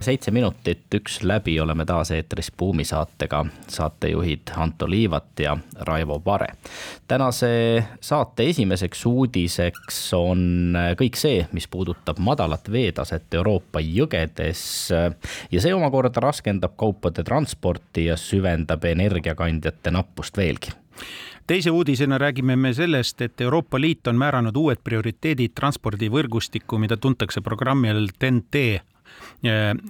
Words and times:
seitse 0.00 0.30
minutit, 0.30 0.86
üks 0.94 1.20
läbi, 1.22 1.56
oleme 1.60 1.84
taas 1.86 2.10
eetris 2.14 2.50
Buumi 2.58 2.84
saatega, 2.84 3.44
saatejuhid 3.68 4.52
Anto 4.56 4.90
Liivat 4.90 5.40
ja 5.40 5.56
Raivo 5.80 6.22
Vare. 6.24 6.46
tänase 7.08 7.84
saate 8.00 8.48
esimeseks 8.48 9.06
uudiseks 9.06 10.00
on 10.14 10.76
kõik 10.98 11.16
see, 11.16 11.46
mis 11.52 11.68
puudutab 11.68 12.18
madalat 12.18 12.70
veetaset 12.72 13.34
Euroopa 13.34 13.80
jõgedes. 13.80 14.64
Ja 15.50 15.60
see 15.60 15.74
omakorda 15.74 16.20
raskendab 16.20 16.76
kaupade 16.76 17.24
transporti 17.24 18.04
ja 18.10 18.16
süvendab 18.16 18.84
energiakandjate 18.84 19.90
nappust 19.90 20.36
veelgi. 20.36 20.74
Teise 21.46 21.70
uudisena 21.70 22.18
räägime 22.18 22.56
me 22.56 22.72
sellest, 22.74 23.20
et 23.22 23.40
Euroopa 23.40 23.80
Liit 23.80 24.06
on 24.06 24.18
määranud 24.18 24.56
uued 24.56 24.82
prioriteedid 24.84 25.54
transpordivõrgustikku, 25.54 26.78
mida 26.78 26.96
tuntakse 26.96 27.40
programmi 27.40 27.90
all 27.90 28.08
TEN-T 28.18 28.64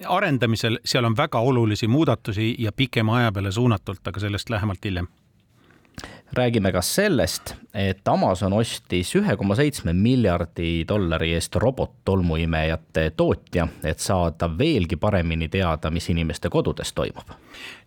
arendamisel, 0.08 0.78
seal 0.84 1.04
on 1.04 1.16
väga 1.16 1.38
olulisi 1.38 1.88
muudatusi 1.88 2.54
ja 2.58 2.72
pikema 2.72 3.16
aja 3.16 3.32
peale 3.32 3.52
suunatult, 3.52 4.06
aga 4.06 4.20
sellest 4.20 4.50
lähemalt 4.50 4.84
hiljem 4.84 5.08
räägime 6.32 6.72
ka 6.72 6.82
sellest, 6.82 7.54
et 7.74 8.08
Amazon 8.08 8.52
ostis 8.52 9.12
ühe 9.16 9.36
koma 9.38 9.55
seitsme 9.56 9.92
miljardi 9.94 10.84
dollari 10.88 11.33
eest 11.36 11.56
robottolmuimejate 11.60 13.10
tootja, 13.16 13.68
et 13.84 14.02
saada 14.02 14.48
veelgi 14.58 14.98
paremini 15.00 15.48
teada, 15.48 15.91
mis 15.91 16.08
inimeste 16.10 16.50
kodudes 16.50 16.92
toimub. 16.92 17.30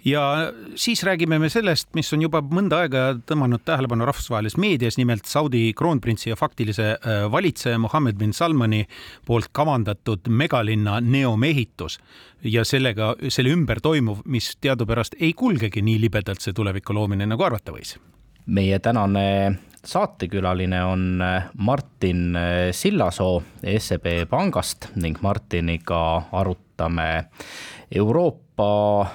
ja 0.06 0.54
siis 0.76 1.04
räägime 1.04 1.40
me 1.40 1.50
sellest, 1.50 1.90
mis 1.94 2.14
on 2.14 2.22
juba 2.22 2.42
mõnda 2.42 2.84
aega 2.84 3.04
tõmmanud 3.28 3.66
tähelepanu 3.66 4.06
rahvusvahelises 4.06 4.58
meedias, 4.58 4.98
nimelt 4.98 5.26
Saudi 5.26 5.74
kroonprintsi 5.74 6.30
ja 6.30 6.36
faktilise 6.36 6.90
äh, 6.92 7.32
valitseja 7.32 7.78
Mohammed 7.78 8.16
bin 8.16 8.34
Salmani 8.34 8.86
poolt 9.26 9.50
kavandatud 9.52 10.30
megalinna 10.30 11.00
neomehitus 11.02 12.00
ja 12.44 12.64
sellega, 12.64 13.16
selle 13.28 13.52
ümber 13.52 13.82
toimuv, 13.82 14.24
mis 14.26 14.56
teadupärast 14.62 15.20
ei 15.20 15.34
kulgegi 15.34 15.82
nii 15.82 16.00
libedalt, 16.02 16.42
see 16.42 16.54
tuleviku 16.54 16.96
loomine, 16.96 17.28
nagu 17.28 17.44
arvata 17.44 17.76
võis 17.76 17.98
meie 18.46 18.80
tänane 18.80 19.60
saatekülaline 19.86 20.84
on 20.84 21.22
äh, 21.22 21.50
Martin 21.58 22.36
äh, 22.36 22.72
Sillasoo 22.72 23.44
SEB 23.78 24.30
pangast 24.30 24.88
ning 24.96 25.18
Martiniga 25.22 26.22
arutame 26.32 27.24
Euroopa 27.96 29.08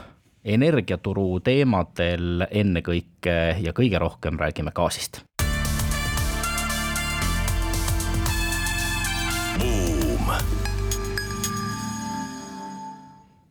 energiaturu 0.45 1.41
teemadel 1.41 2.47
ennekõike 2.51 3.37
ja 3.61 3.73
kõige 3.73 3.99
rohkem 3.99 4.39
räägime 4.41 4.73
gaasist. 4.75 5.23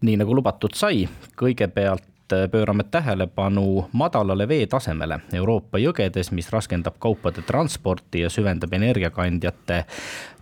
nii 0.04 0.18
nagu 0.20 0.36
lubatud 0.36 0.74
sai, 0.76 1.06
kõigepealt 1.40 2.04
pöörame 2.52 2.84
tähelepanu 2.84 3.86
madalale 3.92 4.48
veetasemele 4.48 5.20
Euroopa 5.34 5.78
jõgedes, 5.78 6.32
mis 6.32 6.50
raskendab 6.52 6.96
kaupade 7.00 7.42
transporti 7.42 8.24
ja 8.24 8.30
süvendab 8.30 8.74
energiakandjate 8.74 9.84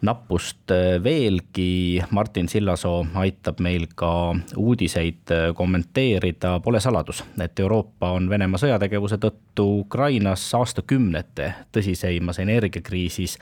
nappust 0.01 0.71
veelgi. 1.03 2.03
Martin 2.11 2.49
Sillasoo 2.49 3.05
aitab 3.15 3.59
meil 3.59 3.87
ka 3.95 4.35
uudiseid 4.57 5.33
kommenteerida. 5.55 6.59
Pole 6.59 6.79
saladus, 6.79 7.23
et 7.41 7.59
Euroopa 7.59 8.11
on 8.11 8.29
Venemaa 8.29 8.61
sõjategevuse 8.61 9.17
tõttu 9.21 9.67
Ukrainas 9.81 10.45
aastakümnete 10.55 11.53
tõsiseimas 11.71 12.39
energiakriisis 12.41 13.37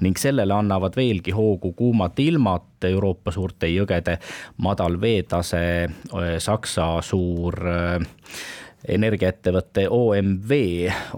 ning 0.00 0.18
sellele 0.18 0.54
annavad 0.54 0.96
veelgi 0.96 1.32
hoogu 1.36 1.72
kuumad 1.72 2.18
ilmad 2.18 2.71
Euroopa 2.88 3.32
suurte 3.32 3.70
jõgede 3.70 4.18
madal 4.58 5.00
veetase, 5.00 5.62
Saksa 6.38 6.88
suur 7.02 7.58
energiaettevõte 8.88 9.84
OMV 9.90 10.52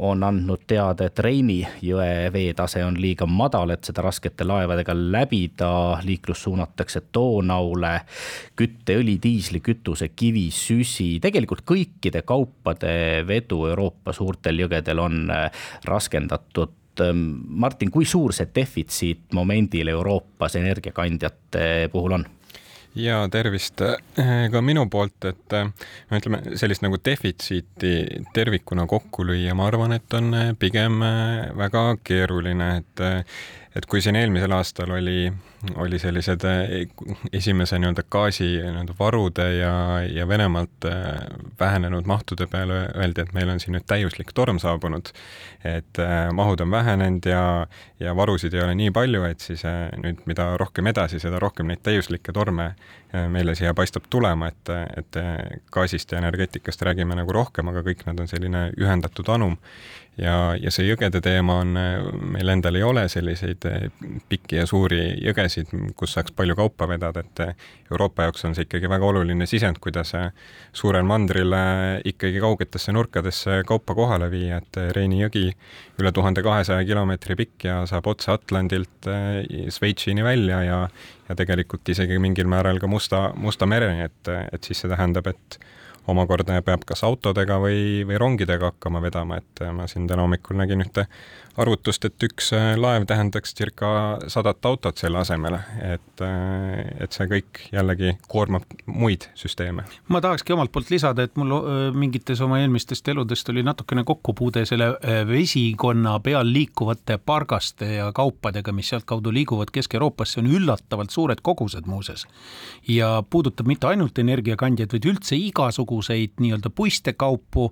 on 0.05 0.23
andnud 0.27 0.65
teada, 0.69 1.09
et 1.09 1.19
Reini 1.25 1.61
jõe 1.85 2.29
veetase 2.33 2.83
on 2.85 2.99
liiga 3.01 3.27
madal, 3.27 3.73
et 3.75 3.89
seda 3.89 4.05
raskete 4.05 4.45
laevadega 4.45 4.95
läbida. 4.95 5.73
liiklus 6.05 6.43
suunatakse 6.45 7.03
Donaule, 7.15 8.01
kütteõli, 8.57 9.17
diislikütuse, 9.23 10.11
kivi, 10.17 10.51
süsi, 10.51 11.19
tegelikult 11.21 11.65
kõikide 11.65 12.23
kaupade 12.23 13.25
vedu 13.27 13.65
Euroopa 13.67 14.13
suurtel 14.13 14.61
jõgedel 14.67 14.99
on 15.01 15.29
raskendatud 15.85 16.84
Martin, 17.03 17.91
kui 17.91 18.07
suur 18.07 18.35
see 18.37 18.51
defitsiit 18.55 19.35
momendil 19.35 19.91
Euroopas 19.95 20.57
energiakandjate 20.61 21.91
puhul 21.93 22.19
on? 22.21 22.27
ja 22.95 23.25
tervist 23.31 23.83
ka 24.53 24.61
minu 24.63 24.85
poolt, 24.91 25.27
et 25.27 25.55
no 25.57 26.19
ütleme, 26.21 26.39
sellist 26.61 26.85
nagu 26.85 27.01
defitsiiti 27.03 28.23
tervikuna 28.37 28.87
kokku 28.87 29.27
lüüa, 29.27 29.55
ma 29.59 29.67
arvan, 29.67 29.97
et 29.97 30.15
on 30.15 30.31
pigem 30.61 31.03
väga 31.59 31.85
keeruline, 32.07 32.69
et 32.85 33.05
et 33.75 33.87
kui 33.91 34.03
siin 34.03 34.17
eelmisel 34.17 34.53
aastal 34.55 34.93
oli, 34.95 35.33
oli 35.83 35.99
sellised 35.99 36.45
esimese 37.33 37.79
nii-öelda 37.83 38.05
gaasi 38.11 38.47
nii-öelda 38.63 38.95
varude 38.99 39.47
ja, 39.57 39.75
ja 40.07 40.29
Venemaalt 40.29 40.87
vähenenud 41.61 42.07
mahtude 42.07 42.47
peale 42.47 42.85
öeldi, 42.95 43.25
et 43.25 43.33
meil 43.35 43.51
on 43.51 43.61
siin 43.61 43.75
nüüd 43.75 43.87
täiuslik 43.91 44.31
torm 44.35 44.61
saabunud, 44.63 45.11
et 45.67 46.03
mahud 46.33 46.63
on 46.63 46.71
vähenenud 46.71 47.27
ja, 47.27 47.45
ja 48.01 48.17
varusid 48.17 48.55
ei 48.55 48.63
ole 48.63 48.77
nii 48.79 48.95
palju, 48.95 49.25
et 49.27 49.43
siis 49.43 49.67
nüüd, 49.99 50.23
mida 50.31 50.53
rohkem 50.61 50.93
edasi, 50.93 51.19
seda 51.23 51.43
rohkem 51.43 51.73
neid 51.73 51.83
täiuslikke 51.83 52.33
torme 52.33 52.75
meile 53.31 53.55
siia 53.55 53.75
paistab 53.75 54.07
tulema, 54.11 54.49
et, 54.51 54.71
et 54.99 55.19
gaasist 55.75 56.13
ja 56.13 56.19
energeetikast 56.19 56.83
räägime 56.83 57.15
nagu 57.19 57.35
rohkem, 57.35 57.69
aga 57.71 57.83
kõik 57.87 58.07
nad 58.09 58.23
on 58.23 58.31
selline 58.31 58.69
ühendatud 58.79 59.29
anum 59.35 59.59
ja, 60.21 60.35
ja 60.61 60.73
see 60.75 60.87
jõgede 60.89 61.21
teema 61.25 61.59
on, 61.63 61.75
meil 62.35 62.53
endal 62.53 62.79
ei 62.79 62.85
ole 62.87 63.05
selliseid 63.11 63.67
eh, 63.71 63.87
pikki 64.31 64.61
ja 64.61 64.67
suuri 64.69 65.01
jõgesid, 65.25 65.73
kus 65.99 66.15
saaks 66.17 66.35
palju 66.37 66.57
kaupa 66.59 66.89
vedada, 66.91 67.25
et 67.25 67.43
eh, 67.45 67.55
Euroopa 67.91 68.29
jaoks 68.29 68.47
on 68.49 68.55
see 68.57 68.67
ikkagi 68.69 68.91
väga 68.91 69.09
oluline 69.11 69.49
sisend, 69.51 69.81
kuidas 69.83 70.15
eh, 70.19 70.31
suurel 70.73 71.07
mandril 71.09 71.57
ikkagi 72.05 72.43
kaugetesse 72.43 72.95
nurkadesse 72.95 73.63
kaupa 73.67 73.97
kohale 73.99 74.31
viia, 74.33 74.61
et 74.63 74.81
Reini 74.97 75.23
jõgi 75.23 75.49
üle 76.01 76.15
tuhande 76.15 76.43
kahesaja 76.47 76.87
kilomeetri 76.87 77.39
pikk 77.39 77.69
ja 77.69 77.83
saab 77.91 78.09
otse 78.11 78.33
Atlandilt 78.35 79.11
Šveitsini 79.75 80.25
välja 80.25 80.63
ja 80.65 80.81
ja 81.29 81.35
tegelikult 81.39 81.89
isegi 81.89 82.19
mingil 82.21 82.49
määral 82.51 82.77
ka 82.81 82.89
Musta, 82.91 83.31
Musta 83.41 83.67
mereni, 83.67 84.05
et, 84.05 84.29
et 84.53 84.67
siis 84.67 84.83
see 84.83 84.91
tähendab, 84.91 85.31
et 85.31 85.59
omakorda 86.11 86.61
peab 86.63 86.85
kas 86.87 87.05
autodega 87.07 87.59
või, 87.63 88.05
või 88.09 88.19
rongidega 88.21 88.73
hakkama 88.73 89.03
vedama, 89.05 89.41
et 89.41 89.65
ma 89.73 89.89
siin 89.91 90.09
täna 90.11 90.27
hommikul 90.27 90.59
nägin 90.61 90.85
ühte 90.85 91.07
arvutust, 91.61 92.05
et 92.09 92.27
üks 92.27 92.51
äh, 92.57 92.75
laev 92.79 93.07
tähendaks 93.09 93.55
circa 93.55 93.89
sadat 94.31 94.65
autot 94.67 94.99
selle 94.99 95.21
asemel, 95.21 95.57
et, 95.83 96.23
äh, 96.25 96.81
et 97.05 97.15
see 97.15 97.29
kõik 97.31 97.61
jällegi 97.73 98.15
koormab 98.31 98.67
muid 98.87 99.29
süsteeme. 99.39 99.85
ma 100.09 100.21
tahakski 100.25 100.55
omalt 100.57 100.73
poolt 100.75 100.91
lisada, 100.91 101.27
et 101.27 101.37
mul 101.39 101.55
äh, 101.55 101.85
mingites 101.95 102.43
oma 102.45 102.59
eelmistest 102.63 103.09
eludest 103.13 103.49
oli 103.53 103.63
natukene 103.67 104.05
kokkupuude 104.05 104.65
selle 104.67 104.93
vesikonna 105.29 106.17
peal 106.25 106.51
liikuvate 106.53 107.19
pargaste 107.19 107.93
ja 107.99 108.11
kaupadega, 108.15 108.73
mis 108.73 108.91
sealtkaudu 108.93 109.33
liiguvad 109.35 109.71
Kesk-Euroopasse, 109.75 110.41
on 110.43 110.51
üllatavalt 110.51 111.15
suured 111.15 111.43
kogused 111.43 111.87
muuseas. 111.87 112.27
ja 112.89 113.23
puudutab 113.31 113.67
mitte 113.71 113.87
ainult 113.87 114.19
energiakandjaid, 114.19 114.93
vaid 114.93 115.07
üldse 115.09 115.37
igasuguseid 115.39 116.41
nii-öelda 116.43 116.71
puistekaupu, 116.71 117.71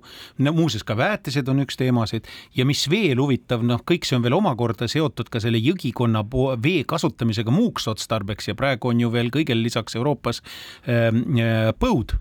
muuseas 0.53 0.83
ka 0.87 0.97
väetised 0.97 1.47
on 1.51 1.63
üks 1.65 1.77
teemasid 1.79 2.27
ja 2.55 2.65
mis 2.65 2.85
veel 2.89 3.19
huvitav, 3.19 3.63
noh, 3.73 3.83
kõik 3.87 4.07
see 4.07 4.17
on 4.17 4.25
veel 4.25 4.37
omakorda 4.37 4.87
seotud 4.91 5.31
ka 5.33 5.41
selle 5.43 5.61
jõgikonna 5.61 6.23
vee 6.63 6.83
kasutamisega 6.87 7.53
muuks 7.53 7.89
otstarbeks 7.91 8.51
ja 8.51 8.57
praegu 8.59 8.93
on 8.93 9.01
ju 9.03 9.11
veel 9.13 9.33
kõigele 9.33 9.65
lisaks 9.65 9.97
Euroopas 9.99 10.43
ähm, 10.87 11.25
äh, 11.39 11.71
põud 11.79 12.15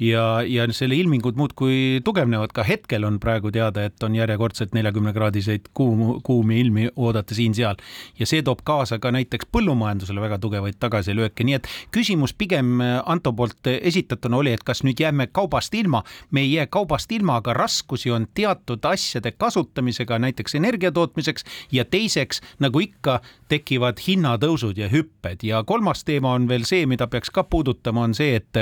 ja, 0.00 0.42
ja 0.46 0.66
selle 0.72 0.96
ilmingud 0.96 1.36
muudkui 1.36 2.00
tugevnevad, 2.04 2.52
ka 2.56 2.64
hetkel 2.66 3.04
on 3.04 3.18
praegu 3.20 3.52
teada, 3.52 3.84
et 3.84 4.02
on 4.02 4.16
järjekordselt 4.16 4.74
neljakümne 4.74 5.12
kraadiseid 5.12 5.70
kuumu, 5.74 6.20
kuumi 6.24 6.60
ilmi 6.60 6.88
oodata 6.96 7.36
siin-seal. 7.36 7.80
Ja 8.18 8.26
see 8.26 8.42
toob 8.46 8.64
kaasa 8.64 8.98
ka 8.98 9.12
näiteks 9.14 9.50
põllumajandusele 9.52 10.22
väga 10.22 10.40
tugevaid 10.42 10.78
tagasilööke, 10.80 11.44
nii 11.44 11.58
et 11.60 11.68
küsimus 11.94 12.34
pigem 12.34 12.80
Anto 12.80 13.32
poolt 13.36 13.66
esitatuna 13.70 14.40
oli, 14.40 14.54
et 14.56 14.64
kas 14.66 14.82
nüüd 14.86 15.00
jääme 15.00 15.28
kaubast 15.32 15.74
ilma. 15.74 16.02
me 16.30 16.40
ei 16.40 16.52
jää 16.52 16.66
kaubast 16.66 17.12
ilma, 17.12 17.36
aga 17.36 17.52
raskusi 17.54 18.10
on 18.10 18.26
teatud 18.34 18.84
asjade 18.84 19.32
kasutamisega 19.32 20.18
näiteks 20.18 20.54
energia 20.54 20.92
tootmiseks. 20.92 21.44
Ja 21.72 21.84
teiseks, 21.84 22.40
nagu 22.58 22.80
ikka, 22.80 23.20
tekivad 23.48 23.98
hinnatõusud 24.06 24.78
ja 24.78 24.88
hüpped. 24.88 25.42
Ja 25.42 25.62
kolmas 25.64 26.04
teema 26.04 26.32
on 26.32 26.48
veel 26.48 26.64
see, 26.64 26.86
mida 26.86 27.06
peaks 27.06 27.30
ka 27.30 27.44
puudutama, 27.44 28.02
on 28.08 28.14
see, 28.14 28.36
et 28.36 28.56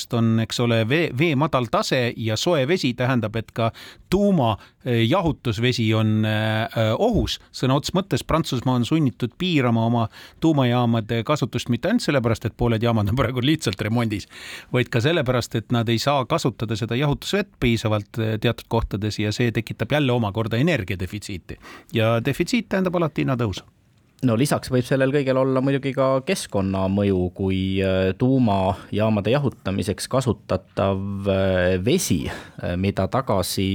energiavaldkonnast 0.00 0.12
on, 0.12 0.40
eks 0.40 0.60
ole, 0.60 0.88
vee, 0.88 1.10
vee 1.18 1.36
madal 1.36 1.66
tase 1.70 2.12
ja 2.16 2.36
soe 2.36 2.66
vesi 2.68 2.94
tähendab, 2.94 3.36
et 3.36 3.50
ka 3.52 3.72
tuumajahutusvesi 4.10 5.94
on 5.94 6.24
äh, 6.24 6.94
ohus. 6.98 7.40
sõna 7.52 7.76
otseses 7.76 7.94
mõttes 7.94 8.24
Prantsusmaa 8.24 8.76
on 8.76 8.84
sunnitud 8.84 9.32
piirama 9.38 9.86
oma 9.86 10.08
tuumajaamade 10.40 11.22
kasutust 11.24 11.68
mitte 11.68 11.88
ainult 11.88 12.02
sellepärast, 12.02 12.44
et 12.46 12.56
pooled 12.56 12.82
jaamad 12.82 13.08
on 13.10 13.16
praegu 13.20 13.40
lihtsalt 13.42 13.80
remondis, 13.80 14.28
vaid 14.72 14.88
ka 14.88 15.00
sellepärast, 15.00 15.54
et 15.54 15.72
nad 15.72 15.88
ei 15.88 15.98
saa 15.98 16.24
kasutada 16.24 16.76
seda 16.76 16.96
jahutusvett 16.96 17.52
piisavalt 17.60 18.16
teatud 18.40 18.68
kohtades 18.68 19.18
ja 19.18 19.32
see 19.32 19.52
tekitab 19.52 19.92
jälle 19.92 20.12
omakorda 20.12 20.56
energiadefitsiiti. 20.56 21.58
ja 21.92 22.20
defitsiit 22.24 22.68
tähendab 22.68 22.96
alati 22.96 23.22
hinnatõusu 23.22 23.79
no 24.26 24.36
lisaks 24.38 24.70
võib 24.72 24.84
sellel 24.84 25.12
kõigel 25.14 25.38
olla 25.40 25.62
muidugi 25.64 25.92
ka 25.96 26.08
keskkonnamõju, 26.28 27.20
kui 27.36 27.60
äh, 27.84 28.12
tuumajaamade 28.20 29.32
jahutamiseks 29.32 30.08
kasutatav 30.12 31.30
äh, 31.30 31.76
vesi, 31.84 32.22
äh, 32.28 32.76
mida 32.80 33.06
tagasi 33.12 33.68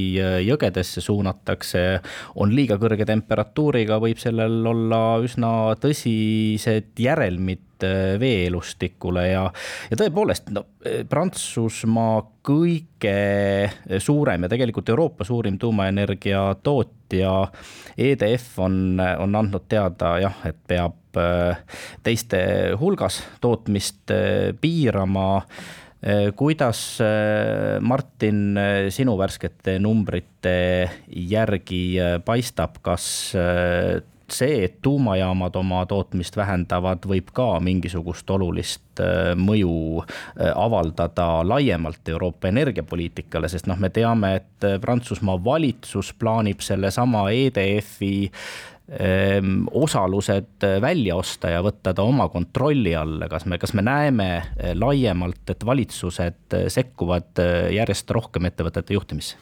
jõgedesse 0.46 1.04
suunatakse, 1.04 1.86
on 2.42 2.54
liiga 2.56 2.78
kõrge 2.82 3.08
temperatuuriga, 3.10 4.00
võib 4.04 4.22
sellel 4.22 4.62
olla 4.70 5.02
üsna 5.26 5.52
tõsised 5.82 6.94
järelmid 7.02 7.64
veeelustikule 8.19 9.27
ja, 9.27 9.44
ja 9.89 9.98
tõepoolest, 10.00 10.51
no 10.56 10.66
Prantsusmaa 11.10 12.22
kõige 12.45 13.16
suurem 14.00 14.45
ja 14.45 14.51
tegelikult 14.51 14.89
Euroopa 14.94 15.25
suurim 15.27 15.57
tuumaenergia 15.60 16.44
tootja 16.63 17.33
EDF 17.98 18.60
on, 18.60 19.00
on 19.00 19.39
andnud 19.42 19.66
teada 19.72 20.16
jah, 20.22 20.38
et 20.48 20.60
peab 20.68 21.19
äh, 21.19 21.80
teiste 22.04 22.39
hulgas 22.80 23.22
tootmist 23.42 24.13
äh, 24.13 24.51
piirama. 24.62 25.45
Äh, 26.06 26.30
kuidas, 26.38 27.00
Martin, 27.81 28.60
sinu 28.94 29.16
värskete 29.18 29.80
numbrite 29.81 30.57
järgi 31.10 31.98
paistab, 32.25 32.77
kas 32.86 33.33
see, 34.31 34.63
et 34.66 34.77
tuumajaamad 34.81 35.56
oma 35.56 35.83
tootmist 35.89 36.38
vähendavad, 36.38 37.06
võib 37.07 37.30
ka 37.36 37.60
mingisugust 37.63 38.30
olulist 38.33 39.01
äh, 39.04 39.33
mõju 39.38 40.01
äh, 40.01 40.51
avaldada 40.51 41.44
laiemalt 41.48 42.10
Euroopa 42.10 42.50
energiapoliitikale, 42.50 43.50
sest 43.51 43.69
noh, 43.69 43.80
me 43.81 43.92
teame, 43.94 44.36
et 44.42 44.68
äh, 44.68 44.80
Prantsusmaa 44.81 45.38
valitsus 45.44 46.13
plaanib 46.19 46.63
sellesama 46.66 47.27
EDF-i 47.31 48.13
ähm, 49.00 49.68
osalused 49.72 50.66
välja 50.81 51.19
osta 51.19 51.54
ja 51.54 51.62
võtta 51.66 51.94
ta 51.94 52.06
oma 52.06 52.30
kontrolli 52.33 52.95
alla, 52.95 53.30
kas 53.31 53.45
me, 53.45 53.60
kas 53.62 53.75
me 53.77 53.86
näeme 53.86 54.30
laiemalt, 54.74 55.44
et 55.54 55.66
valitsused 55.66 56.57
sekkuvad 56.74 57.45
järjest 57.75 58.12
rohkem 58.18 58.51
ettevõtete 58.51 58.98
juhtimisse? 58.98 59.38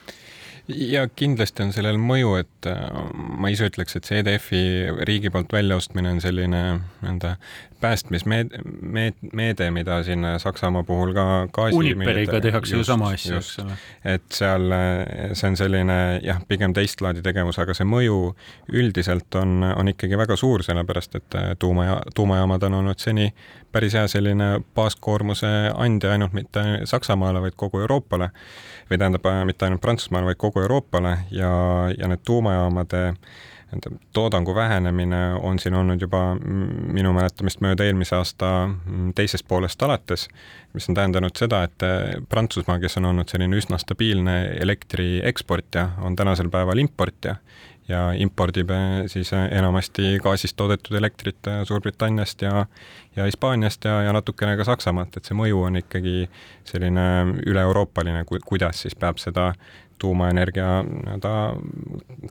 Ja 0.67 1.07
kindlasti 1.15 1.65
on 1.65 1.73
sellel 1.75 1.99
mõju, 1.99 2.37
et 2.39 2.69
äh, 2.71 2.79
ma 3.13 3.51
ise 3.51 3.67
ütleks, 3.71 3.97
et 3.97 4.07
see 4.07 4.21
EDF-i 4.23 4.63
riigi 5.07 5.31
poolt 5.33 5.51
väljaostmine 5.53 6.13
on 6.15 6.21
selline 6.23 6.63
nii-öelda 6.79 7.35
päästmismeede, 7.83 8.61
meede, 9.33 9.71
mida 9.75 9.97
siin 10.07 10.23
Saksamaa 10.39 10.85
puhul 10.87 11.11
ka 11.13 11.25
gaasi 11.51 11.75
Uniperiga 11.75 12.39
tehakse 12.41 12.77
ju 12.77 12.83
sama 12.87 13.09
asja, 13.11 13.41
eks 13.41 13.57
ole. 13.59 13.75
et 14.07 14.23
seal 14.31 14.75
see 15.33 15.49
on 15.49 15.57
selline 15.59 15.97
jah, 16.23 16.39
pigem 16.47 16.71
teist 16.73 17.03
laadi 17.03 17.23
tegevus, 17.25 17.59
aga 17.59 17.75
see 17.75 17.87
mõju 17.87 18.19
üldiselt 18.71 19.35
on, 19.35 19.65
on 19.67 19.91
ikkagi 19.91 20.15
väga 20.19 20.39
suur, 20.39 20.63
sellepärast 20.63 21.19
et 21.19 21.37
tuuma, 21.59 21.99
tuumajaamad 22.15 22.63
on 22.69 22.79
olnud 22.79 23.03
seni 23.03 23.27
päris 23.73 23.97
hea 23.97 24.07
selline 24.07 24.61
baaskoormuse 24.77 25.51
andja 25.75 26.13
ainult 26.13 26.33
mitte 26.37 26.63
Saksamaale, 26.87 27.41
vaid 27.41 27.57
kogu 27.57 27.81
Euroopale 27.81 28.29
või 28.89 28.99
tähendab, 29.01 29.25
mitte 29.49 29.65
ainult 29.65 29.81
Prantsusmaale, 29.81 30.29
vaid 30.29 30.39
kogu 30.39 30.52
Euroopale 30.61 31.17
ja, 31.31 31.49
ja 31.97 32.07
need 32.07 32.21
tuumajaamade 32.25 33.13
toodangu 34.13 34.55
vähenemine 34.55 35.33
on 35.33 35.59
siin 35.59 35.73
olnud 35.73 36.01
juba 36.01 36.35
minu 36.93 37.13
mäletamist 37.13 37.61
mööda 37.65 37.87
eelmise 37.87 38.13
aasta 38.15 38.49
teisest 39.17 39.47
poolest 39.49 39.81
alates, 39.81 40.27
mis 40.77 40.85
on 40.89 40.97
tähendanud 40.99 41.33
seda, 41.33 41.63
et 41.65 41.85
Prantsusmaa, 42.29 42.77
kes 42.79 42.99
on 43.01 43.09
olnud 43.09 43.33
selline 43.33 43.57
üsna 43.57 43.79
stabiilne 43.81 44.35
elektri 44.61 45.23
eksportija, 45.25 45.89
on 46.05 46.15
tänasel 46.15 46.53
päeval 46.53 46.83
importija 46.85 47.39
ja 47.87 48.03
impordib 48.15 48.71
eh, 48.71 49.03
siis 49.11 49.33
eh, 49.33 49.47
enamasti 49.57 50.17
gaasist 50.23 50.55
toodetud 50.59 50.95
elektrit 50.97 51.47
eh, 51.47 51.63
Suurbritanniast 51.67 52.41
ja 52.41 52.65
ja 53.15 53.25
Hispaaniast 53.25 53.85
ja, 53.85 54.01
ja 54.01 54.13
natukene 54.13 54.55
ka 54.57 54.65
Saksamaalt, 54.65 55.17
et 55.17 55.27
see 55.27 55.35
mõju 55.37 55.59
on 55.67 55.77
ikkagi 55.77 56.23
selline 56.65 57.03
üle-euroopaline, 57.45 58.23
kuidas 58.25 58.81
siis 58.81 58.95
peab 58.97 59.19
seda 59.21 59.51
tuumaenergia 60.03 60.81
nii-öelda 60.83 61.33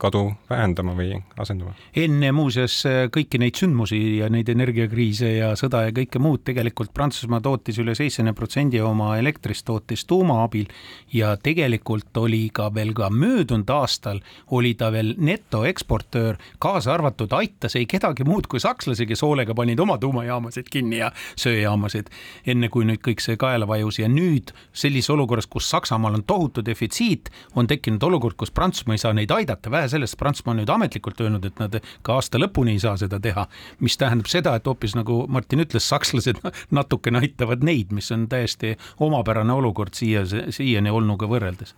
kadu 0.01 0.25
vähendama 0.51 0.95
või 0.97 1.17
asendama. 1.41 1.75
enne 1.97 2.33
muuseas 2.37 2.83
kõiki 3.15 3.41
neid 3.41 3.57
sündmusi 3.59 4.01
ja 4.19 4.29
neid 4.33 4.49
energiakriise 4.53 5.33
ja 5.39 5.53
sõda 5.59 5.87
ja 5.87 5.95
kõike 5.97 6.21
muud, 6.23 6.45
tegelikult 6.45 6.93
Prantsusmaa 6.95 7.41
tootis 7.45 7.81
üle 7.81 7.97
seitsmekümne 7.97 8.37
protsendi 8.37 8.81
oma 8.85 9.15
elektrist 9.21 9.65
tootis 9.69 10.05
tuuma 10.09 10.43
abil 10.45 10.69
ja 11.13 11.35
tegelikult 11.41 12.17
oli 12.21 12.45
ka 12.55 12.69
veel 12.75 12.93
ka 12.97 13.09
möödunud 13.11 13.71
aastal 13.73 14.21
oli 14.51 14.75
ta 14.79 14.91
veel 14.93 15.15
netoeksportöör, 15.19 16.39
kaasa 16.63 16.95
arvatud 16.95 17.33
aitas 17.37 17.77
ei 17.77 17.87
kedagi 17.87 18.27
muud 18.29 18.49
kui 18.51 18.61
sakslasi, 18.61 19.07
kes 19.09 19.23
hoolega 19.25 19.55
panid 19.57 19.81
oma 19.81 19.99
tuumajaamasid 19.99 20.69
kinni 20.73 21.01
ja 21.01 21.13
söejaamasid, 21.37 22.11
enne 22.47 22.69
kui 22.73 22.87
nüüd 22.89 23.03
kõik 23.05 23.23
see 23.25 23.39
kaela 23.41 23.69
vajus 23.69 24.03
ja 24.03 24.11
nüüd 24.13 24.53
sellises 24.73 25.11
olukorras, 25.15 25.47
kus 25.47 25.71
Saksamaal 25.73 26.21
on 26.21 26.25
tohutu 26.29 26.65
defitsiit, 26.65 27.31
on 27.57 27.62
tekkinud 27.71 28.03
olukord, 28.07 28.37
kus 28.41 28.51
Prantsusmaa 28.55 28.97
ei 28.97 29.03
saa 29.03 29.13
neid 29.17 29.31
aidata, 29.35 29.71
vähe 29.71 29.91
sellest, 29.93 30.17
Prantsusmaa 30.21 30.55
on 30.55 30.63
nüüd 30.63 30.73
ametlikult 30.73 31.21
öelnud, 31.21 31.45
et 31.49 31.61
nad 31.63 31.79
ka 32.03 32.17
aasta 32.19 32.41
lõpuni 32.41 32.77
ei 32.77 32.83
saa 32.83 32.97
seda 33.01 33.21
teha, 33.23 33.47
mis 33.85 33.99
tähendab 34.01 34.31
seda, 34.33 34.57
et 34.59 34.67
hoopis 34.67 34.97
nagu 34.99 35.23
Martin 35.29 35.65
ütles, 35.65 35.87
sakslased 35.89 36.43
natukene 36.79 37.23
aitavad 37.23 37.65
neid, 37.67 37.93
mis 37.93 38.11
on 38.15 38.27
täiesti 38.33 38.77
omapärane 39.03 39.55
olukord 39.55 39.95
siia, 39.99 40.25
siiani 40.27 40.91
olnuga 40.91 41.29
võrreldes. 41.31 41.77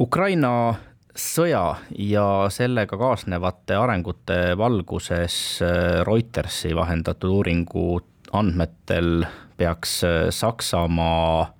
Ukraina 0.00 0.50
sõja 1.14 1.76
ja 1.98 2.26
sellega 2.50 2.98
kaasnevate 2.98 3.76
arengute 3.78 4.38
valguses 4.58 5.36
äh, 5.62 6.02
Reutersi 6.06 6.74
vahendatud 6.74 7.30
uuringu 7.38 8.00
andmetel 8.34 9.26
peaks 9.56 10.00
äh, 10.04 10.30
Saksamaa 10.34 11.52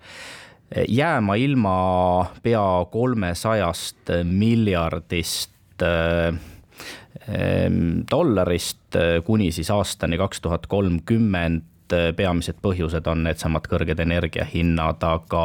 jääma 0.88 1.34
ilma 1.34 2.26
pea 2.42 2.86
kolmesajast 2.90 4.10
miljardist 4.24 5.82
äh, 5.82 6.34
dollarist 8.10 8.96
äh, 8.96 9.22
kuni 9.24 9.52
siis 9.52 9.70
aastani 9.70 10.18
kaks 10.18 10.40
tuhat 10.40 10.66
kolmkümmend. 10.66 11.62
Peamised 12.16 12.56
põhjused 12.64 13.06
on 13.12 13.20
needsamad 13.26 13.66
kõrged 13.68 14.00
energiahinnad, 14.00 15.04
aga 15.04 15.42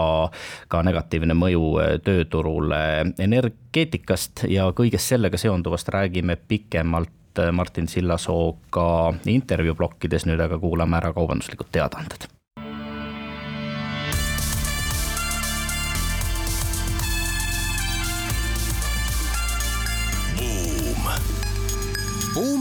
ka 0.72 0.82
negatiivne 0.88 1.36
mõju 1.38 1.66
äh, 1.84 1.92
tööturule 2.02 2.80
energeetikast 3.20 4.46
ja 4.50 4.70
kõigest 4.74 5.14
sellega 5.14 5.38
seonduvast 5.38 5.92
räägime 5.94 6.40
pikemalt 6.40 7.44
Martin 7.54 7.92
Sillasooga 7.92 9.14
intervjuu 9.30 9.78
plokkides, 9.78 10.26
nüüd 10.32 10.42
aga 10.42 10.58
kuulame 10.60 10.98
ära 11.04 11.14
kaubanduslikud 11.14 11.70
teadaanded 11.76 12.30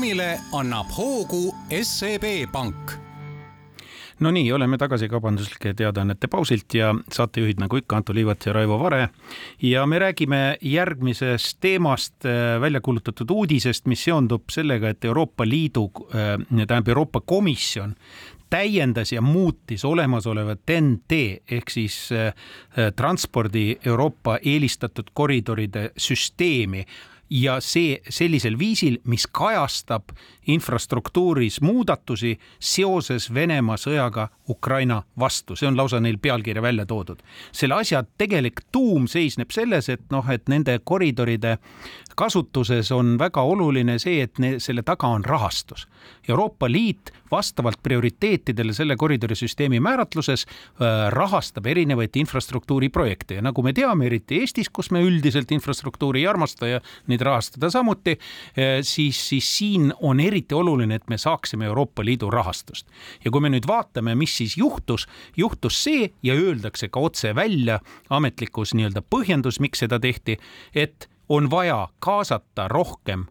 buumile 0.09 0.39
annab 0.57 0.89
hoogu 0.97 1.51
SEB 1.83 2.25
Pank 2.53 2.93
no 4.25 4.31
nii, 4.33 4.47
oleme 4.57 4.79
tagasi 4.81 5.09
kaubanduslike 5.09 5.75
teadaannete 5.77 6.31
pausilt 6.33 6.75
ja 6.75 6.95
saatejuhid 7.13 7.61
nagu 7.61 7.77
ikka, 7.77 7.99
Anto 7.99 8.15
Liivat 8.17 8.47
ja 8.47 8.55
Raivo 8.57 8.79
Vare. 8.81 9.09
ja 9.63 9.85
me 9.87 9.99
räägime 9.99 10.57
järgmisest 10.63 11.59
teemast, 11.61 12.25
äh, 12.25 12.61
välja 12.61 12.81
kuulutatud 12.81 13.31
uudisest, 13.31 13.87
mis 13.87 14.05
seondub 14.05 14.49
sellega, 14.51 14.89
et 14.89 15.05
Euroopa 15.05 15.45
Liidu, 15.45 15.91
äh, 16.15 16.39
tähendab 16.57 16.89
Euroopa 16.89 17.21
Komisjon 17.21 17.95
täiendas 18.51 19.13
ja 19.13 19.21
muutis 19.21 19.85
olemasolevat 19.85 20.61
TEN-T 20.67 21.13
ehk 21.51 21.71
siis 21.71 22.09
äh, 22.13 22.33
transpordi 22.97 23.77
Euroopa 23.85 24.39
eelistatud 24.43 25.13
koridoride 25.13 25.91
süsteemi 25.97 26.87
ja 27.31 27.59
see 27.61 27.99
sellisel 28.09 28.59
viisil, 28.59 28.99
mis 29.05 29.27
kajastab 29.27 30.13
infrastruktuuris 30.49 31.61
muudatusi 31.61 32.39
seoses 32.61 33.29
Venemaa 33.35 33.77
sõjaga 33.77 34.29
Ukraina 34.49 35.03
vastu, 35.19 35.57
see 35.57 35.69
on 35.69 35.77
lausa 35.77 36.01
neil 36.01 36.19
pealkirja 36.23 36.63
välja 36.63 36.87
toodud. 36.87 37.19
selle 37.53 37.75
asja 37.75 38.05
tegelik 38.19 38.61
tuum 38.73 39.07
seisneb 39.09 39.51
selles, 39.51 39.89
et 39.89 40.03
noh, 40.11 40.25
et 40.31 40.49
nende 40.49 40.79
koridoride 40.85 41.59
kasutuses 42.17 42.91
on 42.93 43.17
väga 43.19 43.43
oluline 43.43 43.99
see, 43.99 44.23
et 44.23 44.39
ne, 44.39 44.57
selle 44.61 44.83
taga 44.83 45.07
on 45.07 45.25
rahastus. 45.25 45.87
Euroopa 46.29 46.71
Liit 46.71 47.13
vastavalt 47.31 47.83
prioriteetidele 47.83 48.73
selle 48.73 48.97
koridorisüsteemi 48.97 49.81
määratluses 49.81 50.47
äh, 50.47 51.09
rahastab 51.13 51.67
erinevaid 51.67 52.17
infrastruktuuriprojekte 52.17 53.39
ja 53.39 53.45
nagu 53.45 53.63
me 53.63 53.73
teame, 53.77 54.09
eriti 54.09 54.41
Eestis, 54.43 54.71
kus 54.73 54.91
me 54.95 55.03
üldiselt 55.05 55.53
infrastruktuuri 55.53 56.25
ei 56.25 56.31
armasta 56.31 56.71
ja 56.71 56.81
neid 57.07 57.23
rahastada 57.25 57.71
samuti, 57.71 58.17
äh, 58.19 58.79
siis, 58.83 59.21
siis 59.29 59.51
siin 59.59 59.93
on 60.01 60.21
eriti 60.39 60.55
oluline, 60.55 60.95
et 60.95 61.09
me 61.11 61.19
saaksime 61.19 61.67
Euroopa 61.67 62.05
Liidu 62.05 62.31
rahastust. 62.31 62.87
ja 63.25 63.31
kui 63.31 63.41
me 63.41 63.51
nüüd 63.51 63.67
vaatame, 63.67 64.15
mis 64.15 64.37
siis 64.37 64.57
juhtus, 64.57 65.07
juhtus 65.37 65.83
see 65.85 66.13
ja 66.23 66.35
öeldakse 66.35 66.89
ka 66.89 67.01
otse 67.01 67.35
välja 67.35 67.81
ametlikus 68.11 68.75
nii-öelda 68.75 69.03
põhjendus, 69.03 69.61
miks 69.61 69.79
seda 69.79 69.99
tehti, 69.99 70.39
et 70.75 71.09
on 71.29 71.51
vaja 71.51 71.89
kaasata 71.99 72.69
rohkem 72.69 73.27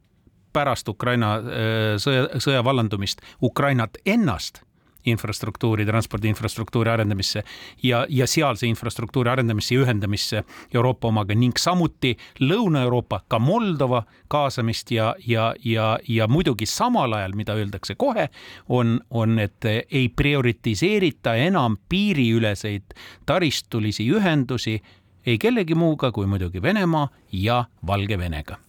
pärast 0.54 0.90
Ukraina 0.90 1.36
äh, 1.38 1.98
sõja, 1.98 2.28
sõja 2.40 2.64
vallandumist 2.64 3.22
Ukrainat 3.42 3.98
ennast 4.06 4.67
infrastruktuuri, 5.06 5.86
transpordi 5.86 6.28
infrastruktuuri 6.28 6.90
arendamisse 6.90 7.44
ja, 7.84 8.06
ja 8.10 8.28
sealse 8.28 8.68
infrastruktuuri 8.68 9.30
arendamisse 9.30 9.76
ja 9.76 9.82
ühendamisse 9.82 10.44
Euroopa 10.74 11.08
omaga 11.08 11.36
ning 11.36 11.58
samuti 11.58 12.16
Lõuna-Euroopa, 12.42 13.22
ka 13.28 13.40
Moldova 13.40 14.04
kaasamist 14.28 14.92
ja, 14.92 15.14
ja, 15.28 15.54
ja, 15.64 15.98
ja 16.08 16.28
muidugi 16.28 16.66
samal 16.66 17.14
ajal, 17.14 17.36
mida 17.36 17.56
öeldakse 17.56 17.96
kohe, 17.96 18.30
on, 18.70 19.00
on, 19.10 19.40
et 19.40 19.66
ei 19.68 20.10
prioritiseerita 20.10 21.36
enam 21.48 21.78
piiriüleseid 21.90 22.96
taristulisi 23.26 24.10
ühendusi 24.12 24.80
ei 25.28 25.38
kellegi 25.38 25.76
muuga 25.76 26.12
kui 26.12 26.28
muidugi 26.28 26.62
Venemaa 26.62 27.10
ja 27.32 27.66
Valgevenega 27.88 28.67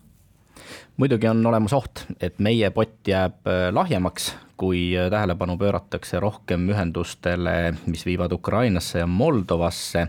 muidugi 0.98 1.28
on 1.30 1.46
olemas 1.46 1.72
oht, 1.76 2.04
et 2.20 2.38
meie 2.42 2.70
pott 2.74 3.06
jääb 3.06 3.46
äh, 3.46 3.68
lahjemaks, 3.74 4.32
kui 4.58 4.90
äh, 4.98 5.06
tähelepanu 5.12 5.54
pööratakse 5.60 6.18
rohkem 6.20 6.66
ühendustele, 6.72 7.76
mis 7.86 8.02
viivad 8.06 8.34
Ukrainasse 8.34 9.04
ja 9.04 9.06
Moldovasse. 9.06 10.08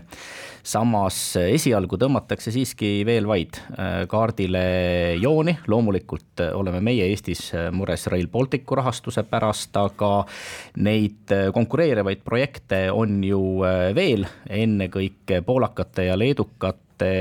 samas 0.62 1.36
äh, 1.38 1.52
esialgu 1.54 1.96
tõmmatakse 1.96 2.50
siiski 2.52 3.04
veel 3.06 3.26
vaid 3.26 3.56
kaardile 4.10 4.64
jooni, 5.22 5.56
loomulikult 5.66 6.42
oleme 6.54 6.82
meie 6.84 7.06
Eestis 7.08 7.52
mures 7.72 8.06
Rail 8.10 8.28
Balticu 8.28 8.74
rahastuse 8.74 9.22
pärast, 9.22 9.76
aga 9.76 10.26
neid 10.76 11.32
konkureerivaid 11.54 12.24
projekte 12.24 12.88
on 12.92 13.22
ju 13.24 13.40
veel, 13.94 14.26
ennekõike 14.50 15.40
poolakate 15.46 16.10
ja 16.10 16.18
leedukate 16.18 17.14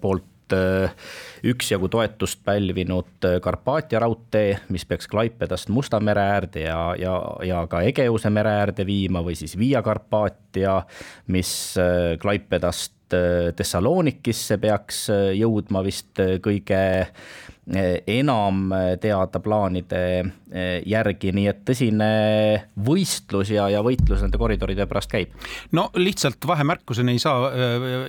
poolt 0.00 0.31
üksjagu 1.42 1.88
toetust 1.90 2.42
pälvinud 2.44 3.26
äh, 3.26 3.38
Karpaatia 3.42 4.00
raudtee, 4.02 4.56
mis 4.68 4.84
peaks 4.86 5.08
Klaipedast 5.10 5.68
Musta 5.68 6.00
mere 6.00 6.22
äärde 6.36 6.66
ja, 6.66 6.80
ja, 6.98 7.14
ja 7.46 7.64
ka 7.70 7.82
Egeuse 7.86 8.30
mere 8.30 8.54
äärde 8.62 8.86
viima 8.86 9.22
või 9.24 9.34
siis 9.38 9.56
Via 9.58 9.82
Carpatia, 9.82 10.80
mis 11.34 11.52
äh, 11.80 12.14
Klaipedast 12.22 13.16
äh, 13.16 13.50
Thessalonikisse 13.56 14.58
peaks 14.62 15.08
jõudma 15.38 15.82
vist 15.86 16.22
kõige 16.44 16.82
enam 18.06 18.72
teada 19.00 19.38
plaanide 19.40 19.98
järgi, 20.86 21.30
nii 21.32 21.44
et 21.46 21.60
tõsine 21.68 22.08
võistlus 22.84 23.52
ja, 23.54 23.68
ja 23.70 23.84
võitlus 23.86 24.24
nende 24.24 24.38
koridoride 24.40 24.86
pärast 24.90 25.12
käib. 25.12 25.30
no 25.72 25.88
lihtsalt 25.94 26.42
vahemärkusena 26.46 27.14
ei 27.14 27.20
saa 27.22 27.52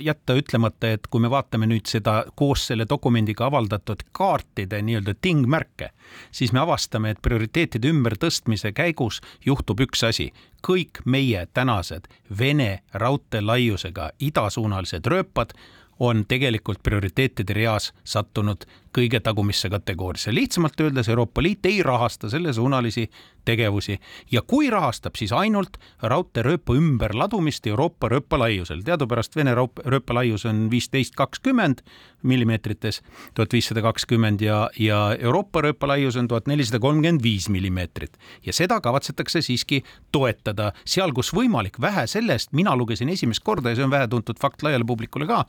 jätta 0.01 0.33
ütlemata, 0.33 0.95
et 0.97 1.05
kui 1.07 1.21
me 1.21 1.29
vaatame 1.29 1.69
nüüd 1.69 1.85
seda 1.85 2.23
koos 2.35 2.65
selle 2.71 2.87
dokumendiga 2.89 3.45
avaldatud 3.45 4.01
kaartide 4.11 4.81
nii-öelda 4.81 5.13
tingmärke, 5.21 5.91
siis 6.31 6.51
me 6.51 6.63
avastame, 6.65 7.13
et 7.13 7.21
prioriteetide 7.21 7.93
ümbertõstmise 7.93 8.73
käigus 8.73 9.21
juhtub 9.45 9.85
üks 9.85 10.03
asi. 10.09 10.33
kõik 10.63 11.01
meie 11.05 11.47
tänased 11.53 12.07
Vene 12.39 12.83
raudteelaiusega 12.93 14.11
idasuunalised 14.19 15.05
rööpad 15.05 15.53
on 15.99 16.25
tegelikult 16.27 16.83
prioriteetide 16.83 17.53
reas 17.53 17.93
sattunud 18.03 18.65
kõige 18.93 19.19
tagumisse 19.19 19.69
kategooriasse. 19.69 20.33
lihtsamalt 20.33 20.79
öeldes 20.79 21.09
Euroopa 21.09 21.43
Liit 21.43 21.65
ei 21.65 21.83
rahasta 21.83 22.29
sellesuunalisi 22.29 23.09
tegevusi 23.45 23.99
ja 24.31 24.41
kui 24.41 24.69
rahastab, 24.69 25.15
siis 25.15 25.31
ainult 25.33 25.77
raudteerööpa 26.01 26.75
ümberladumist 26.77 27.67
Euroopa 27.67 28.09
rööpalaiusel. 28.09 28.83
teadupärast 28.83 29.35
Vene 29.35 29.55
rööpalaius 29.85 30.45
on 30.45 30.69
viisteist 30.71 31.15
kakskümmend 31.15 31.81
millimeetrites, 32.23 33.01
tuhat 33.33 33.53
viissada 33.53 33.81
kakskümmend 33.81 34.41
ja, 34.41 34.69
ja 34.79 35.15
Euroopa 35.19 35.61
rööpalaius 35.61 36.15
on 36.15 36.27
tuhat 36.27 36.47
nelisada 36.47 36.79
kolmkümmend 36.79 37.23
viis 37.23 37.49
millimeetrit 37.49 38.17
ja 38.45 38.53
seda 38.53 38.79
kavatsetakse 38.81 39.41
siiski 39.41 39.83
toetada 40.11 40.71
seal, 40.85 41.11
kus 41.11 41.33
võimalik. 41.33 41.81
vähe 41.81 42.07
sellest, 42.07 42.53
mina 42.53 42.75
lugesin 42.75 43.09
esimest 43.09 43.43
korda 43.43 43.69
ja 43.69 43.75
see 43.75 43.83
on 43.83 43.91
vähetuntud 43.91 44.39
fakt 44.39 44.63
laiale 44.63 44.85
publikule 44.85 45.27
ka, 45.27 45.45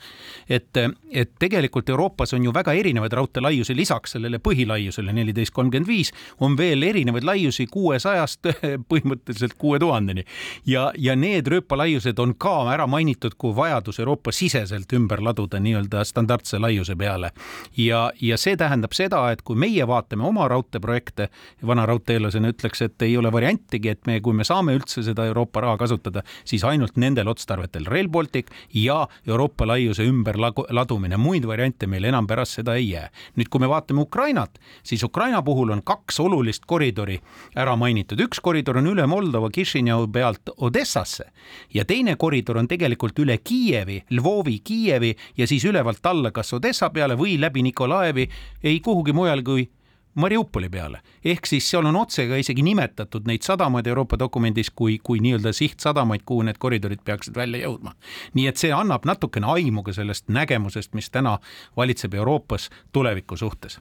et, 0.49 0.71
et 1.13 1.31
tegelikult 1.39 1.89
Euroopas 1.89 2.33
on 2.35 2.45
ju 2.45 2.55
väga 2.55 2.73
erinevaid 2.73 3.13
raudteid 3.13 3.34
raudtee 3.34 3.34
laiuse 3.43 3.77
lisaks 3.77 4.15
sellele 4.17 4.39
põhilaiusele 4.39 5.13
neliteist 5.13 5.55
kolmkümmend 5.55 5.89
viis 5.89 6.13
on 6.41 6.57
veel 6.59 6.83
erinevaid 6.83 7.25
laiusi 7.25 7.67
kuuesajast 7.71 8.51
põhimõtteliselt 8.91 9.57
kuue 9.59 9.79
tuhandeni. 9.79 10.25
ja, 10.67 10.91
ja 10.99 11.17
need 11.17 11.49
rööpalaiused 11.49 12.19
on 12.19 12.35
ka 12.35 12.55
ära 12.73 12.87
mainitud 12.87 13.35
kui 13.39 13.55
vajadus 13.57 13.99
Euroopa 14.01 14.33
siseselt 14.33 14.93
ümber 14.93 15.23
laduda 15.23 15.61
nii-öelda 15.61 16.05
standardse 16.05 16.59
laiuse 16.59 16.97
peale. 16.97 17.31
ja, 17.77 18.11
ja 18.21 18.39
see 18.39 18.57
tähendab 18.57 18.93
seda, 18.97 19.25
et 19.33 19.43
kui 19.43 19.57
meie 19.57 19.87
vaatame 19.87 20.27
oma 20.27 20.49
raudteeprojekte, 20.49 21.29
vana 21.67 21.87
raudteelasena 21.87 22.53
ütleks, 22.55 22.83
et 22.85 23.03
ei 23.03 23.17
ole 23.17 23.33
variantigi, 23.33 23.89
et 23.89 24.07
me, 24.07 24.21
kui 24.21 24.35
me 24.35 24.45
saame 24.45 24.75
üldse 24.77 25.03
seda 25.03 25.27
Euroopa 25.31 25.61
raha 25.65 25.79
kasutada, 25.81 26.23
siis 26.45 26.65
ainult 26.65 26.97
nendel 26.97 27.29
otstarvetel 27.29 27.87
Rail 27.91 28.09
Baltic 28.09 28.51
ja 28.75 29.07
Euroopa 29.27 29.67
laiuse 29.67 30.07
ümberladumine, 30.09 31.17
muid 31.17 31.47
variante 31.47 31.87
meil 31.87 32.05
enam 32.11 32.27
pärast 32.27 32.61
seda 32.61 32.77
ei 32.79 32.91
jää 32.91 33.09
nüüd, 33.37 33.49
kui 33.49 33.61
me 33.61 33.69
vaatame 33.71 34.03
Ukrainat, 34.05 34.59
siis 34.83 35.03
Ukraina 35.05 35.43
puhul 35.43 35.73
on 35.75 35.83
kaks 35.83 36.21
olulist 36.21 36.67
koridori 36.67 37.19
ära 37.57 37.77
mainitud, 37.77 38.21
üks 38.21 38.41
koridor 38.45 38.81
on 38.81 38.91
üle 38.93 39.07
Moldova 39.11 39.51
Kišinjau 39.51 40.09
pealt 40.13 40.55
Odessasse 40.57 41.31
ja 41.75 41.85
teine 41.85 42.17
koridor 42.17 42.59
on 42.61 42.69
tegelikult 42.69 43.19
üle 43.19 43.39
Kiievi, 43.39 44.03
Lvovi, 44.11 44.59
Kiievi 44.65 45.15
ja 45.37 45.47
siis 45.47 45.65
ülevalt 45.65 46.07
alla 46.07 46.31
kas 46.35 46.53
Odessa 46.53 46.91
peale 46.91 47.19
või 47.19 47.39
läbi 47.41 47.63
Nikolaevi, 47.63 48.29
ei 48.63 48.81
kuhugi 48.81 49.13
mujal 49.13 49.43
kui 49.45 49.69
Mariupoli 50.15 50.69
peale, 50.71 51.01
ehk 51.25 51.47
siis 51.47 51.67
seal 51.71 51.87
on 51.87 51.97
otse 51.97 52.29
ka 52.31 52.37
isegi 52.39 52.63
nimetatud 52.63 53.27
neid 53.27 53.43
sadamaid 53.43 53.87
Euroopa 53.91 54.19
dokumendis 54.19 54.71
kui, 54.71 54.99
kui 55.03 55.19
nii-öelda 55.21 55.53
sihtsadamaid, 55.53 56.23
kuhu 56.27 56.45
need 56.47 56.61
koridorid 56.63 57.03
peaksid 57.05 57.35
välja 57.35 57.65
jõudma. 57.67 57.95
nii 58.35 58.47
et 58.47 58.57
see 58.57 58.71
annab 58.73 59.07
natukene 59.11 59.51
aimu 59.51 59.83
ka 59.83 59.93
sellest 59.93 60.29
nägemusest, 60.29 60.95
mis 60.95 61.11
täna 61.11 61.39
valitseb 61.77 62.15
Euroopas 62.15 62.71
tuleviku 62.93 63.37
suhtes. 63.37 63.81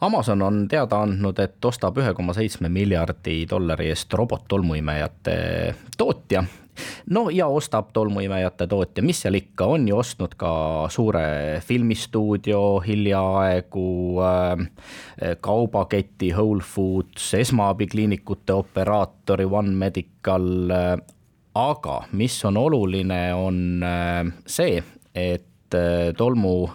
Amazon 0.00 0.42
on 0.42 0.68
teada 0.68 1.02
andnud, 1.02 1.38
et 1.42 1.64
ostab 1.64 1.98
ühe 1.98 2.14
koma 2.14 2.32
seitsme 2.32 2.68
miljardi 2.70 3.42
dollari 3.50 3.88
eest 3.90 4.14
robottolmuimejate 4.14 5.34
tootja 5.98 6.44
no 7.10 7.28
ja 7.30 7.46
ostab 7.46 7.92
tolmuimejate 7.92 8.66
tootja, 8.66 9.02
mis 9.04 9.22
seal 9.22 9.38
ikka, 9.38 9.66
on 9.74 9.88
ju 9.88 9.98
ostnud 9.98 10.34
ka 10.38 10.52
suure 10.92 11.60
filmistuudio 11.64 12.80
hiljaaegu 12.86 13.88
äh,, 14.24 14.66
kaubaketi 15.40 16.32
Whole 16.32 16.64
Foods, 16.64 17.32
esmaabikliinikute 17.34 18.52
operaatori 18.52 19.44
One 19.44 19.74
Medical 19.76 20.70
äh,. 20.70 20.96
aga 21.54 22.02
mis 22.12 22.44
on 22.44 22.56
oluline, 22.56 23.34
on 23.34 23.82
äh, 23.82 24.32
see, 24.46 24.82
et 25.14 25.44
tolmu 26.16 26.68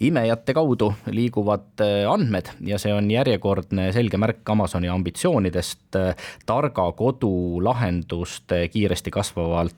imejate 0.00 0.54
kaudu 0.54 0.90
liiguvad 1.10 1.80
äh, 1.80 2.04
andmed 2.10 2.50
ja 2.66 2.78
see 2.78 2.92
on 2.94 3.08
järjekordne 3.10 3.88
selge 3.96 4.20
märk 4.20 4.48
Amazoni 4.52 4.90
ambitsioonidest 4.92 5.96
äh, 5.96 6.28
targa 6.46 6.90
kodu 6.92 7.62
lahenduste 7.64 8.66
kiiresti 8.72 9.10
kasvavalt 9.14 9.76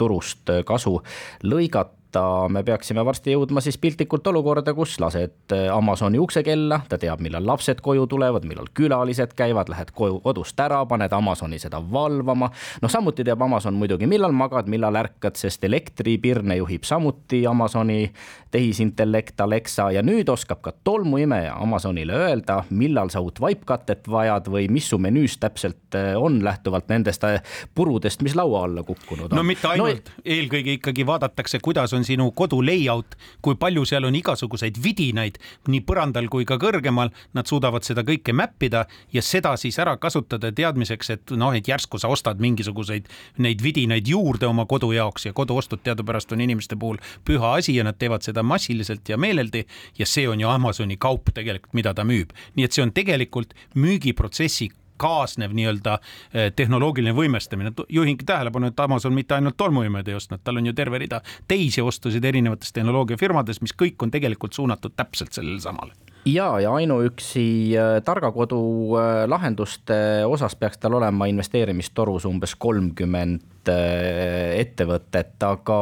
turust 0.00 0.48
äh, 0.50 0.64
kasu 0.64 0.98
lõigata 1.44 1.97
võtta, 2.18 2.48
me 2.52 2.62
peaksime 2.64 3.04
varsti 3.04 3.32
jõudma 3.32 3.60
siis 3.62 3.78
piltlikult 3.78 4.26
olukorda, 4.26 4.74
kus 4.74 4.98
lased 5.00 5.52
äh, 5.54 5.68
Amazoni 5.74 6.18
uksekella, 6.18 6.80
ta 6.88 6.98
teab, 6.98 7.20
millal 7.20 7.46
lapsed 7.46 7.80
koju 7.84 8.06
tulevad, 8.06 8.44
millal 8.48 8.68
külalised 8.74 9.34
käivad, 9.38 9.68
lähed 9.68 9.92
koju 9.94 10.20
kodust 10.24 10.58
ära, 10.60 10.84
paned 10.88 11.12
Amazoni 11.12 11.58
seda 11.58 11.80
valvama. 11.80 12.50
noh, 12.82 12.90
samuti 12.90 13.24
teab 13.24 13.42
Amazon 13.42 13.74
muidugi, 13.74 14.06
millal 14.06 14.32
magad, 14.32 14.68
millal 14.68 14.96
ärkad, 14.96 15.36
sest 15.36 15.64
elektripirne 15.64 16.58
juhib 16.58 16.84
samuti 16.84 17.46
Amazoni 17.46 18.10
tehisintellekt 18.50 19.40
Alexa 19.40 19.90
ja 19.92 20.02
nüüd 20.02 20.28
oskab 20.32 20.62
ka 20.64 20.72
tolmuimeja 20.84 21.54
Amazonile 21.60 22.16
öelda, 22.16 22.62
millal 22.70 23.12
sa 23.12 23.20
uut 23.24 23.40
vaipkatet 23.40 24.08
vajad 24.08 24.48
või 24.48 24.68
mis 24.72 24.88
su 24.88 24.98
menüüs 24.98 25.38
täpselt 25.40 25.96
äh, 25.96 26.14
on, 26.16 26.40
lähtuvalt 26.44 26.88
nendest 26.88 27.24
äh, 27.28 27.42
purudest, 27.74 28.22
mis 28.24 28.36
laua 28.38 28.64
alla 28.64 28.82
kukkunud 28.82 29.32
on. 29.32 29.36
no 29.36 29.44
mitte 29.46 29.68
ainult 29.68 30.08
no,, 30.08 30.24
eelkõige 30.24 30.78
ikkagi 30.78 31.06
vaadatakse, 31.06 31.60
kuidas 31.64 31.92
on 31.96 32.07
sinu 32.08 32.30
kodu 32.36 32.60
layout, 32.64 33.16
kui 33.44 33.58
palju 33.60 33.84
seal 33.88 34.08
on 34.08 34.16
igasuguseid 34.18 34.80
vidinaid 34.82 35.38
nii 35.68 35.82
põrandal 35.86 36.28
kui 36.32 36.46
ka 36.48 36.58
kõrgemal, 36.60 37.12
nad 37.36 37.50
suudavad 37.50 37.86
seda 37.86 38.04
kõike 38.06 38.34
map 38.36 38.62
ida 38.64 38.84
ja 39.14 39.22
seda 39.24 39.54
siis 39.60 39.78
ära 39.82 39.96
kasutada 40.00 40.50
teadmiseks, 40.54 41.12
et 41.14 41.36
noh, 41.36 41.54
et 41.56 41.68
järsku 41.68 42.00
sa 42.00 42.10
ostad 42.12 42.40
mingisuguseid 42.42 43.08
neid 43.44 43.62
vidinaid 43.64 44.08
juurde 44.08 44.48
oma 44.48 44.66
kodu 44.70 44.92
jaoks 44.96 45.28
ja 45.28 45.36
koduostud 45.36 45.84
teadupärast 45.84 46.32
on 46.32 46.44
inimeste 46.44 46.76
puhul 46.76 47.00
püha 47.28 47.54
asi 47.58 47.76
ja 47.76 47.86
nad 47.86 47.98
teevad 47.98 48.26
seda 48.26 48.42
massiliselt 48.42 49.08
ja 49.08 49.18
meeleldi. 49.20 49.64
Ja 49.98 50.06
see 50.06 50.28
on 50.28 50.40
ju 50.40 50.48
Amazoni 50.48 50.96
kaup 50.96 51.32
tegelikult, 51.34 51.74
mida 51.76 51.94
ta 51.94 52.04
müüb, 52.08 52.32
nii 52.56 52.66
et 52.66 52.74
see 52.74 52.84
on 52.84 52.92
tegelikult 52.94 53.54
müügiprotsessi 53.76 54.70
kaasnev 54.98 55.54
nii-öelda 55.56 55.98
eh, 55.98 56.50
tehnoloogiline 56.56 57.14
võimestamine. 57.16 57.72
juhingi 57.88 58.24
tähelepanu, 58.24 58.72
et 58.72 58.80
Amazon 58.80 59.14
mitte 59.14 59.34
ainult 59.38 59.56
tolmuimed 59.56 60.08
ei 60.08 60.18
ostnud, 60.18 60.44
tal 60.44 60.60
on 60.60 60.66
ju 60.66 60.72
terve 60.76 60.98
rida 60.98 61.22
teisi 61.48 61.80
ostusid 61.80 62.24
erinevatest 62.24 62.74
tehnoloogiafirmadest, 62.74 63.62
mis 63.62 63.74
kõik 63.82 64.02
on 64.02 64.10
tegelikult 64.10 64.52
suunatud 64.52 64.96
täpselt 64.96 65.32
sellele 65.32 65.60
samale 65.60 65.94
ja, 66.32 66.60
ja 66.60 66.72
ainuüksi 66.74 67.46
eh, 67.76 68.00
targa 68.04 68.30
kodu 68.34 68.60
eh, 68.98 69.22
lahenduste 69.30 69.98
osas 70.26 70.56
peaks 70.56 70.78
tal 70.82 70.98
olema 70.98 71.28
investeerimistorus 71.30 72.26
umbes 72.28 72.54
kolmkümmend 72.58 73.40
ettevõtet, 73.68 75.36
aga 75.44 75.78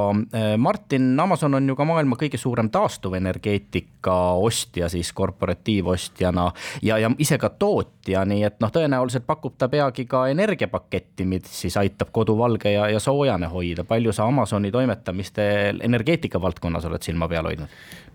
Martin, 0.58 1.12
Amazon 1.20 1.58
on 1.58 1.68
ju 1.68 1.76
ka 1.78 1.86
maailma 1.88 2.18
kõige 2.20 2.40
suurem 2.40 2.70
taastuvenergeetika 2.74 4.16
ostja 4.42 4.88
siis 4.92 5.12
korporatiivostjana 5.16 6.50
ja, 6.82 6.98
ja 6.98 7.10
ise 7.18 7.38
ka 7.38 7.50
tootja 7.54 8.06
ja 8.08 8.24
nii 8.28 8.44
et 8.46 8.58
noh, 8.62 8.72
tõenäoliselt 8.72 9.26
pakub 9.26 9.56
ta 9.58 9.68
peagi 9.72 10.06
ka 10.08 10.26
energiapaketti, 10.32 11.26
mis 11.28 11.50
siis 11.50 11.76
aitab 11.80 12.12
kodu 12.14 12.36
valge 12.38 12.72
ja, 12.72 12.88
ja 12.92 13.00
soojane 13.02 13.50
hoida. 13.52 13.84
palju 13.84 14.12
sa 14.12 14.26
Amazoni 14.30 14.72
toimetamistel 14.72 15.80
energeetika 15.84 16.40
valdkonnas 16.42 16.84
oled 16.88 17.02
silma 17.02 17.28
peal 17.28 17.50
hoidnud? 17.50 17.72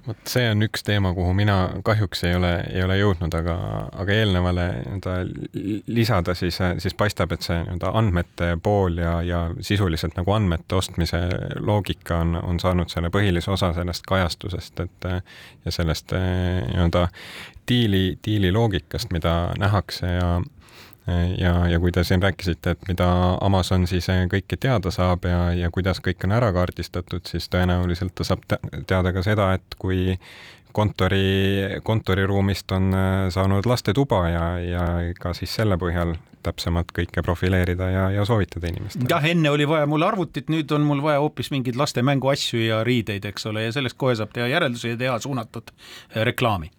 vot 0.08 0.32
see 0.34 0.48
on 0.50 0.66
üks 0.66 0.82
teema, 0.86 1.12
kuhu 1.14 1.34
mina 1.38 1.58
kahjuks 1.86 2.24
ei 2.26 2.36
ole, 2.36 2.52
ei 2.74 2.82
ole 2.84 2.98
jõudnud, 2.98 3.36
aga, 3.38 3.56
aga 4.02 4.16
eelnevale 4.16 4.66
nii-öelda 4.80 5.14
lisada, 5.94 6.34
siis, 6.38 6.58
siis 6.82 6.96
paistab, 6.98 7.36
et 7.36 7.46
see 7.46 7.60
nii-öelda 7.60 7.92
andmete 8.00 8.56
pool 8.64 8.98
ja, 8.98 9.20
ja 9.26 9.44
sisuliselt 9.62 10.16
nagu 10.18 10.34
andmete 10.36 10.76
ostmise 10.76 11.20
loogika 11.60 12.22
on, 12.24 12.36
on 12.44 12.60
saanud 12.60 12.90
selle 12.90 13.10
põhilise 13.14 13.52
osa 13.52 13.74
sellest 13.74 14.08
kajastusest, 14.10 14.80
et 14.80 15.10
ja 15.66 15.72
sellest 15.72 16.16
nii-öelda 16.16 17.08
diili, 17.70 18.18
diili 18.26 18.52
loogikast, 18.52 19.12
mida 19.12 19.54
nähakse 19.60 20.08
ja 20.08 20.34
ja, 21.38 21.68
ja 21.68 21.80
kui 21.80 21.92
te 21.92 22.04
siin 22.04 22.22
rääkisite, 22.22 22.76
et 22.76 22.88
mida 22.88 23.08
Amazon 23.42 23.88
siis 23.90 24.08
kõike 24.32 24.58
teada 24.60 24.92
saab 24.94 25.26
ja, 25.26 25.40
ja 25.58 25.72
kuidas 25.74 26.02
kõik 26.04 26.24
on 26.28 26.36
ära 26.38 26.52
kaardistatud, 26.54 27.26
siis 27.28 27.50
tõenäoliselt 27.50 28.14
ta 28.16 28.28
saab 28.28 28.46
teada 28.88 29.14
ka 29.14 29.24
seda, 29.26 29.52
et 29.58 29.78
kui 29.82 30.18
kontori, 30.72 31.80
kontoriruumist 31.84 32.72
on 32.72 32.92
saanud 33.34 33.66
lastetuba 33.70 34.26
ja, 34.30 34.46
ja 34.60 34.84
ka 35.20 35.34
siis 35.38 35.54
selle 35.60 35.78
põhjal 35.82 36.16
täpsemalt 36.44 36.92
kõike 36.96 37.24
profileerida 37.26 37.90
ja, 37.92 38.06
ja 38.16 38.26
soovitada 38.26 38.70
inimestele. 38.72 39.10
jah, 39.10 39.26
enne 39.30 39.52
oli 39.54 39.68
vaja 39.70 39.88
mul 39.90 40.06
arvutit, 40.06 40.50
nüüd 40.50 40.72
on 40.76 40.86
mul 40.88 41.04
vaja 41.04 41.22
hoopis 41.22 41.52
mingeid 41.54 41.78
laste 41.80 42.04
mänguasju 42.06 42.66
ja 42.66 42.84
riideid, 42.88 43.26
eks 43.30 43.46
ole, 43.52 43.68
ja 43.68 43.76
sellest 43.76 44.00
kohe 44.02 44.16
saab 44.18 44.34
teha 44.36 44.50
järeldusi 44.52 44.96
ja 44.96 45.02
teha 45.06 45.20
suunatud 45.22 45.74
reklaami 46.28 46.72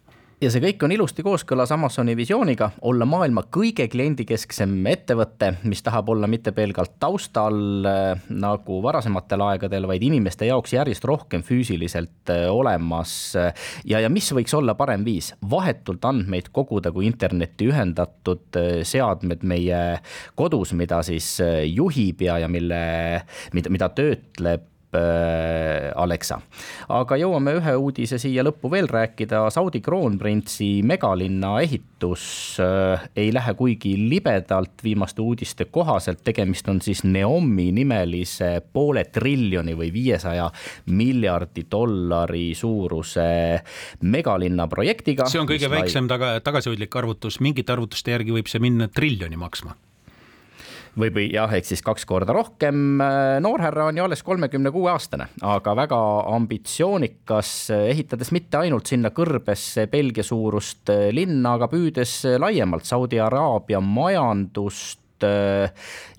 ja 0.42 0.50
see 0.50 0.62
kõik 0.62 0.82
on 0.82 0.92
ilusti 0.94 1.22
kooskõlas 1.22 1.70
Amazoni 1.74 2.16
visiooniga 2.18 2.72
olla 2.88 3.06
maailma 3.06 3.44
kõige 3.54 3.86
kliendikesksem 3.90 4.72
ettevõte, 4.90 5.52
mis 5.68 5.82
tahab 5.86 6.10
olla 6.14 6.26
mitte 6.30 6.50
pelgalt 6.56 6.96
taustal 7.02 7.86
äh, 7.86 8.24
nagu 8.28 8.80
varasematel 8.82 9.44
aegadel, 9.46 9.86
vaid 9.90 10.02
inimeste 10.06 10.48
jaoks 10.48 10.74
järjest 10.74 11.06
rohkem 11.06 11.44
füüsiliselt 11.46 12.32
äh, 12.34 12.48
olemas. 12.50 13.36
ja, 13.86 14.00
ja 14.02 14.10
mis 14.10 14.32
võiks 14.34 14.54
olla 14.58 14.74
parem 14.78 15.04
viis, 15.06 15.32
vahetult 15.50 16.04
andmeid 16.10 16.50
koguda, 16.52 16.90
kui 16.92 17.06
internetti 17.06 17.70
ühendatud 17.70 18.58
äh, 18.58 18.82
seadmed 18.88 19.46
meie 19.46 19.82
kodus, 20.38 20.74
mida 20.74 21.02
siis 21.06 21.36
juhib 21.70 22.26
ja, 22.26 22.40
ja 22.42 22.50
mille, 22.50 22.82
mida, 23.54 23.70
mida 23.70 23.92
töötleb 23.94 24.71
Äh, 24.92 25.88
Alexa. 25.96 26.36
aga 26.92 27.16
jõuame 27.16 27.54
ühe 27.56 27.72
uudise 27.80 28.18
siia 28.20 28.42
lõppu 28.44 28.68
veel 28.68 28.84
rääkida, 28.92 29.38
Saudi 29.48 29.80
kroonprintsi 29.80 30.82
megalinna 30.84 31.54
ehitus 31.64 32.24
äh, 32.60 33.06
ei 33.16 33.30
lähe 33.32 33.54
kuigi 33.56 33.94
libedalt 33.96 34.84
viimaste 34.84 35.24
uudiste 35.24 35.64
kohaselt, 35.72 36.20
tegemist 36.26 36.68
on 36.68 36.82
siis 36.84 37.00
Neomi 37.08 37.70
nimelise 37.72 38.50
poole 38.68 39.06
triljoni 39.08 39.72
või 39.78 39.88
viiesaja 39.94 40.50
miljardi 40.92 41.64
dollari 41.72 42.50
suuruse 42.52 43.30
megalinna 44.04 44.68
projektiga. 44.68 45.24
see 45.24 45.40
on 45.40 45.48
kõige 45.48 45.72
väiksem 45.72 46.12
taga, 46.12 46.34
tagasihoidlik 46.44 47.00
arvutus, 47.00 47.40
mingite 47.40 47.72
arvutuste 47.72 48.12
järgi 48.12 48.36
võib 48.36 48.52
see 48.52 48.60
minna 48.60 48.92
triljoni 48.92 49.40
maksma 49.40 49.72
või, 50.98 51.10
või 51.14 51.26
jah, 51.32 51.52
ehk 51.52 51.66
siis 51.68 51.82
kaks 51.84 52.06
korda 52.08 52.34
rohkem. 52.36 53.00
noorhärra 53.44 53.88
on 53.90 53.96
ju 53.96 54.04
alles 54.04 54.22
kolmekümne 54.22 54.72
kuue 54.74 54.90
aastane, 54.92 55.28
aga 55.42 55.76
väga 55.76 56.00
ambitsioonikas, 56.36 57.52
ehitades 57.92 58.32
mitte 58.32 58.62
ainult 58.62 58.90
sinna 58.90 59.12
kõrbesse 59.14 59.86
Belgia 59.92 60.24
suurust 60.26 60.92
linna, 61.12 61.56
aga 61.56 61.68
püüdes 61.72 62.22
laiemalt 62.38 62.88
Saudi 62.88 63.20
Araabia 63.20 63.80
majandust 63.80 65.01
Äh, 65.01 65.01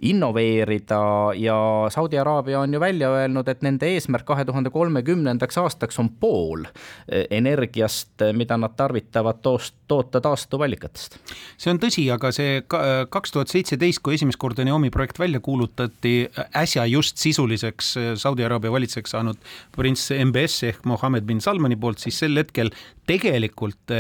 innoveerida 0.04 1.00
ja 1.36 1.56
Saudi 1.90 2.18
Araabia 2.20 2.60
on 2.60 2.74
ju 2.74 2.80
välja 2.80 3.10
öelnud, 3.10 3.48
et 3.48 3.62
nende 3.64 3.88
eesmärk 3.96 4.26
kahe 4.28 4.46
tuhande 4.46 4.70
kolmekümnendaks 4.74 5.58
aastaks 5.62 6.00
on 6.00 6.10
pool 6.20 6.66
äh, 6.66 7.26
energiast, 7.32 8.16
äh, 8.22 8.34
mida 8.36 8.58
nad 8.60 8.76
tarvitavad 8.78 9.40
toost, 9.42 9.76
toota 9.88 10.22
taastuvallikatest. 10.22 11.18
see 11.58 11.72
on 11.72 11.80
tõsi, 11.80 12.08
aga 12.14 12.32
see 12.36 12.62
kaks 12.68 13.36
tuhat 13.36 13.52
seitseteist, 13.54 14.02
kui 14.04 14.18
esimest 14.18 14.40
korda 14.42 14.66
Neomi 14.68 14.92
projekt 14.92 15.20
välja 15.20 15.40
kuulutati, 15.44 16.28
äsja 16.56 16.86
just 16.90 17.18
sisuliseks 17.22 17.94
Saudi 18.20 18.44
Araabia 18.44 18.72
valitsejaks 18.72 19.16
saanud 19.16 19.40
prints 19.76 20.10
MBS 20.12 20.64
ehk 20.72 20.84
Mohammed 20.90 21.28
bin 21.30 21.42
Salmani 21.42 21.78
poolt, 21.80 22.04
siis 22.04 22.20
sel 22.20 22.36
hetkel 22.40 22.74
tegelikult 23.08 23.92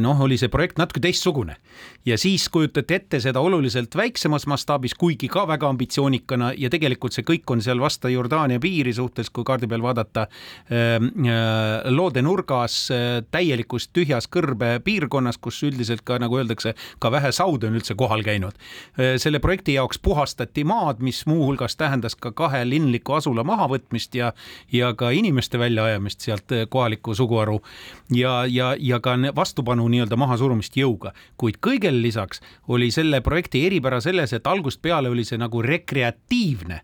noh, 0.00 0.20
oli 0.24 0.38
see 0.40 0.52
projekt 0.52 0.80
natuke 0.80 1.02
teistsugune 1.04 1.56
ja 2.06 2.18
siis 2.18 2.48
kujutati 2.48 2.94
ette 2.94 3.20
seda 3.22 3.40
oluliselt 3.40 3.94
väiksemas 4.22 4.46
mastaabis, 4.46 4.94
kuigi 4.94 5.26
ka 5.28 5.42
väga 5.48 5.66
ambitsioonikana 5.72 6.52
ja 6.54 6.68
tegelikult 6.70 7.12
see 7.12 7.24
kõik 7.26 7.48
on 7.50 7.62
seal 7.62 7.80
vasta 7.82 8.08
Jordaania 8.08 8.60
piiri 8.62 8.92
suhtes, 8.94 9.30
kui 9.34 9.42
kaardi 9.42 9.66
peal 9.66 9.82
vaadata 9.82 10.28
ähm, 10.70 11.08
äh, 11.26 11.90
loode 11.90 12.22
nurgas 12.22 12.76
äh, 12.94 13.24
täielikus 13.34 13.88
tühjas 13.90 14.28
kõrbepiirkonnas, 14.30 15.40
kus 15.42 15.58
üldiselt 15.66 16.04
ka 16.06 16.20
nagu 16.22 16.38
öeldakse, 16.38 16.76
ka 17.02 17.10
vähe 17.10 17.32
saude 17.34 17.66
on 17.66 17.80
üldse 17.80 17.96
kohal 17.98 18.22
käinud. 18.22 18.54
Äh, 18.94 19.16
selle 19.18 19.40
projekti 19.42 19.74
jaoks 19.74 19.98
puhastati 19.98 20.62
maad, 20.62 21.02
mis 21.02 21.24
muuhulgas 21.26 21.74
tähendas 21.76 22.14
ka 22.14 22.30
kahe 22.30 22.62
linliku 22.68 23.18
asula 23.18 23.42
mahavõtmist 23.42 24.14
ja, 24.14 24.30
ja 24.70 24.92
ka 24.94 25.10
inimeste 25.10 25.58
väljaajamist 25.58 26.28
sealt 26.28 26.56
kohalikku 26.70 27.16
suguharu 27.18 27.58
ja, 28.14 28.44
ja, 28.46 28.70
ja 28.78 29.02
ka 29.02 29.16
vastupanu 29.34 29.88
nii-öelda 29.90 30.16
mahasurumist 30.16 30.78
jõuga, 30.78 31.10
kuid 31.36 31.58
kõigele 31.58 31.98
lisaks 32.06 32.38
oli 32.70 32.92
selle 32.94 33.18
projekti 33.24 33.66
eripära 33.66 33.98
selles, 34.00 34.11
et 34.32 34.46
algusest 34.46 34.82
peale 34.82 35.08
oli 35.08 35.24
see 35.24 35.38
nagu 35.40 35.62
rekreatiivne 35.62 36.80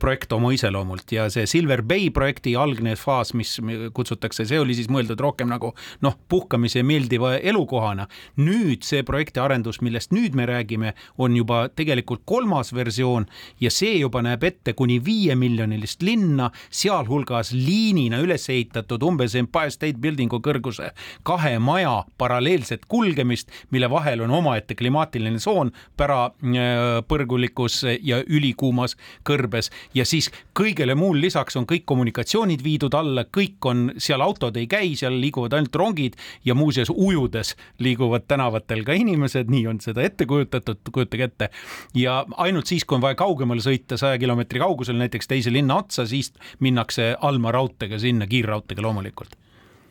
projekt 0.00 0.32
oma 0.32 0.52
iseloomult 0.54 1.12
ja 1.12 1.26
see 1.32 1.44
Silver 1.46 1.82
Bay 1.84 2.08
projekti 2.14 2.54
algne 2.56 2.94
faas, 2.96 3.34
mis 3.36 3.58
kutsutakse, 3.94 4.46
see 4.48 4.60
oli 4.60 4.74
siis 4.76 4.88
mõeldud 4.88 5.20
rohkem 5.20 5.50
nagu 5.52 5.74
noh, 6.04 6.16
puhkamise 6.28 6.80
meeldiva 6.86 7.34
elukohana. 7.36 8.06
nüüd 8.36 8.84
see 8.84 9.02
projekti 9.04 9.40
arendus, 9.40 9.80
millest 9.84 10.12
nüüd 10.16 10.34
me 10.34 10.46
räägime, 10.48 10.94
on 11.18 11.36
juba 11.36 11.68
tegelikult 11.68 12.22
kolmas 12.24 12.72
versioon 12.72 13.26
ja 13.60 13.70
see 13.70 13.98
juba 13.98 14.22
näeb 14.24 14.44
ette 14.44 14.72
kuni 14.72 14.96
viiemiljonilist 15.04 16.02
linna, 16.02 16.50
sealhulgas 16.70 17.52
liinina 17.52 18.22
üles 18.24 18.48
ehitatud 18.48 19.02
umbes 19.02 19.34
Empire 19.36 19.70
State 19.70 20.00
Buildingu 20.00 20.40
kõrguse 20.40 20.92
kahe 21.22 21.58
maja 21.58 22.04
paralleelset 22.18 22.88
kulgemist, 22.88 23.52
mille 23.70 23.90
vahel 23.90 24.24
on 24.24 24.32
omaette 24.40 24.74
klimaatiline 24.74 25.36
tsoon 25.36 25.72
pärapõrgulikus 26.00 27.82
ja 28.00 28.22
ülikuumas 28.24 28.96
kõrbes 29.26 29.65
ujudes 29.66 29.94
ja 29.94 30.04
siis 30.04 30.30
kõigele 30.54 30.94
muul 30.96 31.20
lisaks 31.20 31.56
on 31.56 31.66
kõik 31.66 31.84
kommunikatsioonid 31.86 32.62
viidud 32.62 32.94
alla, 32.94 33.24
kõik 33.24 33.64
on, 33.64 33.92
seal 33.98 34.20
autod 34.20 34.56
ei 34.56 34.66
käi, 34.66 34.96
seal 34.96 35.18
liiguvad 35.20 35.54
ainult 35.54 35.74
rongid 35.74 36.16
ja 36.44 36.54
muuseas 36.54 36.90
ujudes 36.90 37.56
liiguvad 37.78 38.26
tänavatel 38.28 38.84
ka 38.84 38.92
inimesed, 38.92 39.48
nii 39.50 39.66
on 39.66 39.80
seda 39.80 40.02
ette 40.02 40.26
kujutatud, 40.26 40.78
kujutage 40.92 41.24
ette. 41.24 41.50
ja 41.94 42.24
ainult 42.36 42.66
siis, 42.66 42.84
kui 42.84 42.96
on 42.96 43.02
vaja 43.02 43.14
kaugemale 43.14 43.60
sõita, 43.60 43.96
saja 43.96 44.18
kilomeetri 44.18 44.60
kaugusel 44.60 44.96
näiteks 44.96 45.28
teise 45.28 45.52
linna 45.52 45.76
otsa, 45.76 46.06
siis 46.06 46.32
minnakse 46.60 47.16
Alma 47.20 47.52
raudteega 47.52 47.98
sinna, 47.98 48.26
kiirraudteega 48.26 48.82
loomulikult. 48.82 49.36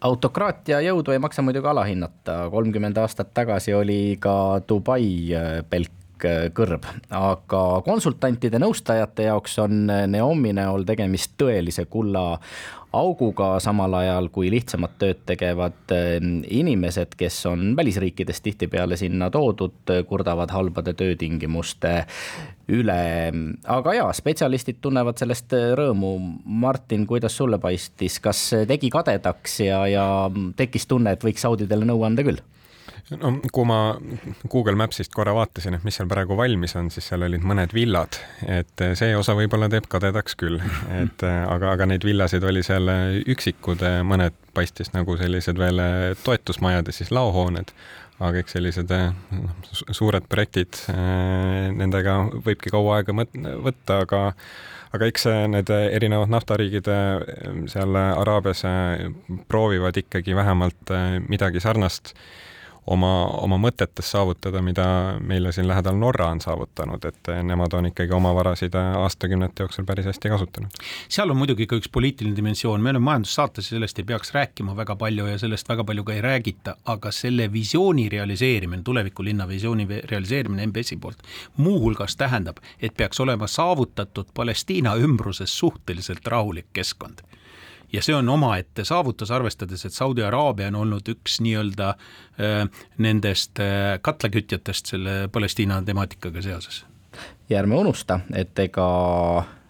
Autokraatia 0.06 0.82
jõudu 0.86 1.16
ei 1.16 1.20
maksa 1.20 1.42
muidugi 1.42 1.68
alahinnata, 1.68 2.50
kolmkümmend 2.52 2.98
aastat 3.02 3.34
tagasi 3.34 3.74
oli 3.74 4.18
ka 4.22 4.62
Dubai 4.68 5.08
äh, 5.34 5.62
pelk 5.70 6.05
kõrb, 6.56 6.88
aga 7.14 7.62
konsultantide 7.86 8.60
nõustajate 8.62 9.30
jaoks 9.30 9.60
on 9.64 9.86
Neomi 9.88 10.54
näol 10.56 10.86
tegemist 10.88 11.36
tõelise 11.40 11.86
kulla 11.92 12.26
auguga, 12.96 13.56
samal 13.60 13.94
ajal 14.00 14.30
kui 14.34 14.50
lihtsamat 14.54 14.96
tööd 15.02 15.22
tegevad 15.28 15.94
ehm, 15.94 16.40
inimesed, 16.48 17.16
kes 17.20 17.38
on 17.50 17.74
välisriikidest 17.78 18.44
tihtipeale 18.46 18.98
sinna 19.00 19.30
toodud, 19.34 19.94
kurdavad 20.08 20.54
halbade 20.56 20.96
töötingimuste 20.98 21.96
üle. 22.72 23.00
aga 23.78 23.94
jaa, 24.00 24.10
spetsialistid 24.16 24.80
tunnevad 24.82 25.20
sellest 25.22 25.54
rõõmu. 25.78 26.16
Martin, 26.46 27.06
kuidas 27.08 27.38
sulle 27.38 27.60
paistis, 27.62 28.20
kas 28.24 28.48
tegi 28.68 28.90
kadedaks 28.94 29.60
ja, 29.68 29.86
ja 29.92 30.06
tekkis 30.58 30.88
tunne, 30.90 31.16
et 31.16 31.24
võiks 31.24 31.46
Saudidele 31.46 31.86
nõu 31.86 32.04
anda 32.08 32.26
küll? 32.26 32.42
No 33.14 33.32
kui 33.54 33.66
ma 33.70 33.80
Google 34.50 34.76
Mapsist 34.80 35.14
korra 35.14 35.34
vaatasin, 35.38 35.78
et 35.78 35.84
mis 35.86 35.98
seal 35.98 36.10
praegu 36.10 36.38
valmis 36.38 36.76
on, 36.80 36.90
siis 36.94 37.10
seal 37.12 37.26
olid 37.28 37.44
mõned 37.46 37.74
villad, 37.76 38.18
et 38.50 38.86
see 38.98 39.14
osa 39.18 39.36
võib-olla 39.38 39.70
teeb 39.72 39.90
kadedaks 39.92 40.38
küll, 40.40 40.58
et 41.04 41.26
aga, 41.26 41.76
aga 41.76 41.90
neid 41.92 42.06
villasid 42.08 42.46
oli 42.48 42.64
seal 42.66 42.90
üksikud, 43.36 43.84
mõned 44.08 44.38
paistis 44.56 44.94
nagu 44.96 45.18
sellised 45.20 45.60
veel 45.60 45.82
toetusmajad 46.24 46.90
ja 46.90 46.96
siis 46.96 47.12
laohooned, 47.14 47.74
aga 48.24 48.42
eks 48.42 48.56
sellised 48.58 48.94
noh, 48.94 49.52
suured 49.92 50.26
projektid, 50.32 50.80
nendega 51.76 52.24
võibki 52.46 52.74
kaua 52.74 53.02
aega 53.02 53.14
võtta, 53.14 54.02
aga 54.02 54.24
aga 54.96 55.10
eks 55.12 55.26
need 55.52 55.70
erinevad 55.76 56.32
naftariigid 56.32 56.88
seal 57.68 57.98
Araabias 58.00 58.62
proovivad 59.52 59.98
ikkagi 60.00 60.38
vähemalt 60.38 60.94
midagi 61.28 61.60
sarnast 61.60 62.14
oma, 62.88 63.12
oma 63.42 63.58
mõtetes 63.62 64.10
saavutada, 64.12 64.62
mida 64.62 64.86
meile 65.20 65.52
siin 65.56 65.68
lähedal 65.68 65.98
Norra 66.00 66.30
on 66.34 66.42
saavutanud, 66.42 67.06
et 67.06 67.32
nemad 67.44 67.74
on 67.74 67.90
ikkagi 67.90 68.14
oma 68.14 68.34
varasid 68.36 68.76
aastakümnete 68.76 69.66
jooksul 69.66 69.86
päris 69.86 70.06
hästi 70.06 70.30
kasutanud. 70.30 70.82
seal 71.10 71.32
on 71.32 71.38
muidugi 71.38 71.68
ka 71.68 71.80
üks 71.80 71.90
poliitiline 71.92 72.36
dimensioon, 72.38 72.82
me 72.82 72.94
oleme 72.94 73.06
majandussaates 73.10 73.72
ja 73.72 73.76
sellest 73.76 74.00
ei 74.00 74.08
peaks 74.12 74.34
rääkima 74.34 74.76
väga 74.78 74.96
palju 74.96 75.28
ja 75.28 75.38
sellest 75.42 75.70
väga 75.70 75.84
palju 75.84 76.04
ka 76.04 76.14
ei 76.14 76.22
räägita, 76.22 76.76
aga 76.86 77.12
selle 77.12 77.52
visiooni 77.54 78.10
realiseerimine, 78.10 78.84
tulevikulinna 78.84 79.48
visiooni 79.48 79.88
realiseerimine 79.90 80.68
MBS-i 80.68 80.98
poolt, 80.98 81.24
muuhulgas 81.58 82.16
tähendab, 82.16 82.62
et 82.80 82.98
peaks 82.98 83.20
olema 83.20 83.48
saavutatud 83.48 84.34
Palestiina 84.34 84.96
ümbruses 84.96 85.58
suhteliselt 85.58 86.28
rahulik 86.28 86.70
keskkond 86.74 87.26
ja 87.96 88.02
see 88.04 88.16
on 88.16 88.30
omaette 88.30 88.84
saavutus, 88.86 89.32
arvestades, 89.32 89.86
et 89.86 89.94
Saudi 89.94 90.24
Araabia 90.24 90.68
on 90.68 90.76
olnud 90.84 91.08
üks 91.16 91.40
nii-öelda 91.44 91.90
äh, 91.90 91.98
nendest 92.98 93.60
äh, 93.64 93.68
katlakütjatest 94.02 94.86
selle 94.94 95.30
Palestiina 95.32 95.82
temaatikaga 95.86 96.42
seoses. 96.44 96.86
Ja 97.50 97.60
ärme 97.62 97.76
unusta, 97.80 98.20
et 98.36 98.60
ega 98.60 98.88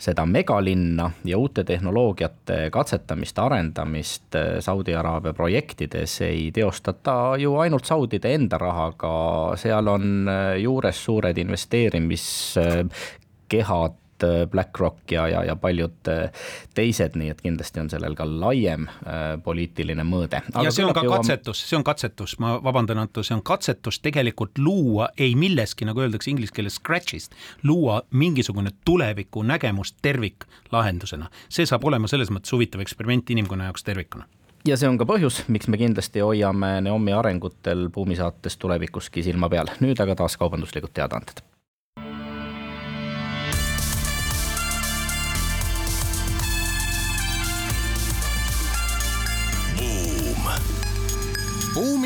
seda 0.01 0.25
megalinna 0.25 1.11
ja 1.27 1.37
uute 1.37 1.63
tehnoloogiate 1.63 2.69
katsetamist, 2.73 3.39
arendamist 3.39 4.35
äh, 4.35 4.41
Saudi 4.59 4.95
Araabia 4.95 5.33
projektides 5.33 6.21
ei 6.25 6.51
teostata 6.55 7.35
ju 7.37 7.55
ainult 7.61 7.85
saudide 7.85 8.33
enda 8.33 8.57
rahaga, 8.57 9.57
seal 9.61 9.87
on 9.91 10.29
juures 10.61 11.05
suured 11.05 11.37
investeerimiskehad 11.37 13.93
BlackRock 14.51 15.11
ja, 15.11 15.27
ja, 15.27 15.43
ja 15.43 15.55
paljud 15.55 16.09
äh, 16.11 16.31
teised, 16.73 17.17
nii 17.19 17.31
et 17.33 17.41
kindlasti 17.43 17.81
on 17.81 17.89
sellel 17.91 18.15
ka 18.15 18.27
laiem 18.27 18.87
äh, 18.87 19.25
poliitiline 19.43 20.05
mõõde. 20.07 20.41
ja 20.63 20.71
see 20.71 20.85
on 20.85 20.93
ka 20.95 21.03
jõuam... 21.05 21.23
katsetus, 21.23 21.63
see 21.69 21.79
on 21.79 21.83
katsetus, 21.87 22.37
ma 22.43 22.55
vabandan, 22.63 23.01
Anto, 23.01 23.23
see 23.23 23.35
on 23.35 23.43
katsetus 23.45 23.99
tegelikult 24.03 24.57
luua 24.61 25.09
ei 25.17 25.35
milleski, 25.39 25.87
nagu 25.89 26.05
öeldakse 26.05 26.31
inglise 26.31 26.55
keeles 26.55 26.79
scratch'ist, 26.79 27.35
luua 27.63 28.01
mingisugune 28.11 28.71
tulevikunägemus 28.85 29.95
terviklahendusena. 30.01 31.29
see 31.49 31.65
saab 31.65 31.83
olema 31.85 32.07
selles 32.11 32.31
mõttes 32.31 32.53
huvitav 32.55 32.83
eksperiment 32.85 33.29
inimkonna 33.35 33.71
jaoks 33.71 33.83
tervikuna 33.83 34.27
ja 34.67 34.77
see 34.77 34.89
on 34.89 34.97
ka 34.97 35.07
põhjus, 35.09 35.43
miks 35.51 35.69
me 35.69 35.77
kindlasti 35.81 36.23
hoiame 36.25 36.79
Neomi 36.85 37.13
arengutel 37.13 37.89
Buumi 37.93 38.17
saates 38.17 38.57
tulevikuski 38.57 39.23
silma 39.23 39.49
peal. 39.49 39.69
nüüd 39.83 39.99
aga 40.01 40.15
taas 40.23 40.37
kaubanduslikud 40.41 40.93
teadaanded 40.93 41.43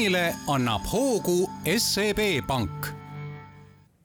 buumile 0.09 0.35
annab 0.47 0.81
hoogu 0.91 1.49
SEB 1.77 2.17
Pank. 2.47 2.87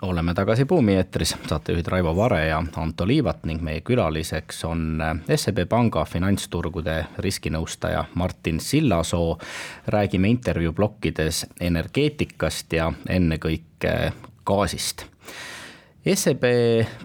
Oleme 0.02 0.34
tagasi 0.34 0.64
Buumi 0.64 0.94
eetris, 0.94 1.36
saatejuhid 1.48 1.86
Raivo 1.86 2.16
Vare 2.16 2.46
ja 2.46 2.58
Anto 2.76 3.06
Liivat 3.06 3.46
ning 3.48 3.62
meie 3.62 3.80
külaliseks 3.80 4.64
on 4.68 5.00
SEB 5.36 5.62
Panga 5.68 6.04
finantsturgude 6.04 7.06
riskinõustaja 7.18 8.04
Martin 8.14 8.60
Sillasoo. 8.60 9.38
räägime 9.86 10.28
intervjuu 10.28 10.72
plokkides 10.72 11.46
energeetikast 11.60 12.72
ja 12.72 12.92
ennekõike 13.08 14.12
gaasist 14.46 15.06
SEB 16.04 16.42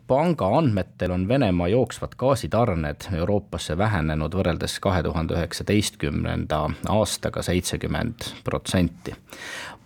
panga 0.07 0.49
andmetel 0.57 1.13
on 1.15 1.21
Venemaa 1.27 1.69
jooksvad 1.71 2.17
gaasitarned 2.19 3.05
Euroopasse 3.15 3.77
vähenenud 3.79 4.33
võrreldes 4.35 4.73
kahe 4.83 4.99
tuhande 5.05 5.37
üheksateistkümnenda 5.37 6.57
aastaga 6.91 7.39
seitsekümmend 7.47 8.25
protsenti. 8.43 9.13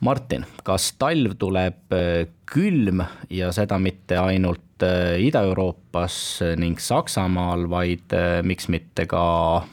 Martin, 0.01 0.47
kas 0.65 0.95
talv 0.97 1.35
tuleb 1.37 1.93
äh, 1.93 2.25
külm 2.49 3.03
ja 3.29 3.51
seda 3.53 3.77
mitte 3.77 4.17
ainult 4.17 4.81
äh, 4.81 5.21
Ida-Euroopas 5.27 6.15
ning 6.57 6.81
Saksamaal, 6.81 7.67
vaid 7.69 8.15
äh, 8.17 8.39
miks 8.41 8.65
mitte 8.73 9.05
ka 9.05 9.21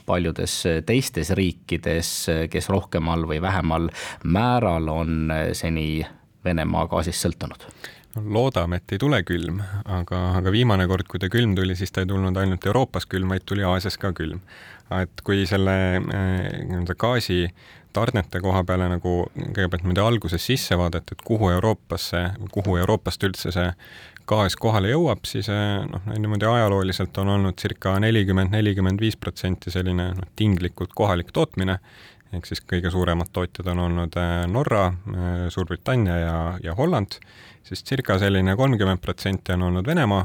paljudes 0.06 0.58
teistes 0.84 1.32
riikides, 1.32 2.12
kes 2.52 2.68
rohkemal 2.68 3.24
või 3.32 3.40
vähemal 3.40 3.88
määral 4.24 4.92
on 4.92 5.32
seni 5.56 6.04
Venemaa 6.44 6.84
gaasist 6.92 7.24
sõltunud? 7.24 7.64
Loodame, 8.16 8.80
et 8.80 8.94
ei 8.94 8.98
tule 8.98 9.20
külm, 9.26 9.60
aga, 9.84 10.20
aga 10.40 10.52
viimane 10.52 10.86
kord, 10.90 11.06
kui 11.10 11.20
ta 11.22 11.30
külm 11.30 11.54
tuli, 11.58 11.76
siis 11.78 11.92
ta 11.94 12.02
ei 12.02 12.10
tulnud 12.10 12.36
ainult 12.36 12.66
Euroopas 12.66 13.06
külm, 13.10 13.30
vaid 13.30 13.46
tuli 13.46 13.66
Aasias 13.66 13.98
ka 14.00 14.12
külm. 14.16 14.40
et 14.90 15.20
kui 15.22 15.44
selle 15.46 15.72
äh, 16.00 16.02
nii-öelda 16.66 16.96
gaasi 16.98 17.44
tarnete 17.94 18.40
koha 18.42 18.64
peale 18.66 18.88
nagu 18.90 19.12
kõigepealt 19.38 19.84
niimoodi 19.84 20.02
alguses 20.02 20.46
sisse 20.46 20.74
vaadata, 20.78 21.14
et 21.14 21.22
kuhu 21.26 21.50
Euroopasse, 21.54 22.24
kuhu 22.50 22.76
Euroopast 22.82 23.22
üldse 23.22 23.52
see 23.54 23.68
gaas 24.30 24.56
kohale 24.58 24.90
jõuab, 24.90 25.22
siis 25.26 25.48
äh, 25.50 25.78
noh, 25.86 26.10
niimoodi 26.10 26.48
ajalooliselt 26.50 27.18
on 27.22 27.34
olnud 27.36 27.58
circa 27.60 27.96
nelikümmend, 28.02 28.50
nelikümmend 28.54 29.02
viis 29.02 29.18
protsenti 29.18 29.70
selline 29.70 30.10
noh, 30.18 30.30
tinglikult 30.38 30.94
kohalik 30.98 31.30
tootmine, 31.34 31.78
ehk 32.32 32.46
siis 32.46 32.62
kõige 32.62 32.90
suuremad 32.90 33.32
tootjad 33.32 33.72
on 33.72 33.84
olnud 33.86 34.16
äh, 34.20 34.46
Norra, 34.50 34.92
Suurbritannia 35.50 36.18
ja, 36.18 36.36
ja 36.62 36.74
Holland 36.78 37.18
siis 37.62 37.84
circa 37.84 38.18
selline 38.18 38.56
kolmkümmend 38.56 39.02
protsenti 39.02 39.52
on 39.52 39.68
olnud 39.68 39.86
Venemaa, 39.86 40.24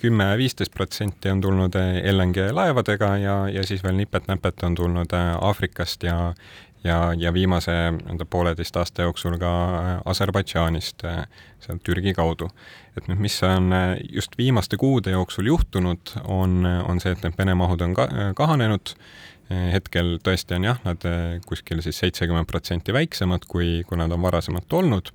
kümme-viisteist 0.00 0.72
protsenti 0.72 1.28
on 1.28 1.40
tulnud 1.40 1.74
LNG 2.12 2.52
laevadega 2.54 3.16
ja, 3.20 3.34
ja 3.52 3.64
siis 3.66 3.82
veel 3.84 3.98
nipet-näpet 3.98 4.62
on 4.64 4.74
tulnud 4.78 5.12
Aafrikast 5.40 6.06
ja 6.06 6.32
ja, 6.84 7.12
ja 7.16 7.32
viimase 7.34 7.72
nii-öelda 7.72 8.24
pooleteist 8.30 8.76
aasta 8.76 9.02
jooksul 9.02 9.34
ka 9.38 9.50
Aserbaidžaanist, 10.04 11.02
sealt 11.60 11.82
Türgi 11.82 12.14
kaudu. 12.14 12.50
et 12.96 13.06
nüüd, 13.06 13.18
mis 13.22 13.36
on 13.46 13.70
just 14.10 14.32
viimaste 14.38 14.76
kuude 14.76 15.10
jooksul 15.10 15.46
juhtunud, 15.46 16.14
on, 16.24 16.66
on 16.66 17.00
see, 17.00 17.12
et 17.12 17.22
need 17.22 17.36
Vene 17.38 17.54
mahud 17.54 17.80
on 17.80 17.94
ka, 17.94 18.08
kahanenud, 18.34 18.94
hetkel 19.48 20.18
tõesti 20.24 20.56
on 20.58 20.66
jah, 20.68 20.80
nad 20.84 21.04
kuskil 21.48 21.82
siis 21.84 21.98
seitsekümmend 22.02 22.48
protsenti 22.50 22.92
väiksemad, 22.92 23.46
kui, 23.48 23.82
kui 23.88 24.00
nad 24.00 24.12
on 24.12 24.22
varasemalt 24.26 24.72
olnud 24.76 25.12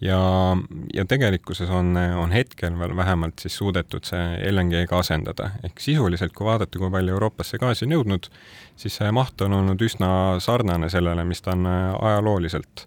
ja, 0.00 0.56
ja 0.94 1.04
tegelikkuses 1.04 1.70
on, 1.70 1.96
on 1.96 2.32
hetkel 2.32 2.78
veel 2.78 2.94
vähemalt 2.96 3.42
siis 3.42 3.56
suudetud 3.58 4.06
see 4.08 4.50
LNG-ga 4.50 5.00
asendada, 5.02 5.52
ehk 5.66 5.82
sisuliselt, 5.82 6.34
kui 6.36 6.46
vaadata, 6.48 6.78
kui 6.78 6.90
palju 6.92 7.16
Euroopasse 7.16 7.60
gaasi 7.60 7.86
on 7.88 7.96
jõudnud, 7.98 8.30
siis 8.78 8.98
see 9.00 9.10
maht 9.14 9.40
on 9.44 9.58
olnud 9.60 9.82
üsna 9.84 10.10
sarnane 10.44 10.90
sellele, 10.92 11.24
mis 11.28 11.42
ta 11.44 11.54
on 11.56 11.66
äh, 11.68 11.94
ajalooliselt. 12.10 12.86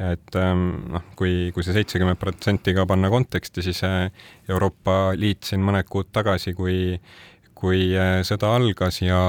ja 0.00 0.12
et 0.14 0.36
ähm, 0.40 0.68
noh, 0.94 1.04
kui, 1.16 1.50
kui 1.54 1.64
see 1.64 1.76
seitsekümmend 1.76 2.20
protsenti 2.20 2.72
ka 2.76 2.86
panna 2.88 3.10
konteksti, 3.12 3.62
siis 3.62 3.82
Euroopa 4.48 5.12
Liit 5.16 5.44
siin 5.44 5.60
mõned 5.64 5.88
kuud 5.92 6.08
tagasi, 6.12 6.54
kui 6.56 6.96
kui 7.60 7.90
äh, 7.98 8.20
sõda 8.26 8.54
algas 8.56 9.00
ja, 9.02 9.20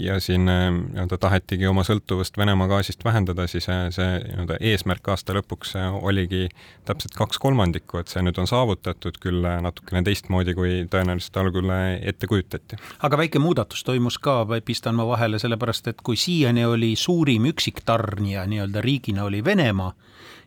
ja 0.00 0.16
siin 0.24 0.48
äh, 0.48 0.64
nii-öelda 0.72 1.18
tahetigi 1.20 1.68
oma 1.68 1.84
sõltuvust 1.86 2.38
Venemaa 2.40 2.68
gaasist 2.70 3.04
vähendada, 3.04 3.46
siis 3.50 3.68
äh, 3.68 3.84
see 3.94 4.08
nii-öelda 4.24 4.56
eesmärk 4.72 5.12
aasta 5.12 5.36
lõpuks 5.36 5.74
oligi 6.00 6.46
täpselt 6.88 7.16
kaks 7.18 7.40
kolmandikku, 7.42 8.00
et 8.00 8.12
see 8.12 8.24
nüüd 8.24 8.40
on 8.40 8.48
saavutatud 8.48 9.20
küll 9.22 9.44
natukene 9.64 10.04
teistmoodi, 10.06 10.56
kui 10.56 10.82
tõenäoliselt 10.92 11.36
algul 11.42 11.74
ette 12.00 12.30
kujutati. 12.30 12.80
aga 13.04 13.20
väike 13.20 13.42
muudatus 13.42 13.84
toimus 13.84 14.18
ka, 14.22 14.42
pistan 14.64 14.96
ma 14.96 15.06
vahele, 15.08 15.40
sellepärast 15.42 15.92
et 15.92 16.00
kui 16.04 16.16
siiani 16.16 16.64
oli 16.68 16.94
suurim 16.96 17.50
üksiktarnija 17.52 18.46
nii-öelda 18.48 18.80
riigina 18.84 19.28
oli 19.28 19.44
Venemaa, 19.44 19.92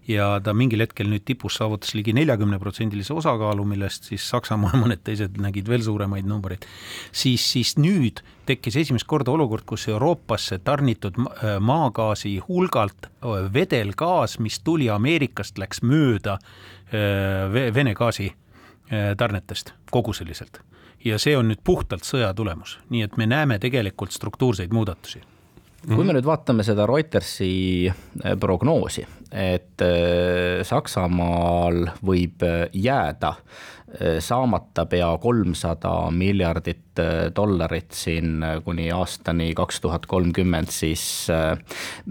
ja 0.08 0.28
ta 0.44 0.54
mingil 0.54 0.84
hetkel 0.84 1.10
nüüd 1.10 1.26
tipus 1.26 1.58
saavutas 1.60 1.96
ligi 1.98 2.14
neljakümne 2.16 2.60
protsendilise 2.62 3.14
osakaalu, 3.16 3.66
millest 3.66 4.10
siis 4.12 4.28
Saksamaa 4.30 4.76
ja 4.76 4.82
mõned 4.84 5.04
teised 5.06 5.40
nägid 5.42 5.70
veel 5.72 5.84
suuremaid 5.86 6.28
numbreid, 6.30 6.66
siis, 7.12 7.46
siis 7.52 7.76
nüüd 7.82 8.22
tekkis 8.46 8.78
esimest 8.84 9.08
korda 9.10 9.34
olukord, 9.34 9.66
kus 9.66 9.88
Euroopasse 9.90 10.60
tarnitud 10.66 11.18
äh, 11.20 11.58
maagaasi 11.60 12.38
hulgalt 12.48 13.10
vedelgaas, 13.54 14.38
mis 14.40 14.60
tuli 14.62 14.90
Ameerikast, 14.94 15.58
läks 15.58 15.82
mööda 15.82 16.38
Vene 16.94 17.96
gaasi 17.98 18.28
tarnetest 19.18 19.72
koguseliselt. 19.92 20.60
ja 21.06 21.18
see 21.20 21.34
on 21.38 21.50
nüüd 21.50 21.64
puhtalt 21.66 22.06
sõja 22.06 22.30
tulemus, 22.38 22.78
nii 22.94 23.02
et 23.06 23.18
me 23.18 23.26
näeme 23.26 23.58
tegelikult 23.60 24.14
struktuurseid 24.14 24.74
muudatusi. 24.74 25.24
Kui 25.86 26.06
me 26.06 26.16
nüüd 26.16 26.26
vaatame 26.26 26.64
seda 26.66 26.88
Reutersi 26.90 27.50
äh, 27.86 28.34
prognoosi, 28.42 29.06
et 29.32 29.82
äh, 29.84 30.62
Saksamaal 30.66 31.86
võib 32.06 32.46
äh, 32.46 32.68
jääda 32.74 33.36
saamata 34.20 34.84
pea 34.92 35.08
kolmsada 35.24 36.10
miljardit 36.12 37.00
dollarit 37.38 37.94
siin 37.96 38.44
kuni 38.66 38.90
aastani 38.92 39.54
kaks 39.56 39.80
tuhat 39.86 40.08
kolmkümmend, 40.12 40.68
siis 40.74 41.30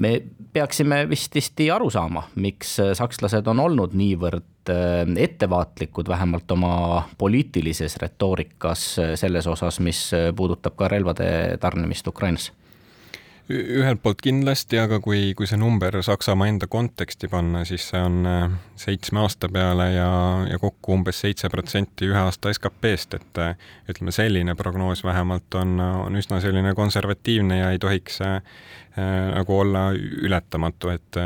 me 0.01 0.13
peaksime 0.55 1.03
vististi 1.11 1.67
aru 1.75 1.91
saama, 1.93 2.23
miks 2.41 2.79
sakslased 2.97 3.51
on 3.53 3.61
olnud 3.67 3.93
niivõrd 4.01 4.73
ettevaatlikud, 5.27 6.09
vähemalt 6.09 6.57
oma 6.57 6.75
poliitilises 7.21 7.99
retoorikas 8.01 8.87
selles 9.21 9.51
osas, 9.51 9.83
mis 9.85 10.07
puudutab 10.37 10.79
ka 10.79 10.89
relvade 10.89 11.29
tarnimist 11.61 12.09
Ukrainasse 12.09 12.55
ühelt 13.53 14.01
poolt 14.03 14.23
kindlasti, 14.25 14.79
aga 14.81 14.99
kui, 15.05 15.35
kui 15.37 15.47
see 15.49 15.59
number 15.61 15.99
Saksamaa 16.03 16.49
enda 16.49 16.69
konteksti 16.71 17.29
panna, 17.29 17.65
siis 17.69 17.87
see 17.91 18.01
on 18.01 18.29
äh, 18.29 18.47
seitsme 18.81 19.21
aasta 19.21 19.51
peale 19.53 19.91
ja, 19.93 20.09
ja 20.49 20.59
kokku 20.63 20.95
umbes 20.97 21.21
seitse 21.25 21.51
protsenti 21.53 22.09
ühe 22.09 22.21
aasta 22.21 22.53
SKP-st, 22.55 23.19
et 23.21 23.43
äh, 23.45 23.69
ütleme, 23.91 24.15
selline 24.17 24.57
prognoos 24.57 25.05
vähemalt 25.05 25.59
on, 25.61 25.77
on 25.81 26.17
üsna 26.17 26.41
selline 26.41 26.73
konservatiivne 26.79 27.61
ja 27.61 27.71
ei 27.75 27.83
tohiks 27.83 28.21
äh, 28.25 28.41
nagu 28.95 29.57
olla 29.59 29.89
ületamatu, 29.97 30.93
et 30.95 31.19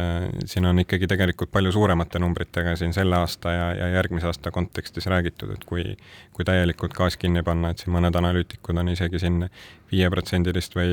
siin 0.49 0.65
on 0.65 0.79
ikkagi 0.81 1.07
tegelikult 1.11 1.51
palju 1.53 1.73
suuremate 1.75 2.21
numbritega 2.23 2.73
siin 2.81 2.95
selle 2.97 3.19
aasta 3.19 3.53
ja, 3.53 3.67
ja 3.77 3.89
järgmise 3.99 4.31
aasta 4.31 4.53
kontekstis 4.55 5.07
räägitud, 5.07 5.53
et 5.53 5.67
kui, 5.69 5.85
kui 6.33 6.49
täielikult 6.49 6.97
gaas 6.97 7.19
kinni 7.21 7.43
panna, 7.45 7.75
et 7.75 7.85
siin 7.85 7.93
mõned 7.93 8.17
analüütikud 8.17 8.81
on 8.81 8.89
isegi 8.95 9.21
siin 9.21 9.43
viieprotsendilist 9.93 10.75
või, 10.77 10.89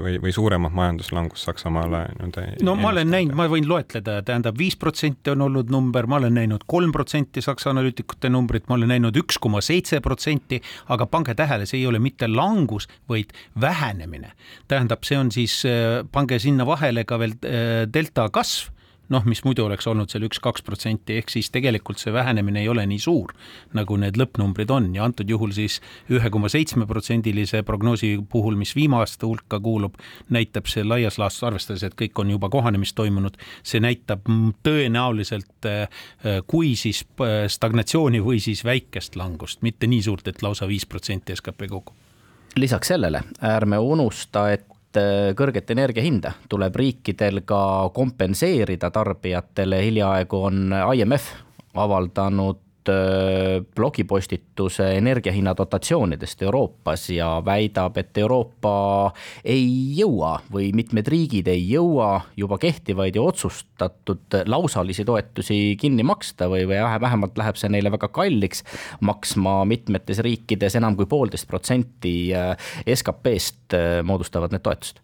või, 0.00 0.14
või 0.22 0.32
suuremat 0.32 0.72
majanduslangust 0.76 1.48
Saksamaale 1.48 2.04
nii-öelda. 2.18 2.44
no 2.66 2.74
ma 2.76 2.90
olen 2.92 3.08
näinud, 3.10 3.36
ma 3.38 3.46
võin 3.50 3.66
loetleda, 3.68 4.18
tähendab 4.26 4.58
viis 4.58 4.76
protsenti 4.76 5.32
on 5.32 5.46
olnud 5.46 5.72
number, 5.72 6.06
ma 6.10 6.18
olen 6.20 6.36
näinud 6.36 6.66
kolm 6.68 6.92
protsenti 6.92 7.42
Saksa 7.44 7.72
analüütikute 7.72 8.28
numbrit, 8.32 8.68
ma 8.68 8.76
olen 8.76 8.92
näinud 8.92 9.16
üks 9.24 9.38
koma 9.40 9.62
seitse 9.64 10.00
protsenti, 10.04 10.60
aga 10.92 11.08
pange 11.10 11.34
tähele, 11.38 11.66
see 11.66 11.80
ei 11.80 11.88
ole 11.88 12.00
mitte 12.04 12.28
langus, 12.28 12.88
vaid 13.08 13.32
vähenemine. 13.60 14.32
tähendab, 14.68 15.04
see 15.04 15.18
on 15.18 15.32
siis, 15.32 15.62
äh, 15.64 16.04
pange 16.14 16.38
sinna 16.42 16.66
vahele 16.68 17.04
ka 17.08 17.18
veel 17.22 17.36
äh, 17.42 17.84
delta 17.90 18.30
kasv. 18.32 18.70
Noh, 19.12 19.20
mis 19.28 19.42
muidu 19.44 19.66
oleks 19.66 19.84
olnud 19.84 20.08
seal 20.08 20.24
üks-kaks 20.24 20.62
protsenti, 20.64 21.18
ehk 21.20 21.28
siis 21.28 21.50
tegelikult 21.52 22.00
see 22.00 22.12
vähenemine 22.14 22.62
ei 22.62 22.70
ole 22.72 22.86
nii 22.88 23.02
suur, 23.04 23.34
nagu 23.76 23.98
need 24.00 24.16
lõppnumbrid 24.16 24.72
on. 24.72 24.86
Ja 24.96 25.04
antud 25.04 25.28
juhul 25.28 25.52
siis 25.52 25.76
ühe 26.08 26.30
koma 26.32 26.48
seitsme 26.48 26.86
protsendilise 26.88 27.60
prognoosi 27.68 28.14
puhul, 28.32 28.56
mis 28.56 28.72
viimaste 28.72 29.28
hulka 29.28 29.60
kuulub, 29.60 30.00
näitab 30.32 30.72
see 30.72 30.86
laias 30.88 31.20
laastus, 31.20 31.44
arvestades, 31.50 31.84
et 31.84 31.98
kõik 32.00 32.24
on 32.24 32.32
juba 32.32 32.48
kohanemist 32.48 32.96
toimunud, 32.96 33.36
see 33.60 33.84
näitab 33.84 34.24
tõenäoliselt 34.64 35.68
äh, 35.68 36.40
kui 36.48 36.72
siis 36.72 37.04
äh, 37.20 37.44
stagnatsiooni 37.52 38.24
või 38.24 38.40
siis 38.40 38.64
väikest 38.64 39.20
langust, 39.20 39.60
mitte 39.60 39.84
nii 39.84 40.00
suurt, 40.08 40.32
et 40.32 40.40
lausa 40.40 40.70
viis 40.70 40.88
protsenti 40.88 41.36
skp 41.36 41.68
kukub 41.68 41.92
lisaks 42.56 42.88
sellele 42.88 43.20
ärme 43.42 43.78
unusta, 43.82 44.46
et 44.54 44.66
et 44.94 45.00
äh, 45.00 45.34
kõrget 45.36 45.70
energiahinda 45.74 46.34
tuleb 46.48 46.76
riikidel 46.76 47.42
ka 47.46 47.90
kompenseerida 47.94 48.90
tarbijatele, 48.94 49.82
hiljaaegu 49.82 50.42
on 50.50 50.74
IMF 50.94 51.32
avaldanud 51.74 52.63
blogipostituse 53.76 54.86
energiahinna 54.98 55.54
dotatsioonidest 55.56 56.42
Euroopas 56.42 57.08
ja 57.10 57.42
väidab, 57.44 57.96
et 57.96 58.18
Euroopa 58.18 59.12
ei 59.44 59.66
jõua 59.98 60.36
või 60.52 60.70
mitmed 60.76 61.08
riigid 61.08 61.48
ei 61.48 61.62
jõua 61.70 62.20
juba 62.36 62.58
kehtivaid 62.62 63.16
ja 63.16 63.22
otsustatud 63.22 64.38
lausalisi 64.46 65.04
toetusi 65.04 65.76
kinni 65.80 66.04
maksta 66.06 66.48
või, 66.52 66.66
või 66.68 66.82
vähemalt 67.00 67.38
läheb 67.38 67.60
see 67.60 67.72
neile 67.72 67.92
väga 67.94 68.08
kalliks 68.14 68.64
maksma 69.00 69.62
mitmetes 69.68 70.20
riikides 70.24 70.76
enam 70.80 70.96
kui 70.98 71.08
poolteist 71.10 71.48
protsenti 71.48 72.34
äh, 72.36 72.54
SKP-st 72.84 73.78
äh, 73.78 74.02
moodustavad 74.06 74.54
need 74.54 74.64
toetused 74.64 75.02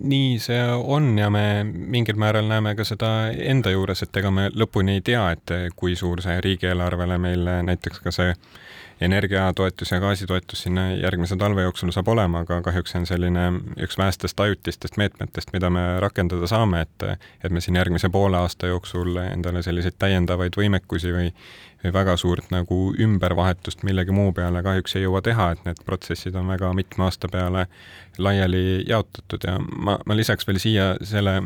nii 0.00 0.38
see 0.42 0.60
on 0.70 1.12
ja 1.18 1.30
me 1.30 1.64
mingil 1.64 2.18
määral 2.20 2.48
näeme 2.48 2.74
ka 2.78 2.84
seda 2.84 3.30
enda 3.32 3.72
juures, 3.74 4.02
et 4.02 4.16
ega 4.16 4.30
me 4.30 4.48
lõpuni 4.54 4.98
ei 4.98 5.04
tea, 5.04 5.30
et 5.36 5.54
kui 5.76 5.96
suur 5.96 6.22
see 6.24 6.40
riigieelarvele 6.40 7.18
meil 7.18 7.48
näiteks 7.68 8.02
ka 8.04 8.12
see 8.14 8.34
energiatoetus 9.00 9.90
ja 9.90 10.00
gaasitoetus 10.00 10.62
sinna 10.62 10.90
järgmise 10.92 11.36
talve 11.36 11.62
jooksul 11.62 11.90
saab 11.90 12.08
olema, 12.08 12.42
aga 12.44 12.60
kahjuks 12.62 12.92
see 12.92 13.00
on 13.00 13.06
selline 13.08 13.46
üks 13.80 13.96
vähestest 13.98 14.40
ajutistest 14.40 14.98
meetmetest, 15.00 15.54
mida 15.56 15.70
me 15.72 15.84
rakendada 16.04 16.46
saame, 16.50 16.82
et 16.84 17.06
et 17.44 17.50
me 17.50 17.60
siin 17.64 17.80
järgmise 17.80 18.10
poole 18.12 18.36
aasta 18.36 18.68
jooksul 18.68 19.16
endale 19.22 19.62
selliseid 19.62 19.96
täiendavaid 19.98 20.56
võimekusi 20.56 21.14
või 21.16 21.32
väga 21.88 22.16
suurt 22.20 22.50
nagu 22.52 22.94
ümbervahetust 23.00 23.82
millegi 23.82 24.12
muu 24.12 24.32
peale 24.36 24.62
kahjuks 24.62 24.96
ei 24.96 25.04
jõua 25.06 25.22
teha, 25.24 25.50
et 25.54 25.62
need 25.64 25.80
protsessid 25.86 26.36
on 26.36 26.50
väga 26.52 26.72
mitme 26.76 27.06
aasta 27.06 27.28
peale 27.32 27.66
laiali 28.18 28.84
jaotatud. 28.88 29.46
Ja 29.46 29.56
ma, 29.58 29.96
ma 30.06 30.16
lisaks 30.16 30.46
veel 30.48 30.60
siia 30.60 30.90
selle, 31.02 31.38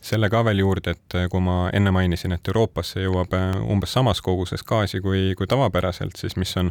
selle 0.00 0.30
ka 0.30 0.44
veel 0.46 0.62
juurde, 0.62 0.94
et 0.94 1.18
kui 1.30 1.42
ma 1.42 1.58
enne 1.74 1.90
mainisin, 1.94 2.36
et 2.36 2.52
Euroopasse 2.52 3.02
jõuab 3.02 3.34
umbes 3.64 3.92
samas 3.98 4.22
koguses 4.22 4.62
gaasi 4.62 5.02
kui, 5.02 5.32
kui 5.38 5.50
tavapäraselt, 5.50 6.16
siis 6.20 6.38
mis 6.38 6.54
on 6.60 6.70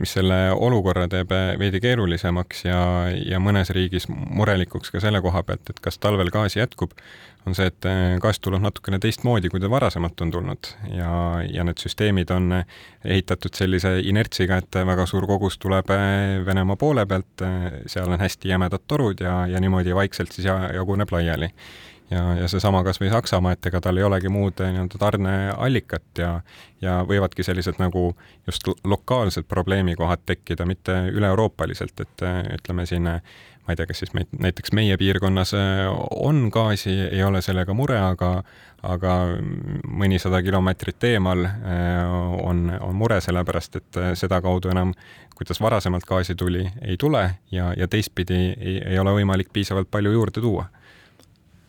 mis 0.00 0.14
selle 0.16 0.36
olukorra 0.56 1.04
teeb 1.12 1.32
eh, 1.36 1.54
veidi 1.60 1.80
keerulisemaks 1.84 2.64
ja, 2.64 2.82
ja 3.12 3.40
mõnes 3.42 3.68
riigis 3.76 4.08
murelikuks 4.08 4.92
ka 4.94 5.02
selle 5.04 5.20
koha 5.24 5.42
pealt, 5.44 5.68
et 5.68 5.82
kas 5.84 6.00
talvel 6.00 6.30
gaasi 6.32 6.62
jätkub, 6.62 6.94
on 7.44 7.56
see, 7.56 7.68
et 7.68 7.88
eh, 7.88 8.14
gaas 8.22 8.40
tuleb 8.40 8.64
natukene 8.64 9.00
teistmoodi, 9.02 9.50
kui 9.52 9.60
ta 9.60 9.68
varasemalt 9.70 10.24
on 10.24 10.32
tulnud. 10.32 10.70
Ja, 10.94 11.10
ja 11.44 11.66
need 11.68 11.82
süsteemid 11.84 12.32
on 12.32 12.62
ehitatud 13.04 13.60
sellise 13.60 13.98
inertsiga, 14.00 14.62
et 14.62 14.80
väga 14.88 15.04
suur 15.10 15.28
kogus 15.28 15.60
tuleb 15.60 15.92
Venemaa 16.48 16.80
poole 16.80 17.04
pealt, 17.08 17.44
seal 17.86 18.08
on 18.08 18.20
hästi 18.24 18.54
jämedad 18.54 18.88
torud 18.88 19.20
ja, 19.20 19.42
ja 19.52 19.60
niimoodi 19.60 19.94
vaikselt 19.96 20.32
siis 20.32 20.48
jaguneb 20.48 21.12
laiali 21.12 21.52
ja, 22.10 22.22
ja 22.34 22.48
seesama 22.48 22.82
kas 22.84 23.00
või 23.00 23.10
Saksamaa, 23.12 23.54
et 23.56 23.66
ega 23.68 23.80
tal 23.84 23.98
ei 23.98 24.06
olegi 24.06 24.30
muud 24.32 24.60
eh, 24.62 24.72
nii-öelda 24.72 25.00
tarneallikat 25.00 26.22
ja 26.22 26.32
ja 26.82 27.00
võivadki 27.02 27.42
sellised 27.42 27.80
nagu 27.82 28.12
just 28.46 28.68
lokaalsed 28.84 29.48
probleemikohad 29.50 30.22
tekkida, 30.26 30.66
mitte 30.66 30.94
üle-euroopaliselt, 31.10 32.00
et 32.00 32.26
eh, 32.26 32.40
ütleme 32.54 32.86
siin 32.86 33.06
eh, 33.10 33.20
ma 33.66 33.74
ei 33.74 33.80
tea, 33.80 33.88
kas 33.90 34.00
siis 34.04 34.14
meid, 34.16 34.30
näiteks 34.40 34.72
meie 34.72 34.96
piirkonnas 34.96 35.52
on 36.16 36.46
gaasi, 36.52 36.94
ei 37.10 37.22
ole 37.26 37.42
sellega 37.44 37.74
mure, 37.76 37.98
aga 38.00 38.42
aga 38.86 39.12
mõnisada 39.90 40.38
kilomeetrit 40.46 41.04
eemal 41.08 41.40
on, 42.38 42.60
on 42.78 42.94
mure, 42.94 43.16
sellepärast 43.20 43.76
et 43.80 43.98
sedakaudu 44.20 44.70
enam, 44.70 44.92
kuidas 45.34 45.58
varasemalt 45.60 46.06
gaasi 46.06 46.36
tuli, 46.38 46.62
ei 46.86 46.96
tule 46.96 47.24
ja, 47.50 47.72
ja 47.76 47.88
teistpidi 47.90 48.38
ei, 48.54 48.76
ei 48.86 48.98
ole 49.02 49.16
võimalik 49.18 49.50
piisavalt 49.52 49.90
palju 49.90 50.14
juurde 50.14 50.40
tuua 50.40 50.68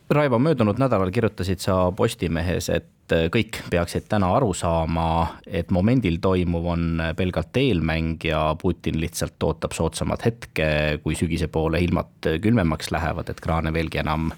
Raivo, 0.10 0.40
möödunud 0.40 0.80
nädalal 0.82 1.12
kirjutasid 1.14 1.62
sa 1.62 1.92
Postimehes, 1.94 2.66
et 2.74 3.14
kõik 3.30 3.60
peaksid 3.70 4.08
täna 4.10 4.32
aru 4.34 4.56
saama, 4.58 5.36
et 5.46 5.70
momendil 5.70 6.18
toimuv 6.18 6.66
on 6.72 7.04
pelgalt 7.18 7.60
eelmäng 7.62 8.26
ja 8.26 8.40
Putin 8.58 8.98
lihtsalt 9.02 9.38
ootab 9.46 9.76
soodsamat 9.78 10.26
hetke, 10.26 10.70
kui 11.04 11.14
sügise 11.14 11.46
poole 11.54 11.84
ilmad 11.86 12.26
külmemaks 12.42 12.90
lähevad, 12.90 13.30
et 13.30 13.44
kraane 13.46 13.74
veelgi 13.74 14.02
enam 14.02 14.32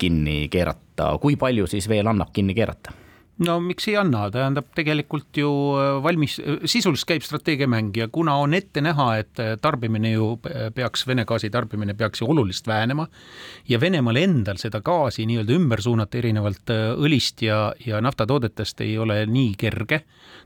kinni 0.00 0.46
keerata. 0.48 1.10
kui 1.20 1.36
palju 1.36 1.66
siis 1.66 1.88
veel 1.92 2.08
annab 2.08 2.32
kinni 2.32 2.56
keerata? 2.56 2.96
No 3.46 3.58
miks 3.62 3.86
ei 3.90 3.96
anna, 3.98 4.24
tähendab 4.34 4.70
tegelikult 4.76 5.38
ju 5.38 5.50
äh, 5.78 5.90
valmis, 6.02 6.38
äh, 6.42 6.58
sisuliselt 6.68 7.08
käib 7.12 7.26
strateegiamäng 7.26 7.92
ja 7.96 8.08
kuna 8.12 8.36
on 8.42 8.56
ette 8.58 8.82
näha, 8.84 9.08
et 9.22 9.42
äh, 9.42 9.54
tarbimine 9.62 10.12
ju 10.12 10.30
peaks, 10.74 11.06
Vene 11.08 11.24
gaasi 11.28 11.50
tarbimine 11.54 11.94
peaks 11.98 12.22
ju 12.22 12.30
oluliselt 12.32 12.70
vähenema 12.70 13.06
ja 13.68 13.80
Venemaal 13.80 14.18
endal 14.20 14.58
seda 14.60 14.82
gaasi 14.84 15.26
nii-öelda 15.28 15.54
ümber 15.54 15.82
suunata 15.84 16.18
erinevalt 16.18 16.74
õlist 16.98 17.44
ja, 17.46 17.72
ja 17.84 18.02
naftatoodetest 18.04 18.82
ei 18.86 18.98
ole 18.98 19.22
nii 19.26 19.54
kerge 19.58 20.02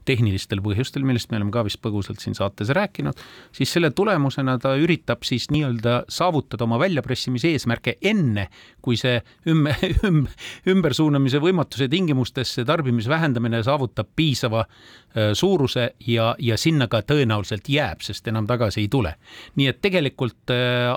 tehnilistel 0.08 0.62
põhjustel, 0.64 1.04
millest 1.06 1.30
me 1.30 1.38
oleme 1.38 1.52
ka 1.54 1.64
vist 1.66 1.80
põgusalt 1.82 2.22
siin 2.22 2.36
saates 2.38 2.72
rääkinud, 2.74 3.18
siis 3.54 3.72
selle 3.72 3.92
tulemusena 3.94 4.58
ta 4.62 4.74
üritab 4.80 5.26
siis 5.26 5.48
nii-öelda 5.54 6.02
saavutada 6.12 6.66
oma 6.66 6.78
väljapressimise 6.82 7.52
eesmärke 7.54 7.96
enne, 8.12 8.48
kui 8.82 8.98
see 9.00 9.18
ümber, 9.50 9.78
ümbersuunamise 10.72 11.42
võimatuse 11.42 11.88
tingimustes 11.92 12.56
see 12.58 12.68
tarbimise 12.68 13.10
vähendamine 13.12 13.62
saavutab 13.66 14.10
piisava 14.16 14.66
suuruse 15.34 15.94
ja, 16.06 16.32
ja 16.40 16.56
sinna 16.56 16.86
ka 16.88 17.02
tõenäoliselt 17.04 17.68
jääb, 17.68 18.00
sest 18.04 18.28
enam 18.30 18.46
tagasi 18.48 18.80
ei 18.80 18.88
tule. 18.88 19.14
nii 19.56 19.68
et 19.68 19.80
tegelikult 19.84 20.52
äh, 20.54 20.88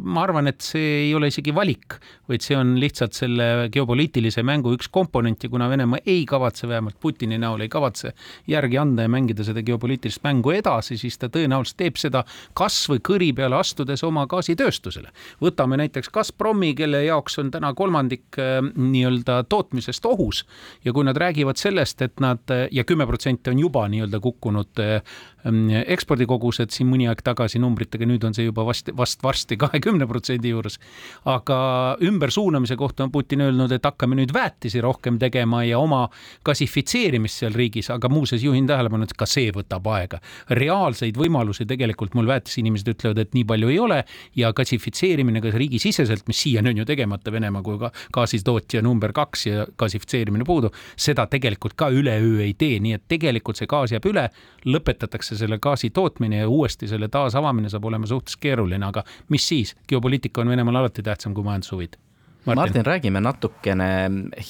ma 0.00 0.24
arvan, 0.24 0.50
et 0.50 0.60
see 0.64 1.06
ei 1.06 1.14
ole 1.16 1.30
isegi 1.30 1.54
valik, 1.56 1.96
vaid 2.28 2.44
see 2.44 2.56
on 2.58 2.74
lihtsalt 2.80 3.16
selle 3.16 3.68
geopoliitilise 3.72 4.44
mängu 4.46 4.74
üks 4.76 4.90
komponent 4.92 5.44
ja 5.44 5.50
kuna 5.50 5.68
Venemaa 5.70 6.02
ei 6.06 6.24
kavatse, 6.28 6.68
vähemalt 6.68 6.98
Putini 7.00 7.38
näol 7.40 7.64
ei 7.64 7.68
kavatse 7.72 8.12
järgi 8.50 8.78
anda 8.78 9.06
ja 9.06 9.12
mängida 9.12 9.44
seda 9.46 9.62
geopoliitilist 9.64 10.22
mängu 10.24 10.52
edasi, 10.54 10.98
siis 11.00 11.18
ta 11.18 11.30
tõenäoliselt 11.32 11.80
teeb 11.80 12.00
seda 12.00 12.24
kas 12.58 12.82
või 12.90 13.00
kõri 13.08 13.30
peale 13.36 13.56
astudes 13.56 14.04
oma 14.04 14.26
gaasitööstusele. 14.30 15.10
võtame 15.40 15.80
näiteks 15.80 16.12
Gazpromi, 16.12 16.74
kelle 16.74 17.04
jaoks 17.04 17.38
on 17.40 17.50
täna 17.50 17.72
kolmandik 17.74 18.38
äh, 18.38 18.60
nii-öelda 18.76 19.44
tootmisest 19.48 20.06
ohus 20.06 20.44
ja 20.84 20.92
kui 20.92 21.04
nad 21.04 21.16
räägivad 21.16 21.56
sellest, 21.56 22.02
et 22.02 22.20
nad 22.20 22.40
ja 22.70 22.84
kümme 22.84 23.06
protsenti 23.06 23.29
protsenti 23.30 23.50
on 23.50 23.58
juba 23.58 23.88
nii-öelda 23.88 24.20
kukkunud 24.20 24.78
eh, 24.78 25.02
ekspordikogused 25.44 26.72
siin 26.74 26.88
mõni 26.90 27.08
aeg 27.08 27.22
tagasi 27.24 27.60
numbritega, 27.62 28.06
nüüd 28.08 28.24
on 28.26 28.34
see 28.36 28.46
juba 28.46 28.64
vast, 28.68 28.90
vast 28.96 29.22
varsti 29.24 29.56
kahekümne 29.60 30.06
protsendi 30.10 30.52
juures. 30.52 30.78
aga 31.24 31.96
ümbersuunamise 32.02 32.76
kohta 32.76 33.04
on 33.04 33.12
Putin 33.12 33.40
öelnud, 33.40 33.72
et 33.72 33.84
hakkame 33.84 34.16
nüüd 34.16 34.34
väetisi 34.34 34.80
rohkem 34.80 35.18
tegema 35.18 35.62
ja 35.64 35.78
oma 35.78 36.08
gassifitseerimist 36.44 37.40
seal 37.42 37.54
riigis, 37.56 37.90
aga 37.90 38.08
muuseas 38.08 38.42
juhin 38.42 38.66
tähelepanu, 38.66 39.04
et 39.04 39.16
ka 39.16 39.26
see 39.26 39.50
võtab 39.54 39.86
aega. 39.90 40.20
reaalseid 40.50 41.16
võimalusi 41.16 41.66
tegelikult 41.66 42.14
mul 42.14 42.26
väetisinimesed 42.26 42.92
ütlevad, 42.94 43.18
et 43.18 43.34
nii 43.34 43.44
palju 43.44 43.68
ei 43.68 43.78
ole 43.78 44.04
ja 44.36 44.52
gassifitseerimine 44.52 45.40
ka 45.40 45.52
riigisiseselt, 45.56 46.26
mis 46.28 46.42
siiani 46.42 46.70
on 46.70 46.82
ju 46.82 46.84
tegemata 46.84 47.32
Venemaa 47.32 47.62
kui 47.62 47.78
ka 47.78 47.92
gaasitootja 48.12 48.82
number 48.82 49.12
kaks 49.12 49.46
ja 49.46 49.66
gassifitseerimine 49.78 50.44
puudu, 50.44 50.70
seda 50.96 51.26
tegelikult 51.30 51.76
ka 51.78 51.90
üleöö 51.90 52.40
ei 52.44 52.54
tee, 52.54 52.78
nii 52.80 52.96
et 52.98 53.06
tegelikult 53.08 53.60
see 53.60 53.68
gaas 53.70 53.94
jääb 53.94 54.06
üle, 54.10 54.28
lõpetatakse 54.66 55.29
selle 55.36 55.58
gaasi 55.62 55.90
tootmine 55.90 56.42
ja 56.42 56.48
uuesti 56.48 56.88
selle 56.88 57.08
taasavamine 57.08 57.68
saab 57.68 57.84
olema 57.84 58.06
suhteliselt 58.06 58.40
keeruline, 58.40 58.86
aga 58.86 59.04
mis 59.28 59.48
siis, 59.48 59.74
geopoliitika 59.88 60.40
on 60.40 60.48
Venemaal 60.48 60.82
alati 60.82 61.02
tähtsam 61.02 61.34
kui 61.34 61.44
majandushuvid. 61.44 61.98
Martin, 62.46 62.60
Martin, 62.62 62.86
räägime 62.86 63.20
natukene 63.20 63.90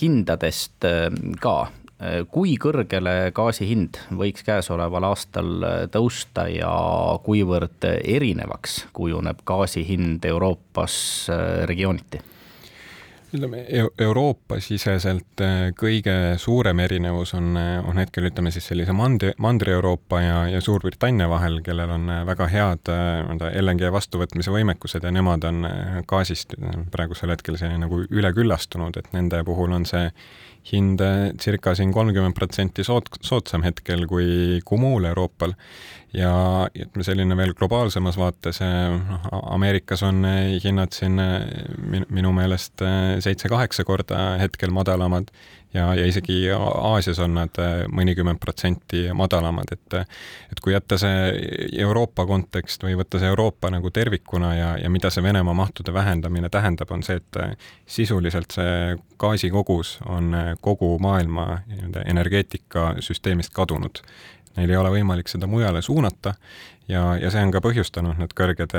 hindadest 0.00 0.84
äh, 0.86 1.08
ka 1.40 1.70
kui 2.32 2.54
kõrgele 2.60 3.30
gaasi 3.36 3.66
hind 3.68 3.98
võiks 4.16 4.44
käesoleval 4.46 5.04
aastal 5.10 5.66
tõusta 5.92 6.46
ja 6.48 6.72
kuivõrd 7.24 7.84
erinevaks 7.84 8.86
kujuneb 8.96 9.42
gaasi 9.44 9.84
hind 9.88 10.24
Euroopas 10.24 10.94
äh, 11.28 11.44
regiooniti? 11.68 12.22
Ütleme 13.34 13.60
Euroopa-siseselt 13.98 15.42
äh, 15.44 15.70
kõige 15.78 16.14
suurem 16.40 16.80
erinevus 16.82 17.34
on, 17.38 17.54
äh, 17.58 17.78
on 17.86 18.00
hetkel 18.00 18.26
ütleme 18.30 18.50
siis 18.54 18.66
sellise 18.70 18.94
mandri, 18.96 19.32
Mandri-Euroopa 19.38 20.20
ja, 20.22 20.38
ja 20.50 20.60
Suurbritannia 20.64 21.28
vahel, 21.30 21.60
kellel 21.66 21.94
on 21.94 22.10
äh, 22.10 22.24
väga 22.26 22.48
head 22.50 22.90
nii-öelda 22.90 23.52
LNG 23.62 23.92
vastuvõtmise 23.94 24.54
võimekused 24.54 25.06
ja 25.06 25.14
nemad 25.14 25.46
on 25.46 25.66
gaasist 26.10 26.56
praegusel 26.90 27.34
hetkel 27.34 27.58
selline 27.60 27.84
nagu 27.84 28.02
üleküllastunud, 28.08 28.98
et 28.98 29.12
nende 29.14 29.44
puhul 29.46 29.78
on 29.78 29.86
see 29.88 30.08
hind 30.72 31.00
circa 31.40 31.72
siin 31.76 31.92
kolmkümmend 31.94 32.36
protsenti 32.36 32.84
sood-, 32.84 33.08
soodsam 33.24 33.64
hetkel 33.64 34.04
kui, 34.10 34.60
kui 34.66 34.80
muul 34.80 35.06
Euroopal. 35.08 35.54
Ja 36.14 36.32
ütleme, 36.74 37.04
selline 37.06 37.36
veel 37.38 37.54
globaalsemas 37.58 38.18
vaates, 38.18 38.60
noh, 38.62 39.30
Ameerikas 39.54 40.02
on 40.06 40.24
hinnad 40.64 40.94
siin 40.96 41.20
minu, 41.20 42.06
minu 42.10 42.32
meelest 42.34 42.82
seitse-kaheksa 43.24 43.84
korda 43.86 44.20
hetkel 44.40 44.74
madalamad 44.74 45.30
ja, 45.74 45.94
ja 45.94 46.06
isegi 46.06 46.50
Aasias 46.74 47.18
on 47.22 47.34
nad 47.38 47.60
mõnikümmend 47.94 48.40
protsenti 48.42 49.06
madalamad, 49.14 49.70
et 49.72 49.98
et 50.50 50.60
kui 50.62 50.74
jätta 50.74 50.98
see 50.98 51.68
Euroopa 51.82 52.26
kontekst 52.26 52.82
või 52.84 52.96
võtta 52.98 53.20
see 53.20 53.30
Euroopa 53.30 53.70
nagu 53.70 53.90
tervikuna 53.90 54.54
ja, 54.56 54.70
ja 54.82 54.90
mida 54.90 55.10
see 55.10 55.22
Venemaa 55.22 55.54
mahtude 55.54 55.94
vähendamine 55.94 56.50
tähendab, 56.50 56.90
on 56.90 57.02
see, 57.06 57.20
et 57.20 57.60
sisuliselt 57.86 58.58
see 58.58 58.98
gaasikogus 59.20 59.98
on 60.06 60.34
kogu 60.60 60.96
maailma 60.98 61.62
nii-öelda 61.68 62.04
energeetikasüsteemist 62.10 63.54
kadunud. 63.54 64.02
Neil 64.56 64.70
ei 64.70 64.76
ole 64.76 64.90
võimalik 64.90 65.28
seda 65.30 65.46
mujale 65.46 65.82
suunata 65.82 66.34
ja, 66.90 67.04
ja 67.20 67.30
see 67.30 67.42
on 67.44 67.52
ka 67.54 67.62
põhjustanud 67.64 68.18
need 68.18 68.34
kõrged, 68.36 68.74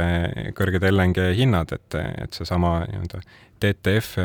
kõrged 0.58 0.86
LNG 0.90 1.32
hinnad, 1.38 1.72
et, 1.76 1.98
et 2.26 2.36
seesama 2.36 2.82
nii-öelda 2.90 3.22
TTF, 3.62 4.16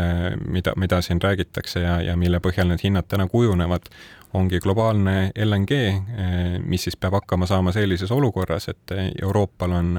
mida, 0.49 0.73
mida 0.81 1.01
siin 1.05 1.21
räägitakse 1.23 1.83
ja, 1.85 1.99
ja 2.03 2.17
mille 2.17 2.41
põhjal 2.43 2.71
need 2.71 2.83
hinnad 2.87 3.09
täna 3.09 3.29
kujunevad, 3.29 3.91
ongi 4.37 4.61
globaalne 4.65 5.31
LNG, 5.45 5.81
mis 6.65 6.87
siis 6.89 6.97
peab 7.01 7.19
hakkama 7.21 7.49
saama 7.49 7.73
sellises 7.73 8.13
olukorras, 8.13 8.69
et 8.73 8.97
Euroopal 9.23 9.77
on 9.77 9.93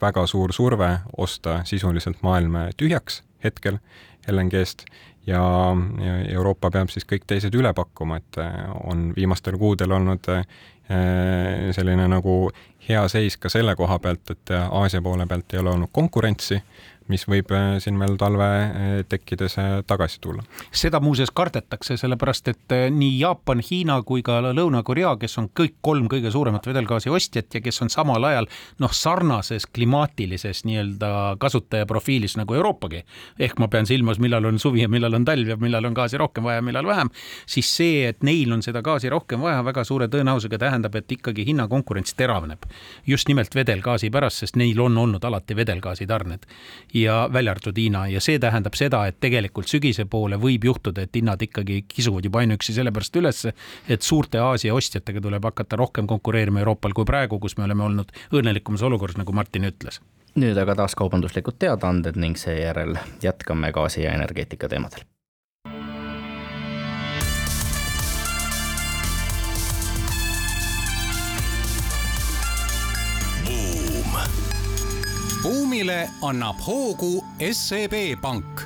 väga 0.00 0.26
suur 0.28 0.52
surve 0.52 0.90
osta 1.16 1.62
sisuliselt 1.64 2.22
maailm 2.22 2.58
tühjaks 2.76 3.22
hetkel 3.44 3.78
LNG-st 4.28 4.86
ja 5.26 5.40
Euroopa 6.28 6.70
peab 6.70 6.92
siis 6.92 7.06
kõik 7.08 7.24
teised 7.28 7.54
üle 7.56 7.72
pakkuma, 7.76 8.20
et 8.20 8.40
on 8.84 9.10
viimastel 9.16 9.56
kuudel 9.60 9.92
olnud 9.96 10.28
selline 11.72 12.08
nagu 12.08 12.50
hea 12.88 13.02
seis 13.08 13.38
ka 13.40 13.48
selle 13.48 13.72
koha 13.76 13.98
pealt, 13.98 14.30
et 14.30 14.50
Aasia 14.70 15.00
poole 15.02 15.26
pealt 15.26 15.54
ei 15.54 15.62
ole 15.62 15.70
olnud 15.70 15.92
konkurentsi 15.92 16.58
mis 17.12 17.26
võib 17.28 17.50
äh, 17.52 17.76
siin 17.84 17.98
veel 18.00 18.16
talve 18.20 18.46
äh, 18.48 18.92
tekkides 19.08 19.58
äh, 19.60 19.72
tagasi 19.86 20.20
tulla. 20.24 20.44
seda 20.72 21.00
muuseas 21.04 21.30
kardetakse, 21.34 21.98
sellepärast 22.00 22.48
et 22.48 22.74
nii 22.94 23.18
Jaapan, 23.18 23.60
Hiina 23.64 23.98
kui 24.06 24.22
ka 24.24 24.40
Lõuna-Korea, 24.44 25.14
kes 25.20 25.36
on 25.42 25.50
kõik 25.52 25.76
kolm 25.84 26.08
kõige 26.12 26.32
suuremat 26.32 26.66
vedelgaasi 26.66 27.12
ostjat 27.12 27.58
ja 27.58 27.62
kes 27.64 27.82
on 27.84 27.92
samal 27.92 28.24
ajal 28.24 28.48
noh, 28.80 28.92
sarnases 28.92 29.66
klimaatilises 29.66 30.64
nii-öelda 30.64 31.10
kasutajaprofiilis 31.40 32.38
nagu 32.40 32.56
Euroopagi, 32.56 33.04
ehk 33.38 33.60
ma 33.60 33.68
pean 33.68 33.88
silmas, 33.88 34.20
millal 34.22 34.48
on 34.48 34.58
suvi 34.62 34.84
ja 34.84 34.88
millal 34.88 35.18
on 35.18 35.28
talv 35.28 35.52
ja 35.54 35.58
millal 35.60 35.84
on 35.90 35.96
gaasi 35.96 36.20
rohkem 36.20 36.48
vaja, 36.48 36.64
millal 36.64 36.88
vähem, 36.88 37.12
siis 37.46 37.68
see, 37.68 38.08
et 38.08 38.24
neil 38.24 38.52
on 38.56 38.64
seda 38.64 38.80
gaasi 38.84 39.12
rohkem 39.12 39.44
vaja, 39.44 39.60
väga 39.66 39.84
suure 39.84 40.08
tõenäosusega 40.08 40.62
tähendab, 40.64 40.96
et 40.96 41.12
ikkagi 41.12 41.44
hinnakonkurents 41.50 42.16
teravneb. 42.16 42.64
just 43.06 43.28
nimelt 43.28 43.54
vedelgaasi 43.54 44.10
pärast, 44.10 44.40
sest 44.44 44.56
neil 44.56 44.80
on 44.80 44.96
olnud 44.98 45.24
alati 45.24 45.56
vedelgaasitarned 45.56 46.48
ja 46.94 47.28
välja 47.32 47.52
arvatud 47.52 47.76
Hiina 47.78 48.06
ja 48.08 48.20
see 48.22 48.38
tähendab 48.38 48.76
seda, 48.78 49.04
et 49.06 49.18
tegelikult 49.20 49.70
sügise 49.70 50.06
poole 50.10 50.38
võib 50.40 50.64
juhtuda, 50.68 51.04
et 51.04 51.16
hinnad 51.16 51.42
ikkagi 51.42 51.82
kisuvad 51.88 52.24
juba 52.24 52.42
ainuüksi 52.42 52.74
sellepärast 52.76 53.16
ülesse, 53.20 53.54
et 53.88 54.02
suurte 54.02 54.38
Aasia 54.42 54.74
ostjatega 54.74 55.22
tuleb 55.24 55.44
hakata 55.50 55.78
rohkem 55.80 56.06
konkureerima 56.10 56.62
Euroopal 56.62 56.94
kui 56.96 57.08
praegu, 57.08 57.40
kus 57.42 57.58
me 57.58 57.66
oleme 57.68 57.84
olnud 57.84 58.12
õnnelikumas 58.32 58.84
olukorras, 58.86 59.18
nagu 59.20 59.32
Martin 59.32 59.70
ütles. 59.70 60.00
nüüd 60.34 60.58
aga 60.58 60.74
taas 60.74 60.96
kaubanduslikud 60.98 61.58
teadaanded 61.62 62.16
ning 62.18 62.38
seejärel 62.38 62.96
jätkame 63.22 63.70
gaasi 63.72 64.02
ja 64.02 64.14
energeetika 64.18 64.68
teemadel 64.68 65.06
buumile 75.74 76.08
annab 76.22 76.56
hoogu 76.66 77.24
SEB 77.52 78.20
Pank 78.20 78.60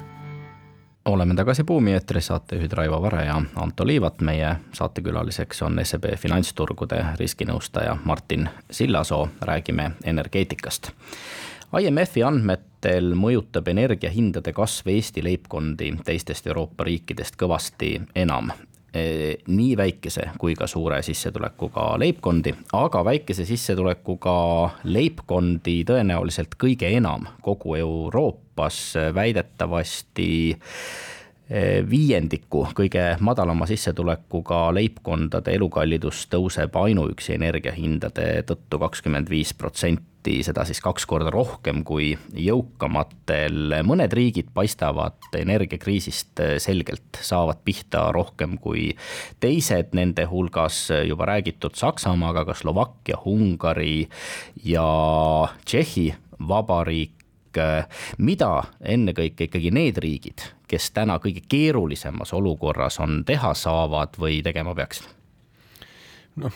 oleme 1.05 1.35
tagasi 1.35 1.65
Buumi 1.65 1.93
eetris, 1.93 2.27
saatejuhid 2.27 2.73
Raivo 2.73 3.03
Vare 3.03 3.25
ja 3.25 3.43
Anto 3.57 3.87
Liivat. 3.87 4.21
meie 4.21 4.57
saatekülaliseks 4.73 5.63
on 5.63 5.81
SEB 5.83 6.05
finantsturgude 6.17 7.05
riskinõustaja 7.17 7.97
Martin 8.05 8.49
Sillasoo, 8.71 9.29
räägime 9.41 9.91
energeetikast. 10.05 10.91
IMF-i 11.81 12.23
andmetel 12.23 13.15
mõjutab 13.15 13.69
energiahindade 13.69 14.53
kasv 14.53 14.89
Eesti 14.89 15.25
leibkondi 15.25 15.95
teistest 16.05 16.47
Euroopa 16.47 16.85
riikidest 16.85 17.41
kõvasti 17.41 18.03
enam 18.15 18.53
nii 18.93 19.77
väikese 19.77 20.31
kui 20.41 20.55
ka 20.57 20.67
suure 20.67 21.03
sissetulekuga 21.05 21.99
leibkondi, 22.01 22.55
aga 22.73 23.03
väikese 23.05 23.45
sissetulekuga 23.45 24.37
leibkondi 24.89 25.83
tõenäoliselt 25.89 26.57
kõige 26.57 26.89
enam 26.97 27.29
kogu 27.45 27.77
Euroopas 27.77 28.95
väidetavasti 29.15 30.31
viiendiku 31.91 32.67
kõige 32.77 33.17
madalama 33.25 33.67
sissetulekuga 33.67 34.67
leibkondade 34.77 35.55
elukallidus 35.57 36.27
tõuseb 36.33 36.77
ainuüksi 36.77 37.39
energiahindade 37.39 38.43
tõttu 38.49 38.81
kakskümmend 38.83 39.31
viis 39.33 39.55
protsenti, 39.57 40.05
seda 40.47 40.65
siis 40.69 40.81
kaks 40.85 41.07
korda 41.09 41.33
rohkem 41.35 41.83
kui 41.87 42.13
jõukamatel. 42.37 43.77
mõned 43.87 44.15
riigid 44.15 44.51
paistavad 44.55 45.31
energiakriisist 45.37 46.43
selgelt, 46.63 47.21
saavad 47.21 47.63
pihta 47.65 48.09
rohkem 48.15 48.59
kui 48.59 48.91
teised, 49.41 49.95
nende 49.99 50.29
hulgas 50.31 50.89
juba 51.09 51.29
räägitud 51.33 51.77
Saksamaa, 51.79 52.31
aga 52.35 52.45
ka 52.51 52.55
Slovakkia, 52.55 53.21
Ungari 53.27 54.09
ja 54.65 54.89
Tšehhi 55.65 56.15
Vabariik 56.49 57.15
mida 58.19 58.53
ennekõike 58.85 59.49
ikkagi 59.49 59.73
need 59.75 59.99
riigid 59.99 60.45
kes 60.69 60.91
täna 60.97 61.19
kõige 61.23 61.43
keerulisemas 61.49 62.33
olukorras 62.37 63.01
on, 63.01 63.23
teha 63.27 63.55
saavad 63.57 64.21
või 64.21 64.43
tegema 64.45 64.77
peaksid? 64.77 65.18
Noh, 66.39 66.55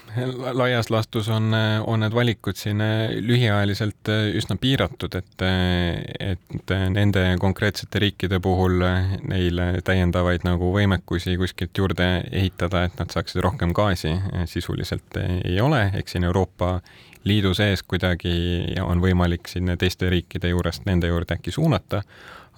laias 0.52 0.90
laastus 0.90 1.28
on, 1.32 1.52
on 1.86 2.02
need 2.02 2.14
valikud 2.14 2.58
siin 2.58 2.80
eh, 2.84 3.14
lühiajaliselt 3.24 4.10
eh, 4.12 4.30
üsna 4.38 4.56
piiratud, 4.60 5.14
et, 5.18 5.44
eh, 5.46 6.32
et 6.32 6.74
nende 6.94 7.24
konkreetsete 7.42 8.02
riikide 8.02 8.40
puhul 8.42 8.82
neil 9.28 9.62
täiendavaid 9.84 10.46
nagu 10.48 10.72
võimekusi 10.74 11.36
kuskilt 11.40 11.78
juurde 11.78 12.10
ehitada, 12.30 12.86
et 12.88 12.98
nad 13.00 13.14
saaksid 13.14 13.42
rohkem 13.44 13.74
gaasi, 13.76 14.14
sisuliselt 14.50 15.18
ei 15.22 15.60
ole, 15.60 15.88
eks 15.98 16.16
siin 16.16 16.28
Euroopa 16.28 16.78
Liidu 17.24 17.52
sees 17.54 17.84
kuidagi 17.86 18.74
on 18.82 18.98
võimalik 18.98 19.46
siin 19.46 19.70
teiste 19.78 20.08
riikide 20.10 20.50
juurest 20.50 20.88
nende 20.88 21.06
juurde 21.06 21.36
äkki 21.36 21.54
suunata 21.54 22.00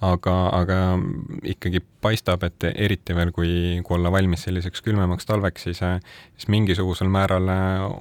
aga, 0.03 0.33
aga 0.51 0.77
ikkagi 1.47 1.79
paistab, 2.03 2.43
et 2.43 2.67
eriti 2.73 3.15
veel, 3.15 3.31
kui, 3.33 3.51
kui 3.85 3.95
olla 3.97 4.11
valmis 4.11 4.43
selliseks 4.45 4.83
külmemaks 4.85 5.25
talveks, 5.25 5.67
siis, 5.69 5.79
siis 5.79 6.49
mingisugusel 6.51 7.09
määral 7.11 7.47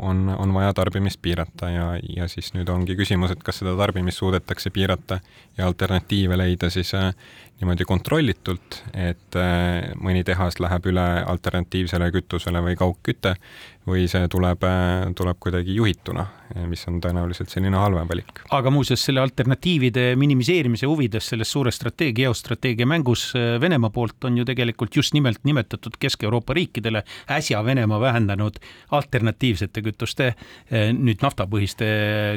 on, 0.01 0.27
on 0.35 0.55
vaja 0.55 0.75
tarbimist 0.75 1.23
piirata 1.23 1.71
ja, 1.71 1.87
ja 2.17 2.29
siis 2.29 2.53
nüüd 2.57 2.69
ongi 2.73 2.97
küsimus, 2.99 3.33
et 3.33 3.45
kas 3.47 3.63
seda 3.63 3.77
tarbimist 3.79 4.21
suudetakse 4.21 4.75
piirata 4.75 5.21
ja 5.59 5.69
alternatiive 5.71 6.39
leida 6.39 6.71
siis 6.71 6.93
niimoodi 7.61 7.87
kontrollitult, 7.87 8.81
et 8.99 9.37
mõni 10.03 10.25
tehas 10.27 10.59
läheb 10.61 10.89
üle 10.91 11.05
alternatiivsele 11.23 12.11
kütusele 12.13 12.61
või 12.65 12.75
kaugküte 12.77 13.37
või 13.89 14.07
see 14.09 14.29
tuleb, 14.33 14.65
tuleb 15.17 15.39
kuidagi 15.41 15.75
juhituna, 15.77 16.25
mis 16.71 16.83
on 16.89 17.01
tõenäoliselt 17.05 17.53
selline 17.53 17.77
halvem 17.77 18.09
valik. 18.09 18.41
aga 18.57 18.71
muuseas, 18.73 19.05
selle 19.05 19.21
alternatiivide 19.21 20.15
minimiseerimise 20.17 20.89
huvides 20.89 21.29
selles 21.29 21.53
suures 21.53 21.77
strateegia, 21.77 22.25
geostrateegia 22.25 22.87
mängus 22.89 23.27
äh, 23.37 23.61
Venemaa 23.61 23.91
poolt 23.91 24.25
on 24.25 24.39
ju 24.39 24.45
tegelikult 24.45 24.97
just 24.97 25.15
nimelt 25.15 25.43
nimetatud 25.45 25.99
Kesk-Euroopa 26.01 26.55
riikidele 26.57 27.03
äsja 27.31 27.65
Venemaa 27.65 28.01
vähendanud 28.01 28.57
alternatiivsete 28.91 29.83
kütuste, 29.85 30.31
äh, 30.33 30.93
nüüd 30.97 31.21
naftapõhiste 31.25 31.87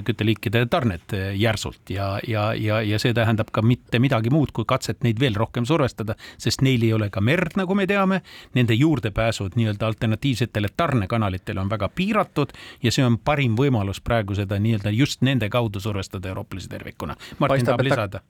kütteliikide 0.08 0.66
tarnet 0.72 1.16
äh, 1.16 1.32
järsult 1.40 1.94
ja, 1.94 2.18
ja, 2.28 2.50
ja, 2.54 2.82
ja 2.82 3.00
see 3.00 3.16
tähendab 3.16 3.54
ka 3.56 3.64
mitte 3.64 4.02
midagi 4.04 4.34
muud 4.34 4.52
kui 4.52 4.68
katset 4.68 5.04
neid 5.08 5.20
veel 5.24 5.38
rohkem 5.40 5.66
survestada, 5.66 6.18
sest 6.38 6.62
neil 6.66 6.84
ei 6.84 6.94
ole 6.94 7.10
ka 7.14 7.24
merd, 7.24 7.58
nagu 7.60 7.76
me 7.76 7.88
teame, 7.90 8.22
nende 8.58 8.76
juurdepääsud 8.78 9.58
nii-öelda 9.58 9.88
alternatiivsetele 9.88 10.76
tarnekanalitele 10.76 11.48
kanalitel 11.48 11.58
on 11.58 11.70
väga 11.70 11.90
piiratud 11.90 12.54
ja 12.84 12.92
see 12.92 13.06
on 13.06 13.18
parim 13.18 13.56
võimalus 13.58 14.02
praegu 14.04 14.36
seda 14.36 14.60
nii-öelda 14.60 14.94
just 14.96 15.22
nende 15.22 15.50
kaudu 15.50 15.80
survestada 15.80 16.30
eurooplasi 16.30 16.70
tervikuna. 16.70 17.16
Martin 17.40 17.66
tahab 17.66 17.86
lisada 17.86 18.22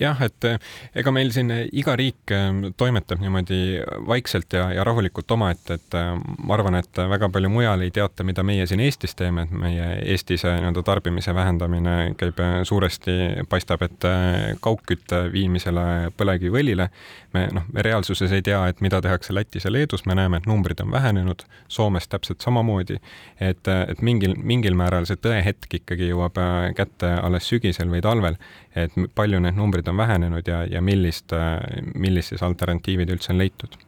jah, 0.00 0.20
et 0.24 0.46
eh, 0.48 0.58
ega 1.02 1.12
meil 1.14 1.30
siin 1.34 1.50
iga 1.52 1.94
riik 1.98 2.32
eh, 2.34 2.48
toimetab 2.78 3.20
niimoodi 3.22 3.80
vaikselt 4.08 4.52
ja, 4.56 4.68
ja 4.74 4.84
rahulikult 4.86 5.30
omaette, 5.36 5.78
et 5.78 5.96
eh, 5.98 6.10
ma 6.38 6.56
arvan, 6.56 6.78
et 6.80 7.00
väga 7.10 7.30
palju 7.32 7.50
mujal 7.52 7.84
ei 7.84 7.92
teata, 7.94 8.26
mida 8.26 8.44
meie 8.46 8.66
siin 8.70 8.82
Eestis 8.84 9.16
teeme, 9.18 9.46
et 9.46 9.54
meie 9.54 9.88
Eestis 10.12 10.44
nii-öelda 10.46 10.84
tarbimise 10.86 11.34
vähendamine 11.36 11.96
käib 12.20 12.40
suuresti, 12.68 13.16
paistab, 13.50 13.84
et 13.86 14.06
kaugkütte 14.64 15.24
viimisele 15.32 16.12
põlevkiviõlile. 16.16 16.88
me 17.34 17.46
noh, 17.54 17.66
me 17.72 17.82
reaalsuses 17.86 18.32
ei 18.34 18.42
tea, 18.42 18.60
et 18.68 18.80
mida 18.80 19.00
tehakse 19.02 19.34
Lätis 19.34 19.64
ja 19.64 19.72
Leedus, 19.72 20.06
me 20.06 20.16
näeme, 20.18 20.40
et 20.40 20.48
numbrid 20.50 20.80
on 20.82 20.90
vähenenud, 20.90 21.44
Soomes 21.68 22.08
täpselt 22.08 22.40
samamoodi. 22.40 22.98
et, 23.40 23.68
et 23.68 24.02
mingil, 24.02 24.34
mingil 24.36 24.74
määral 24.74 25.06
see 25.06 25.16
tõehetk 25.16 25.80
ikkagi 25.80 26.10
jõuab 26.10 26.38
kätte 26.76 27.12
alles 27.22 27.48
sügisel 27.48 27.90
või 27.90 28.02
talvel, 28.04 28.36
et 28.76 28.94
palju 29.14 29.40
need 29.50 29.60
numbrid 29.60 29.88
on 29.90 30.00
vähenenud 30.00 30.48
ja, 30.48 30.64
ja 30.70 30.80
millist, 30.82 31.34
millist 31.94 32.34
siis 32.34 32.42
alternatiivid 32.46 33.10
üldse 33.16 33.34
on 33.34 33.42
leitud 33.42 33.78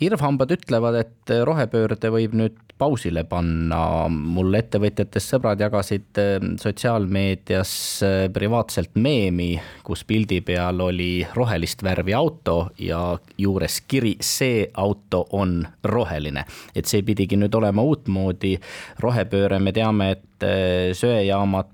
irvhambad 0.00 0.52
ütlevad, 0.52 1.00
et 1.00 1.34
rohepöörde 1.48 2.10
võib 2.12 2.34
nüüd 2.36 2.56
pausile 2.76 3.24
panna. 3.24 4.08
mul 4.08 4.54
ettevõtjatest 4.58 5.32
sõbrad 5.32 5.60
jagasid 5.60 6.18
eh, 6.20 6.34
sotsiaalmeedias 6.60 7.72
eh, 8.04 8.16
privaatselt 8.32 8.98
meemi, 9.00 9.54
kus 9.86 10.04
pildi 10.04 10.42
peal 10.44 10.80
oli 10.84 11.26
rohelist 11.34 11.82
värvi 11.86 12.14
auto 12.16 12.58
ja 12.78 13.00
juures 13.38 13.80
kiri, 13.88 14.16
see 14.20 14.66
auto 14.74 15.24
on 15.32 15.62
roheline. 15.84 16.44
et 16.74 16.86
see 16.86 17.02
pidigi 17.02 17.40
nüüd 17.40 17.54
olema 17.54 17.82
uutmoodi 17.82 18.56
rohepööre, 19.00 19.58
me 19.58 19.72
teame, 19.72 20.10
et 20.18 20.44
eh, 20.44 20.92
söejaamad 20.92 21.72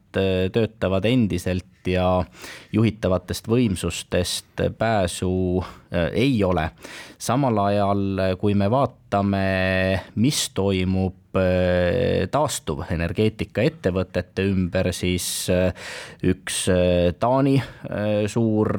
töötavad 0.52 1.06
endiselt 1.08 1.71
ja 1.86 2.24
juhitavatest 2.72 3.48
võimsustest 3.48 4.62
pääsu 4.78 5.32
äh, 5.62 6.10
ei 6.12 6.44
ole. 6.44 6.70
samal 7.18 7.58
ajal, 7.58 8.00
kui 8.40 8.54
me 8.58 8.66
vaatame, 8.70 10.00
mis 10.14 10.48
toimub 10.54 11.36
äh, 11.38 12.24
taastuvenergeetika 12.30 13.62
ettevõtete 13.62 14.46
ümber, 14.50 14.90
siis 14.92 15.28
äh, 15.50 15.70
üks 16.22 16.64
Taani 17.18 17.54
suur 18.26 18.72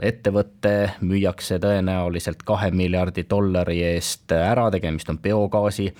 ettevõte 0.00 0.74
müüakse 1.00 1.58
tõenäoliselt 1.62 2.44
kahe 2.46 2.70
miljardi 2.70 3.26
dollari 3.30 3.80
eest 3.94 4.32
ära, 4.36 4.68
tegemist 4.70 5.10
on 5.10 5.18
biogaasi 5.22 5.90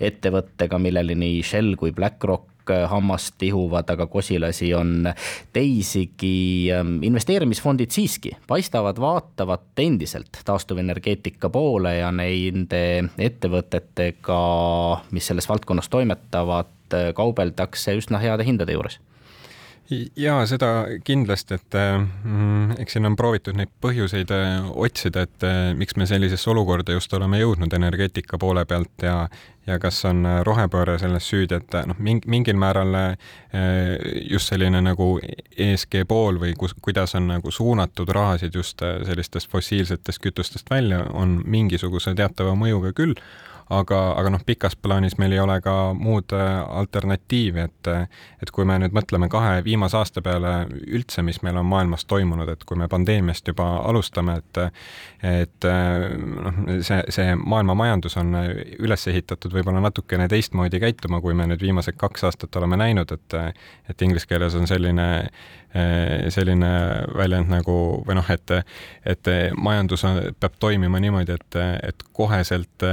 ettevõttega, 0.00 0.78
millele 0.78 1.18
nii 1.18 1.42
Shell 1.46 1.76
kui 1.80 1.92
BlackRock 1.96 2.51
hammast 2.88 3.34
tihuvad, 3.38 3.90
aga 3.90 4.06
kosilasi 4.06 4.72
on 4.74 5.08
teisigi. 5.52 6.72
Ähm, 6.72 6.98
investeerimisfondid 7.02 7.90
siiski 7.90 8.36
paistavad 8.46 9.00
vaatavat 9.00 9.82
endiselt 9.84 10.42
taastuvenergeetika 10.44 11.50
poole 11.50 11.96
ja 11.98 12.12
nende 12.12 12.82
ettevõtetega, 13.18 14.42
mis 15.10 15.26
selles 15.30 15.48
valdkonnas 15.48 15.88
toimetavad, 15.92 16.74
äh, 16.94 17.10
kaubeldakse 17.16 17.96
üsna 17.98 18.22
heade 18.22 18.46
hindade 18.48 18.76
juures 18.78 19.00
ja 20.16 20.40
seda 20.46 20.68
kindlasti, 21.04 21.56
et 21.58 21.76
mm, 21.76 22.76
eks 22.82 22.96
siin 22.96 23.08
on 23.08 23.16
proovitud 23.18 23.56
neid 23.58 23.70
põhjuseid 23.82 24.30
äh, 24.34 24.68
otsida, 24.84 25.26
et 25.26 25.46
äh, 25.46 25.72
miks 25.78 25.96
me 26.00 26.06
sellisesse 26.08 26.50
olukorda 26.52 26.96
just 26.96 27.12
oleme 27.16 27.40
jõudnud 27.40 27.72
energeetika 27.76 28.40
poole 28.42 28.64
pealt 28.68 29.06
ja 29.06 29.26
ja 29.66 29.76
kas 29.78 30.00
on 30.08 30.24
äh, 30.26 30.40
rohepööre 30.42 30.96
selles 30.98 31.28
süüdi, 31.30 31.54
et 31.60 31.76
noh, 31.86 31.98
mingil 32.02 32.58
määral 32.58 32.96
just 34.26 34.50
selline 34.50 34.80
nagu 34.82 35.12
ESG 35.22 36.00
pool 36.10 36.40
või 36.42 36.56
kus, 36.58 36.74
kuidas 36.82 37.14
on 37.14 37.28
nagu 37.30 37.50
suunatud 37.54 38.10
rahasid 38.10 38.58
just 38.58 38.82
sellistest 38.82 39.50
fossiilsetest 39.52 40.22
kütustest 40.24 40.70
välja, 40.70 41.04
on 41.14 41.38
mingisuguse 41.46 42.16
teatava 42.18 42.56
mõjuga 42.58 42.90
küll 42.96 43.14
aga, 43.78 44.00
aga 44.18 44.32
noh, 44.34 44.42
pikas 44.46 44.76
plaanis 44.76 45.16
meil 45.20 45.34
ei 45.36 45.40
ole 45.42 45.58
ka 45.64 45.74
muud 45.96 46.34
äh, 46.36 46.50
alternatiivi, 46.80 47.66
et 47.66 47.90
et 48.42 48.50
kui 48.54 48.66
me 48.68 48.76
nüüd 48.82 48.94
mõtleme 48.94 49.28
kahe 49.32 49.62
viimase 49.64 49.96
aasta 49.98 50.22
peale 50.24 50.52
üldse, 50.82 51.22
mis 51.26 51.40
meil 51.42 51.58
on 51.60 51.66
maailmas 51.68 52.04
toimunud, 52.10 52.48
et 52.52 52.64
kui 52.68 52.78
me 52.78 52.88
pandeemiast 52.90 53.48
juba 53.48 53.68
alustame, 53.88 54.38
et 54.42 54.62
et 55.32 55.68
noh, 55.68 56.60
see, 56.82 57.00
see 57.14 57.34
maailma 57.38 57.76
majandus 57.78 58.16
on 58.20 58.34
üles 58.42 59.06
ehitatud 59.10 59.54
võib-olla 59.54 59.82
natukene 59.84 60.28
teistmoodi 60.30 60.80
käituma, 60.82 61.20
kui 61.24 61.34
me 61.38 61.46
nüüd 61.50 61.62
viimased 61.62 61.98
kaks 62.00 62.28
aastat 62.28 62.60
oleme 62.60 62.78
näinud, 62.80 63.12
et 63.12 63.38
et 63.90 64.06
inglise 64.06 64.28
keeles 64.30 64.54
on 64.58 64.66
selline 64.70 65.08
selline 66.28 66.70
väljend 67.16 67.48
nagu 67.48 67.74
või 68.06 68.16
noh, 68.18 68.26
et 68.30 68.50
et 69.08 69.30
majandus 69.56 70.04
peab 70.40 70.58
toimima 70.60 71.00
niimoodi, 71.00 71.32
et, 71.32 71.56
et 71.88 72.04
koheselt 72.12 72.84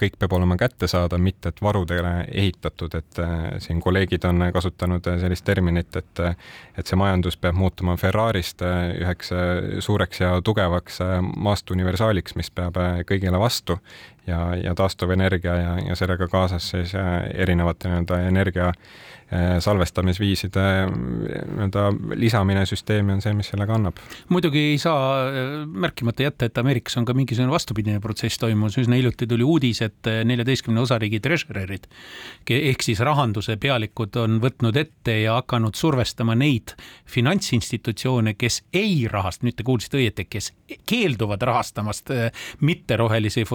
kõik 0.00 0.18
peab 0.24 0.36
olema 0.38 0.56
kättesaadav, 0.60 1.20
mitte 1.20 1.52
et 1.52 1.62
varudele 1.62 2.14
ehitatud, 2.32 2.96
et 2.98 3.20
siin 3.62 3.80
kolleegid 3.84 4.24
on 4.28 4.48
kasutanud 4.54 5.06
sellist 5.20 5.44
terminit, 5.44 5.96
et 6.00 6.24
et 6.24 6.86
see 6.86 6.98
majandus 6.98 7.36
peab 7.38 7.54
muutuma 7.58 7.96
Ferrarist 8.00 8.64
üheks 8.64 9.30
suureks 9.84 10.24
ja 10.24 10.32
tugevaks 10.44 10.98
maastuniversaaliks, 11.36 12.34
mis 12.40 12.50
peab 12.50 12.80
kõigile 13.08 13.38
vastu 13.38 13.78
ja, 14.26 14.54
ja 14.56 14.74
taastuvenergia 14.74 15.56
ja, 15.56 15.74
ja 15.88 15.96
sellega 15.96 16.28
kaasas 16.28 16.70
siis 16.70 16.94
erinevate 17.34 17.88
nii-öelda 17.88 18.20
energia 18.28 18.72
Äh, 19.32 19.60
salvestamisviiside 19.60 20.60
äh, 20.60 20.90
nii-öelda 21.56 21.84
lisamine 22.14 22.66
süsteemi 22.68 23.14
on 23.16 23.22
see, 23.24 23.32
mis 23.34 23.48
sellega 23.48 23.72
annab. 23.78 23.96
muidugi 24.28 24.60
ei 24.74 24.76
saa 24.78 24.98
äh, 25.24 25.54
märkimata 25.64 26.26
jätta, 26.26 26.44
et 26.44 26.58
Ameerikas 26.60 26.98
on 27.00 27.06
ka 27.08 27.14
mingisugune 27.16 27.50
vastupidine 27.50 28.02
protsess 28.04 28.36
toimumas, 28.38 28.76
üsna 28.78 28.98
hiljuti 29.00 29.26
tuli 29.26 29.42
uudis, 29.42 29.80
et 29.82 30.10
neljateistkümne 30.28 30.82
osariigi 30.84 31.22
treasurerid 31.24 31.88
ehk 32.52 32.84
siis 32.84 33.00
rahanduse 33.00 33.56
pealikud 33.56 34.14
on 34.20 34.36
võtnud 34.44 34.76
ette 34.76 35.16
ja 35.22 35.38
hakanud 35.40 35.74
survestama 35.74 36.36
neid 36.36 36.76
finantsinstitutsioone, 37.16 38.36
kes 38.36 38.60
ei 38.76 39.08
rahasta, 39.08 39.48
nüüd 39.48 39.56
te 39.56 39.64
kuulsite 39.64 40.02
õieti, 40.02 40.28
kes 40.28 40.52
keelduvad 40.84 41.42
rahastamast 41.48 42.12
mitterohelisi 42.60 43.48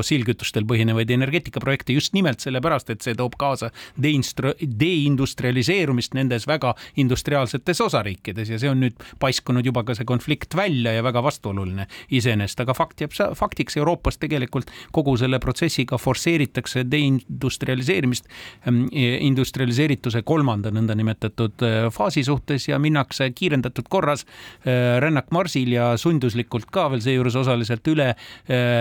fossiilkütustel 0.60 0.68
põhinevaid 0.68 1.12
energeetikaprojekte 1.14 1.94
just 1.94 2.14
nimelt 2.14 2.40
sellepärast, 2.40 2.90
et 2.90 3.02
see 3.02 3.16
toob 3.16 3.36
kaasa 3.40 3.72
deindustrialiseerimist 4.00 5.10
industrialiseerumist 5.10 6.14
nendes 6.14 6.48
väga 6.48 6.76
industriaalsetes 6.98 7.82
osariikides. 7.82 8.50
Ja 8.50 8.60
see 8.60 8.70
on 8.70 8.82
nüüd 8.84 8.96
paiskunud 9.20 9.66
juba 9.66 9.84
ka 9.84 9.96
see 9.96 10.06
konflikt 10.06 10.56
välja 10.56 10.94
ja 10.94 11.04
väga 11.04 11.24
vastuoluline 11.24 11.88
iseenesest, 12.12 12.60
aga 12.64 12.74
fakt 12.74 13.02
jääb 13.02 13.14
faktiks, 13.36 13.78
Euroopas 13.78 14.18
tegelikult 14.20 14.72
kogu 14.92 15.16
selle 15.18 15.40
protsessiga 15.40 15.98
forsseeritakse 15.98 16.86
deindustrialiseerimist 16.90 18.28
ähm, 18.68 18.86
industrialiseerituse 18.92 20.24
kolmanda 20.28 20.72
nõndanimetatud 20.74 21.66
äh, 21.66 21.90
faasi 21.94 22.24
suhtes 22.24 22.68
ja 22.70 22.80
minnakse 22.80 23.30
kiirendatud 23.36 23.90
korras 23.90 24.26
äh, 24.26 25.00
rännak 25.00 25.32
marsil 25.36 25.74
ja 25.74 25.92
sunduslikult 25.98 26.70
ka 26.74 26.90
veel 26.92 27.04
seejuures 27.04 27.36
osaliselt 27.40 27.88
üle 27.90 28.10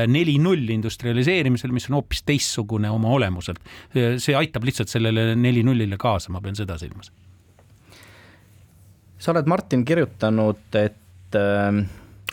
neli-null 0.08 0.70
industrialiseerimisel, 0.72 1.67
mis 1.74 1.88
on 1.90 1.98
hoopis 1.98 2.22
teistsugune 2.28 2.90
oma 2.90 3.12
olemuselt. 3.16 3.60
see 3.92 4.36
aitab 4.36 4.64
lihtsalt 4.68 4.92
sellele 4.92 5.32
neli-nullile 5.36 5.98
kaasa, 6.00 6.32
ma 6.32 6.42
pean 6.44 6.56
seda 6.58 6.78
silmas. 6.78 7.12
sa 9.18 9.32
oled, 9.32 9.48
Martin, 9.50 9.84
kirjutanud, 9.84 10.68
et 10.78 11.38
ähm, 11.38 11.86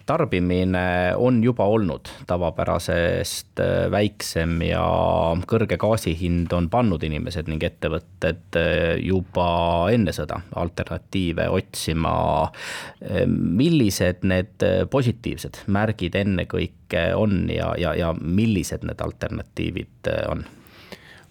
tarbimine 0.05 1.13
on 1.17 1.43
juba 1.43 1.65
olnud 1.65 2.09
tavapärasest 2.27 3.59
äh, 3.59 3.91
väiksem 3.91 4.59
ja 4.65 4.83
kõrge 5.49 5.77
gaasi 5.81 6.13
hind 6.19 6.53
on 6.53 6.69
pannud 6.69 7.03
inimesed 7.03 7.49
ning 7.49 7.63
ettevõtted 7.65 8.59
äh, 8.59 8.95
juba 9.01 9.47
enne 9.93 10.13
sõda 10.15 10.41
alternatiive 10.61 11.47
otsima. 11.53 12.15
Äh, 13.01 13.25
millised 13.27 14.25
need 14.27 14.67
positiivsed 14.91 15.63
märgid 15.73 16.17
ennekõike 16.19 17.07
on 17.17 17.45
ja, 17.49 17.73
ja, 17.81 17.95
ja 17.97 18.13
millised 18.21 18.85
need 18.85 19.01
alternatiivid 19.01 20.13
on? 20.29 20.45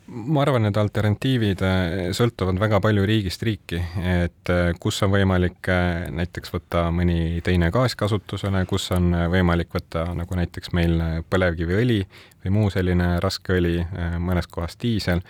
Ma 0.07 0.43
arvan, 0.43 0.69
et 0.69 0.77
alternatiivid 0.77 1.63
äh, 1.65 1.95
sõltuvad 2.17 2.59
väga 2.61 2.81
palju 2.85 3.07
riigist 3.09 3.43
riiki, 3.47 3.81
et 4.05 4.53
äh, 4.53 4.73
kus 4.81 5.01
on 5.07 5.15
võimalik 5.15 5.71
äh, 5.73 6.07
näiteks 6.13 6.53
võtta 6.53 6.87
mõni 6.95 7.41
teine 7.45 7.71
gaas 7.75 7.97
kasutusele, 7.99 8.65
kus 8.71 8.91
on 8.97 9.15
võimalik 9.33 9.73
võtta 9.75 10.07
nagu 10.17 10.37
näiteks 10.39 10.75
meil 10.77 11.01
põlevkiviõli 11.31 12.03
või 12.45 12.55
muu 12.59 12.71
selline 12.73 13.15
raske 13.25 13.57
õli, 13.59 13.79
mõnes 14.21 14.49
kohas 14.51 14.77
diisel, 14.81 15.23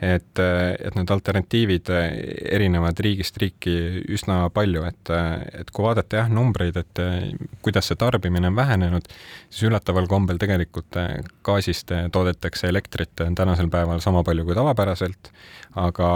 et, 0.00 0.40
et 0.40 0.96
need 0.96 1.10
alternatiivid 1.12 1.90
erinevad 1.92 3.00
riigist 3.04 3.36
riiki 3.42 3.74
üsna 4.14 4.42
palju, 4.54 4.84
et, 4.88 5.12
et 5.60 5.70
kui 5.74 5.84
vaadata 5.84 6.22
jah, 6.22 6.30
numbreid, 6.32 6.78
et 6.80 7.02
kuidas 7.64 7.90
see 7.90 8.00
tarbimine 8.00 8.48
on 8.48 8.56
vähenenud, 8.56 9.08
siis 9.50 9.68
üllataval 9.68 10.08
kombel 10.10 10.40
tegelikult 10.40 11.00
gaasist 11.46 11.92
toodetakse 12.12 12.70
elektrit 12.70 13.26
tänasel 13.36 13.68
päeval 13.72 14.00
sama 14.04 14.24
palju 14.24 14.46
kui 14.48 14.56
tavapäraselt, 14.56 15.32
aga, 15.78 16.08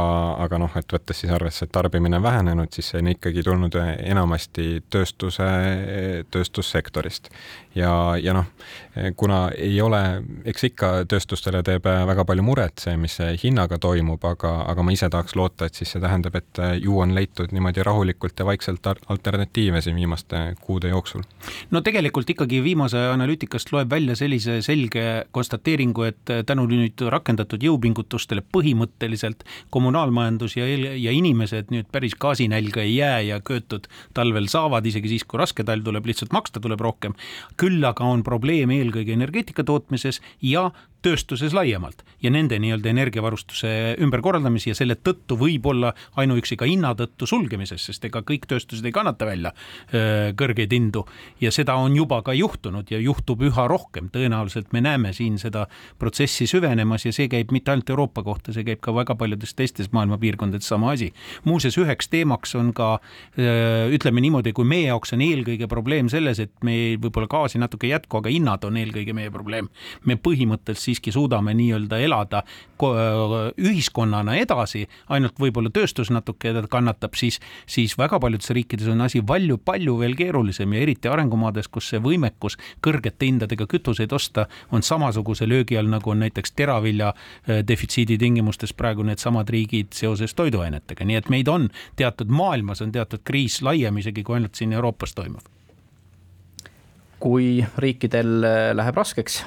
aga 0.43 0.59
noh, 0.59 0.73
et 0.79 0.97
võttes 0.97 1.21
siis 1.23 1.33
arvesse, 1.35 1.67
et 1.67 1.73
tarbimine 1.75 2.19
on 2.19 2.25
vähenenud, 2.25 2.73
siis 2.75 2.91
see 2.91 3.03
on 3.03 3.13
ikkagi 3.13 3.45
tulnud 3.47 3.77
enamasti 3.85 4.83
tööstuse, 4.91 5.47
tööstussektorist. 6.35 7.31
ja, 7.75 7.93
ja 8.21 8.35
noh, 8.35 8.49
kuna 9.17 9.49
ei 9.57 9.81
ole, 9.83 10.03
eks 10.45 10.67
ikka 10.69 10.89
tööstustele 11.09 11.63
teeb 11.65 11.87
väga 11.89 12.25
palju 12.29 12.45
muret 12.45 12.83
see, 12.83 12.97
mis 13.01 13.17
hinnaga 13.43 13.79
toimub, 13.81 14.23
aga, 14.29 14.53
aga 14.69 14.85
ma 14.85 14.93
ise 14.95 15.09
tahaks 15.13 15.37
loota, 15.39 15.69
et 15.69 15.79
siis 15.79 15.95
see 15.95 16.03
tähendab, 16.03 16.37
et 16.37 16.61
ju 16.83 16.99
on 17.01 17.15
leitud 17.17 17.53
niimoodi 17.55 17.85
rahulikult 17.87 18.39
ja 18.41 18.47
vaikselt 18.49 18.87
alternatiive 18.93 19.81
siin 19.85 19.97
viimaste 19.97 20.43
kuude 20.61 20.93
jooksul. 20.93 21.25
no 21.71 21.81
tegelikult 21.85 22.31
ikkagi 22.35 22.61
viimase 22.65 23.01
analüütikast 23.15 23.73
loeb 23.73 23.91
välja 23.91 24.17
sellise 24.19 24.61
selge 24.63 25.25
konstateeringu, 25.33 26.05
et 26.11 26.35
tänu 26.47 26.67
nüüd 26.69 27.07
rakendatud 27.15 27.65
jõupingutustele 27.65 28.45
põhimõtteliselt 28.55 29.47
kommunaalmajandus 29.75 30.59
ja, 30.59 30.69
ja 30.69 31.15
inimesed 31.15 31.73
nüüd 31.73 31.89
päris 31.93 32.17
gaasinälga 32.21 32.85
ei 32.85 32.97
jää 32.99 33.21
ja 33.31 33.41
köötud 33.41 33.89
talvel 34.15 34.51
saavad, 34.53 34.85
isegi 34.87 35.15
siis, 35.15 35.25
kui 35.25 35.41
raske 35.41 35.65
talv 35.65 35.89
tuleb, 35.89 36.07
lihtsalt 36.07 36.37
maksta 36.37 36.61
tuleb 36.61 36.81
rohkem. 36.85 37.17
küll 37.61 37.85
aga 37.85 38.05
on 38.05 38.23
probleem 38.27 38.71
eelkõige 38.75 39.17
energeetika 39.17 39.65
tootmises 39.65 40.21
ja 40.41 40.73
tööstuses 41.05 41.55
laiemalt 41.57 42.03
ja 42.23 42.33
nende 42.33 42.59
nii-öelda 42.63 42.91
energiavarustuse 42.91 43.71
ümberkorraldamise 44.05 44.71
ja 44.73 44.79
selle 44.79 44.97
tõttu 44.97 45.37
võib-olla 45.41 45.93
ainuüksi 46.21 46.57
ka 46.61 46.69
hinna 46.69 46.95
tõttu 46.99 47.29
sulgemises, 47.29 47.85
sest 47.85 48.05
ega 48.09 48.25
kõik 48.27 48.49
tööstused 48.51 48.85
ei 48.87 48.95
kannata 48.95 49.29
välja 49.29 49.53
kõrgeid 50.39 50.73
hindu 50.73 51.05
ja 51.43 51.53
seda 51.55 51.77
on 51.81 51.97
juba 51.97 52.21
ka 52.25 52.35
juhtunud 52.37 52.91
ja 52.91 53.01
juhtub 53.03 53.43
üha 53.45 53.67
rohkem, 53.71 54.09
tõenäoliselt 54.15 54.73
me 54.73 54.83
näeme 54.85 55.13
siin 55.17 55.37
seda 55.41 55.67
protsessi 56.01 56.49
süvenemas 56.51 57.07
ja 57.07 57.13
see 57.15 57.29
käib 57.33 57.53
mitte 57.55 57.73
ainult 57.73 57.91
Euroopa 57.91 58.25
kohta, 58.27 58.55
see 58.57 58.65
käib 58.67 58.81
ka 58.85 58.95
väga 58.97 59.17
paljudes 59.19 59.55
teistes 59.57 59.91
maailma 59.93 60.19
piirkondades 60.23 60.69
sama 60.69 60.93
asi. 60.95 61.13
muuseas, 61.45 61.77
üheks 61.81 62.09
teemaks 62.13 62.55
on 62.59 62.73
ka 62.77 62.99
ütleme 63.95 64.23
niimoodi, 64.25 64.55
kui 64.57 64.67
meie 64.69 64.89
jaoks 64.89 65.15
on 65.17 65.25
eelkõige 65.25 65.69
probleem 65.71 66.09
selles, 66.13 66.41
et 66.41 66.53
me 66.65 66.97
võib-olla 67.01 67.29
gaasi 67.31 67.61
natuke 67.63 67.89
ei 67.89 67.95
jätku, 67.95 68.21
aga 68.21 68.33
hinnad 68.33 68.65
on 68.65 68.79
eelkõige 68.81 69.15
meie 69.17 69.33
probleem. 69.35 69.69
me 70.05 70.17
põhimõtteliselt 70.17 70.83
siiski 70.95 71.13
suudame 71.13 71.55
nii-öelda 71.59 71.99
elada 71.99 72.43
ühiskonnana 73.59 74.37
edasi, 74.39 74.85
ainult 75.09 75.39
võib-olla 75.41 75.71
tööstus 75.75 76.11
natuke 76.13 76.53
kannatab, 76.71 77.15
siis, 77.19 77.41
siis 77.67 77.97
väga 77.99 78.19
paljudes 78.21 78.51
riikides 78.55 78.89
on 78.93 79.05
asi 79.05 79.23
palju-palju 79.23 79.97
veel 79.99 80.17
keerulisem 80.19 80.73
ja 80.75 80.83
eriti 80.85 81.11
arengumaades, 81.11 81.69
kus 81.69 81.91
see 81.93 82.03
võimekus 82.03 82.59
kõrgete 82.85 83.29
hindadega 83.29 83.67
kütuseid 83.71 84.13
osta 84.13 84.47
on 84.73 84.83
samasuguse 84.83 85.49
löögi 85.49 85.79
all, 85.79 85.91
nagu 85.91 86.11
on 86.11 86.23
näiteks 86.25 86.53
teravilja 86.53 87.13
äh, 87.15 87.63
defitsiidi 87.67 88.19
tingimustes 88.19 88.75
praegu 88.75 89.07
needsamad 89.07 89.51
riigid 89.51 89.95
seoses 89.97 90.35
toiduainetega, 90.35 91.05
nii 91.05 91.21
et 91.23 91.33
meid 91.33 91.49
on 91.49 91.69
teatud 91.97 92.31
maailmas 92.31 92.83
on 92.83 92.93
teatud 92.93 93.25
kriis 93.25 93.63
laiem 93.63 93.99
isegi 94.03 94.23
kui 94.23 94.39
ainult 94.39 94.55
siin 94.55 94.73
Euroopas 94.73 95.15
toimuv 95.15 95.51
kui 97.25 97.65
riikidel 97.81 98.43
läheb 98.77 98.99
raskeks, 99.01 99.39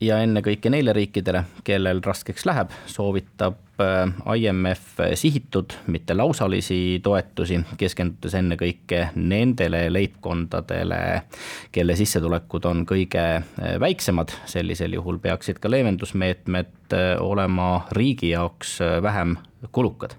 ja 0.00 0.18
ennekõike 0.24 0.70
neile 0.72 0.94
riikidele, 0.96 1.44
kellel 1.64 2.00
raskeks 2.04 2.46
läheb, 2.48 2.72
soovitab 2.88 3.82
äh, 3.82 4.36
IMF 4.36 5.02
sihitud, 5.14 5.74
mitte 5.92 6.16
lausalisi 6.16 7.00
toetusi, 7.04 7.60
keskendudes 7.80 8.34
ennekõike 8.40 9.10
nendele 9.16 9.86
leibkondadele, 9.92 11.00
kelle 11.72 11.96
sissetulekud 12.00 12.70
on 12.70 12.86
kõige 12.88 13.26
äh, 13.40 13.76
väiksemad. 13.80 14.32
sellisel 14.46 14.96
juhul 14.96 15.18
peaksid 15.18 15.60
ka 15.60 15.70
leevendusmeetmed 15.70 16.96
äh, 16.96 17.12
olema 17.20 17.86
riigi 17.92 18.32
jaoks 18.32 18.78
vähem 19.02 19.36
kulukad 19.72 20.16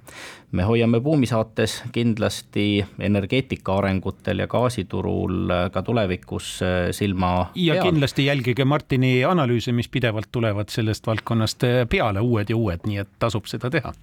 me 0.52 0.64
hoiame 0.64 1.00
Buumi 1.00 1.26
saates 1.26 1.84
kindlasti 1.92 2.86
energeetika 3.00 3.78
arengutel 3.78 4.40
ja 4.40 4.48
gaasiturul 4.48 5.54
ka 5.72 5.82
tulevikus 5.82 6.60
äh, 6.64 6.90
silma 6.92 7.52
ja 7.56 7.74
peal. 7.74 7.92
kindlasti 7.92 8.26
jälgige 8.26 8.66
Martini 8.66 9.26
analüüse, 9.26 9.72
mis 9.72 9.90
pidevalt 9.90 10.32
tulevad 10.32 10.70
sellest 10.70 11.08
valdkonnast 11.08 11.64
äh, 11.64 11.88
peale, 11.90 12.20
uued 12.20 12.50
ja 12.50 12.58
uued, 12.58 12.84
nii 12.86 12.98
et 13.06 13.16
tasub 13.20 13.46
seda 13.46 13.70
teha. 13.70 13.94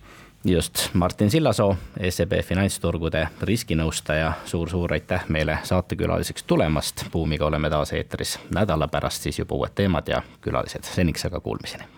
Just, 0.44 0.94
Martin 0.94 1.30
Sillasoo, 1.30 1.76
SEB 2.11 2.32
finantsturgude 2.46 3.24
riskinõustaja. 3.42 4.32
Suur,, 4.44 4.68
suur-suur 4.68 4.94
aitäh 4.94 5.26
meile 5.28 5.59
saatekülaliseks 5.66 6.46
tulemast. 6.46 7.05
Buumiga 7.12 7.46
oleme 7.51 7.70
taas 7.70 7.92
eetris. 7.92 8.38
Nädala 8.55 8.88
pärast 8.88 9.26
siis 9.26 9.42
juba 9.42 9.59
uued 9.59 9.74
teemad 9.74 10.09
ja 10.09 10.22
külalised, 10.40 10.86
seniks 10.94 11.26
aga 11.26 11.40
kuulmiseni 11.40 11.97